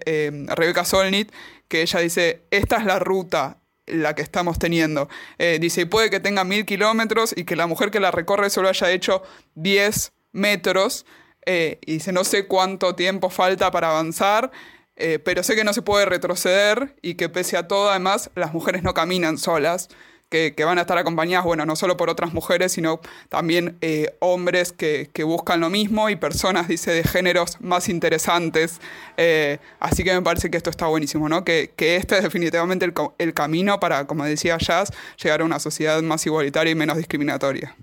Rebeca 0.54 0.84
Solnit, 0.84 1.32
que 1.66 1.82
ella 1.82 1.98
dice, 1.98 2.42
esta 2.52 2.76
es 2.76 2.84
la 2.84 3.00
ruta 3.00 3.58
la 3.86 4.14
que 4.14 4.22
estamos 4.22 4.58
teniendo. 4.58 5.08
Eh, 5.38 5.58
dice, 5.60 5.86
puede 5.86 6.10
que 6.10 6.20
tenga 6.20 6.44
mil 6.44 6.64
kilómetros 6.66 7.34
y 7.36 7.44
que 7.44 7.56
la 7.56 7.66
mujer 7.66 7.90
que 7.90 8.00
la 8.00 8.10
recorre 8.10 8.50
solo 8.50 8.68
haya 8.68 8.90
hecho 8.90 9.22
10 9.54 10.12
metros. 10.32 11.06
Eh, 11.46 11.78
y 11.86 11.94
dice, 11.94 12.12
no 12.12 12.24
sé 12.24 12.46
cuánto 12.46 12.94
tiempo 12.94 13.30
falta 13.30 13.70
para 13.70 13.90
avanzar, 13.90 14.50
eh, 14.96 15.20
pero 15.20 15.42
sé 15.42 15.54
que 15.54 15.62
no 15.62 15.72
se 15.72 15.82
puede 15.82 16.04
retroceder 16.04 16.96
y 17.02 17.14
que 17.14 17.28
pese 17.28 17.56
a 17.56 17.68
todo, 17.68 17.90
además, 17.90 18.30
las 18.34 18.52
mujeres 18.52 18.82
no 18.82 18.94
caminan 18.94 19.38
solas 19.38 19.88
que, 20.28 20.54
van 20.64 20.78
a 20.78 20.82
estar 20.82 20.98
acompañadas, 20.98 21.44
bueno, 21.44 21.64
no 21.66 21.76
solo 21.76 21.96
por 21.96 22.10
otras 22.10 22.32
mujeres, 22.32 22.72
sino 22.72 23.00
también 23.28 23.78
eh, 23.80 24.16
hombres 24.20 24.72
que, 24.72 25.08
que, 25.12 25.24
buscan 25.24 25.60
lo 25.60 25.70
mismo 25.70 26.08
y 26.10 26.16
personas, 26.16 26.68
dice, 26.68 26.92
de 26.92 27.04
géneros 27.04 27.60
más 27.60 27.88
interesantes. 27.88 28.80
Eh, 29.16 29.58
así 29.80 30.04
que 30.04 30.12
me 30.12 30.22
parece 30.22 30.50
que 30.50 30.56
esto 30.56 30.70
está 30.70 30.86
buenísimo, 30.86 31.28
¿no? 31.28 31.44
Que, 31.44 31.72
que 31.76 31.96
este 31.96 32.16
es 32.16 32.22
definitivamente 32.22 32.84
el, 32.84 32.94
el 33.18 33.34
camino 33.34 33.78
para, 33.80 34.06
como 34.06 34.24
decía 34.24 34.58
Jazz, 34.58 34.92
llegar 35.22 35.40
a 35.40 35.44
una 35.44 35.60
sociedad 35.60 36.02
más 36.02 36.26
igualitaria 36.26 36.72
y 36.72 36.74
menos 36.74 36.96
discriminatoria. 36.96 37.76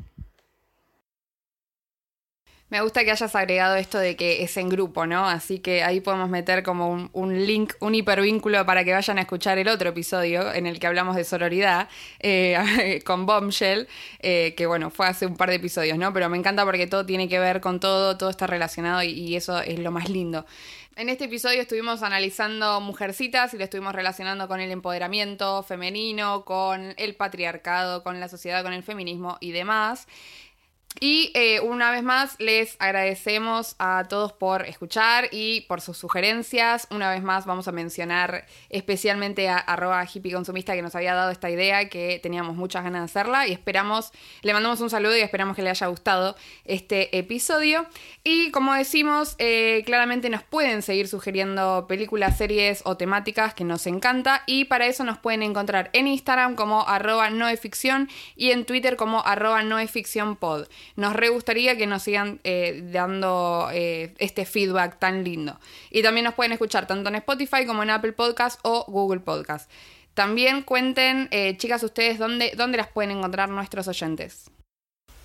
Me 2.74 2.82
gusta 2.82 3.04
que 3.04 3.12
hayas 3.12 3.36
agregado 3.36 3.76
esto 3.76 4.00
de 4.00 4.16
que 4.16 4.42
es 4.42 4.58
en 4.58 4.68
grupo, 4.68 5.06
¿no? 5.06 5.30
Así 5.30 5.60
que 5.60 5.84
ahí 5.84 6.02
podemos 6.02 6.28
meter 6.28 6.64
como 6.64 7.08
un, 7.14 7.46
link, 7.46 7.74
un 7.82 7.94
hipervínculo 7.94 8.66
para 8.66 8.84
que 8.84 8.92
vayan 8.92 9.20
a 9.20 9.22
escuchar 9.22 9.60
el 9.60 9.68
otro 9.68 9.90
episodio 9.90 10.52
en 10.52 10.66
el 10.66 10.80
que 10.80 10.88
hablamos 10.88 11.16
de 11.16 11.24
sororidad 11.24 11.88
eh, 12.20 13.00
con 13.06 13.28
Bombshell, 13.28 13.88
eh, 14.22 14.56
que 14.58 14.66
bueno, 14.66 14.90
fue 14.90 15.06
hace 15.06 15.28
un 15.28 15.38
par 15.38 15.50
de 15.50 15.58
episodios, 15.58 16.00
¿no? 16.00 16.12
Pero 16.14 16.30
me 16.30 16.38
encanta 16.40 16.66
porque 16.66 16.88
todo 16.88 17.06
tiene 17.06 17.30
que 17.30 17.38
ver 17.38 17.62
con 17.62 17.80
todo, 17.80 18.18
todo 18.18 18.32
está 18.32 18.48
relacionado 18.48 19.04
y, 19.04 19.10
y 19.12 19.36
eso 19.36 19.60
es 19.60 19.78
lo 19.78 19.92
más 19.92 20.10
lindo. 20.10 20.44
En 20.96 21.10
este 21.10 21.26
episodio 21.26 21.62
estuvimos 21.62 22.04
analizando 22.04 22.80
mujercitas 22.80 23.52
y 23.54 23.58
lo 23.58 23.64
estuvimos 23.64 23.94
relacionando 23.94 24.48
con 24.48 24.60
el 24.60 24.70
empoderamiento 24.70 25.62
femenino, 25.64 26.46
con 26.46 26.94
el 26.98 27.16
patriarcado, 27.16 28.04
con 28.04 28.20
la 28.20 28.30
sociedad, 28.30 28.64
con 28.64 28.74
el 28.74 28.84
feminismo 28.84 29.38
y 29.42 29.54
demás. 29.54 30.08
Y 31.00 31.32
eh, 31.34 31.60
una 31.60 31.92
vez 31.92 32.04
más 32.04 32.36
les 32.40 32.76
agradecemos 32.80 33.76
a 33.80 34.06
todos 34.10 34.32
por 34.32 34.66
escuchar 34.66 35.30
y 35.32 35.62
por 35.62 35.82
sus 35.82 35.98
sugerencias. 35.98 36.88
Una 36.92 37.10
vez 37.10 37.24
más 37.24 37.46
vamos 37.46 37.68
a 37.68 37.72
mencionar 37.72 38.46
especialmente 38.70 39.50
a 39.50 39.58
arroba 39.58 40.06
hippie 40.06 40.32
que 40.32 40.82
nos 40.82 40.96
había 40.96 41.14
dado 41.14 41.32
esta 41.32 41.50
idea, 41.50 41.90
que 41.90 42.20
teníamos 42.22 42.56
muchas 42.56 42.84
ganas 42.84 43.02
de 43.02 43.06
hacerla 43.06 43.48
y 43.48 43.52
esperamos, 43.52 44.12
le 44.42 44.54
mandamos 44.54 44.82
un 44.82 44.90
saludo 44.90 45.18
y 45.18 45.22
esperamos 45.22 45.56
que 45.56 45.62
le 45.62 45.70
haya 45.70 45.88
gustado 45.88 46.36
este 46.66 47.18
episodio. 47.18 47.86
Y 48.24 48.52
como 48.52 48.74
decimos, 48.74 49.36
eh, 49.40 49.84
claramente 49.86 50.30
nos 50.30 50.44
pueden 50.44 50.82
seguir 50.82 51.08
sugiriendo 51.08 51.86
películas, 51.88 52.38
series 52.38 52.82
o 52.86 52.98
temáticas 52.98 53.54
que 53.54 53.64
nos 53.64 53.88
encanta 53.88 54.44
y 54.46 54.66
para 54.66 54.88
eso 54.88 55.04
nos 55.04 55.18
pueden 55.18 55.44
encontrar 55.44 55.90
en 55.94 56.08
Instagram 56.08 56.56
como 56.56 56.88
arroba 56.88 57.30
noeficción 57.30 58.10
y 58.36 58.52
en 58.52 58.66
Twitter 58.66 58.96
como 58.96 59.26
arroba 59.26 59.64
noeficciónpod. 59.64 60.68
Nos 60.96 61.14
re 61.14 61.30
gustaría 61.30 61.78
que 61.78 61.88
nos 61.88 62.04
sigan 62.04 62.40
eh, 62.44 62.82
dando 62.92 63.70
eh, 63.72 64.14
este 64.20 64.46
feedback 64.46 65.00
tan 65.00 65.24
lindo. 65.24 65.60
Y 65.90 66.04
también 66.04 66.26
nos 66.26 66.34
pueden 66.34 66.52
escuchar 66.52 66.88
tanto 66.88 67.10
en 67.10 67.16
Spotify 67.16 67.66
como 67.66 67.84
en 67.84 67.90
Apple 67.90 68.14
Podcast 68.14 68.60
o 68.64 68.86
Google 68.88 69.20
Podcast. 69.20 69.70
También 70.14 70.62
cuenten, 70.62 71.28
eh, 71.32 71.58
chicas, 71.58 71.82
ustedes 71.84 72.20
dónde, 72.20 72.54
dónde 72.56 72.78
las 72.78 72.88
pueden 72.88 73.12
encontrar 73.12 73.50
nuestros 73.50 73.88
oyentes. 73.88 74.52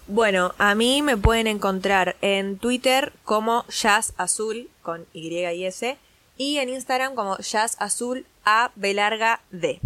Bueno, 0.06 0.54
a 0.56 0.74
mí 0.74 1.02
me 1.02 1.18
pueden 1.18 1.46
encontrar 1.46 2.16
en 2.22 2.56
Twitter 2.58 3.12
como 3.24 3.66
Jazz 3.66 4.14
Azul 4.16 4.70
con 4.80 5.06
Y 5.12 5.28
y 5.28 5.64
S 5.64 5.98
y 6.38 6.56
en 6.56 6.70
Instagram 6.70 7.14
como 7.14 7.36
Jazz 7.38 7.76
Azul 7.78 8.24
A 8.46 8.70
B 8.74 8.94
larga 8.94 9.42
D. 9.50 9.80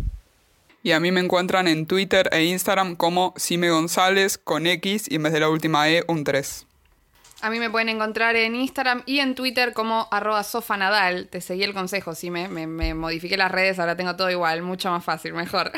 Y 0.82 0.92
a 0.92 1.00
mí 1.00 1.12
me 1.12 1.20
encuentran 1.20 1.68
en 1.68 1.86
Twitter 1.86 2.28
e 2.32 2.44
Instagram 2.44 2.96
como 2.96 3.34
Sime 3.36 3.70
González 3.70 4.38
con 4.38 4.66
X 4.66 5.06
y 5.08 5.16
en 5.16 5.22
vez 5.22 5.32
de 5.32 5.40
la 5.40 5.48
última 5.48 5.88
E 5.88 6.04
un 6.08 6.24
3. 6.24 6.66
A 7.42 7.50
mí 7.50 7.58
me 7.58 7.70
pueden 7.70 7.88
encontrar 7.88 8.36
en 8.36 8.54
Instagram 8.54 9.02
y 9.04 9.18
en 9.18 9.34
Twitter 9.34 9.72
como 9.72 10.06
arroba 10.12 10.44
sofanadal. 10.44 11.28
Te 11.28 11.40
seguí 11.40 11.64
el 11.64 11.74
consejo, 11.74 12.14
sí, 12.14 12.30
me, 12.30 12.46
me, 12.46 12.68
me 12.68 12.94
modifiqué 12.94 13.36
las 13.36 13.50
redes, 13.50 13.80
ahora 13.80 13.96
tengo 13.96 14.14
todo 14.14 14.30
igual, 14.30 14.62
mucho 14.62 14.90
más 14.92 15.04
fácil, 15.04 15.34
mejor. 15.34 15.72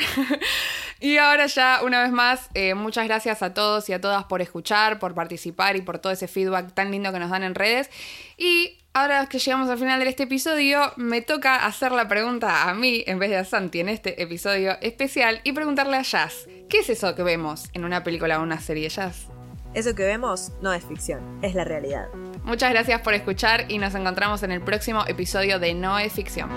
y 0.99 1.17
ahora 1.17 1.47
ya, 1.47 1.81
una 1.83 2.03
vez 2.03 2.11
más, 2.11 2.51
eh, 2.53 2.75
muchas 2.75 3.07
gracias 3.07 3.41
a 3.41 3.55
todos 3.55 3.89
y 3.89 3.93
a 3.93 3.99
todas 3.99 4.25
por 4.25 4.43
escuchar, 4.43 4.99
por 4.99 5.15
participar 5.15 5.75
y 5.75 5.81
por 5.81 5.97
todo 5.97 6.13
ese 6.13 6.27
feedback 6.27 6.71
tan 6.75 6.91
lindo 6.91 7.11
que 7.11 7.17
nos 7.17 7.31
dan 7.31 7.41
en 7.41 7.55
redes. 7.55 7.89
Y 8.37 8.77
ahora 8.95 9.27
que 9.27 9.39
llegamos 9.39 9.69
al 9.69 9.77
final 9.77 9.99
de 9.99 10.09
este 10.09 10.23
episodio, 10.23 10.93
me 10.95 11.21
toca 11.21 11.65
hacer 11.65 11.91
la 11.91 12.07
pregunta 12.07 12.69
a 12.69 12.73
mí 12.73 13.03
en 13.05 13.19
vez 13.19 13.29
de 13.29 13.37
a 13.37 13.43
Santi 13.43 13.81
en 13.81 13.89
este 13.89 14.23
episodio 14.23 14.77
especial 14.81 15.41
y 15.43 15.51
preguntarle 15.51 15.97
a 15.97 16.01
Jazz, 16.01 16.47
¿qué 16.69 16.79
es 16.79 16.89
eso 16.89 17.13
que 17.13 17.21
vemos 17.21 17.69
en 17.73 17.83
una 17.83 18.03
película 18.03 18.39
o 18.39 18.43
una 18.43 18.59
serie, 18.61 18.87
Jazz? 18.87 19.27
Eso 19.73 19.93
que 19.93 20.05
vemos 20.05 20.53
no 20.61 20.71
es 20.71 20.85
ficción, 20.85 21.39
es 21.43 21.53
la 21.53 21.65
realidad. 21.65 22.07
Muchas 22.45 22.71
gracias 22.71 23.01
por 23.01 23.13
escuchar 23.13 23.65
y 23.69 23.77
nos 23.79 23.93
encontramos 23.93 24.41
en 24.43 24.51
el 24.51 24.61
próximo 24.61 25.03
episodio 25.05 25.59
de 25.59 25.73
No 25.73 25.99
es 25.99 26.13
ficción. 26.13 26.49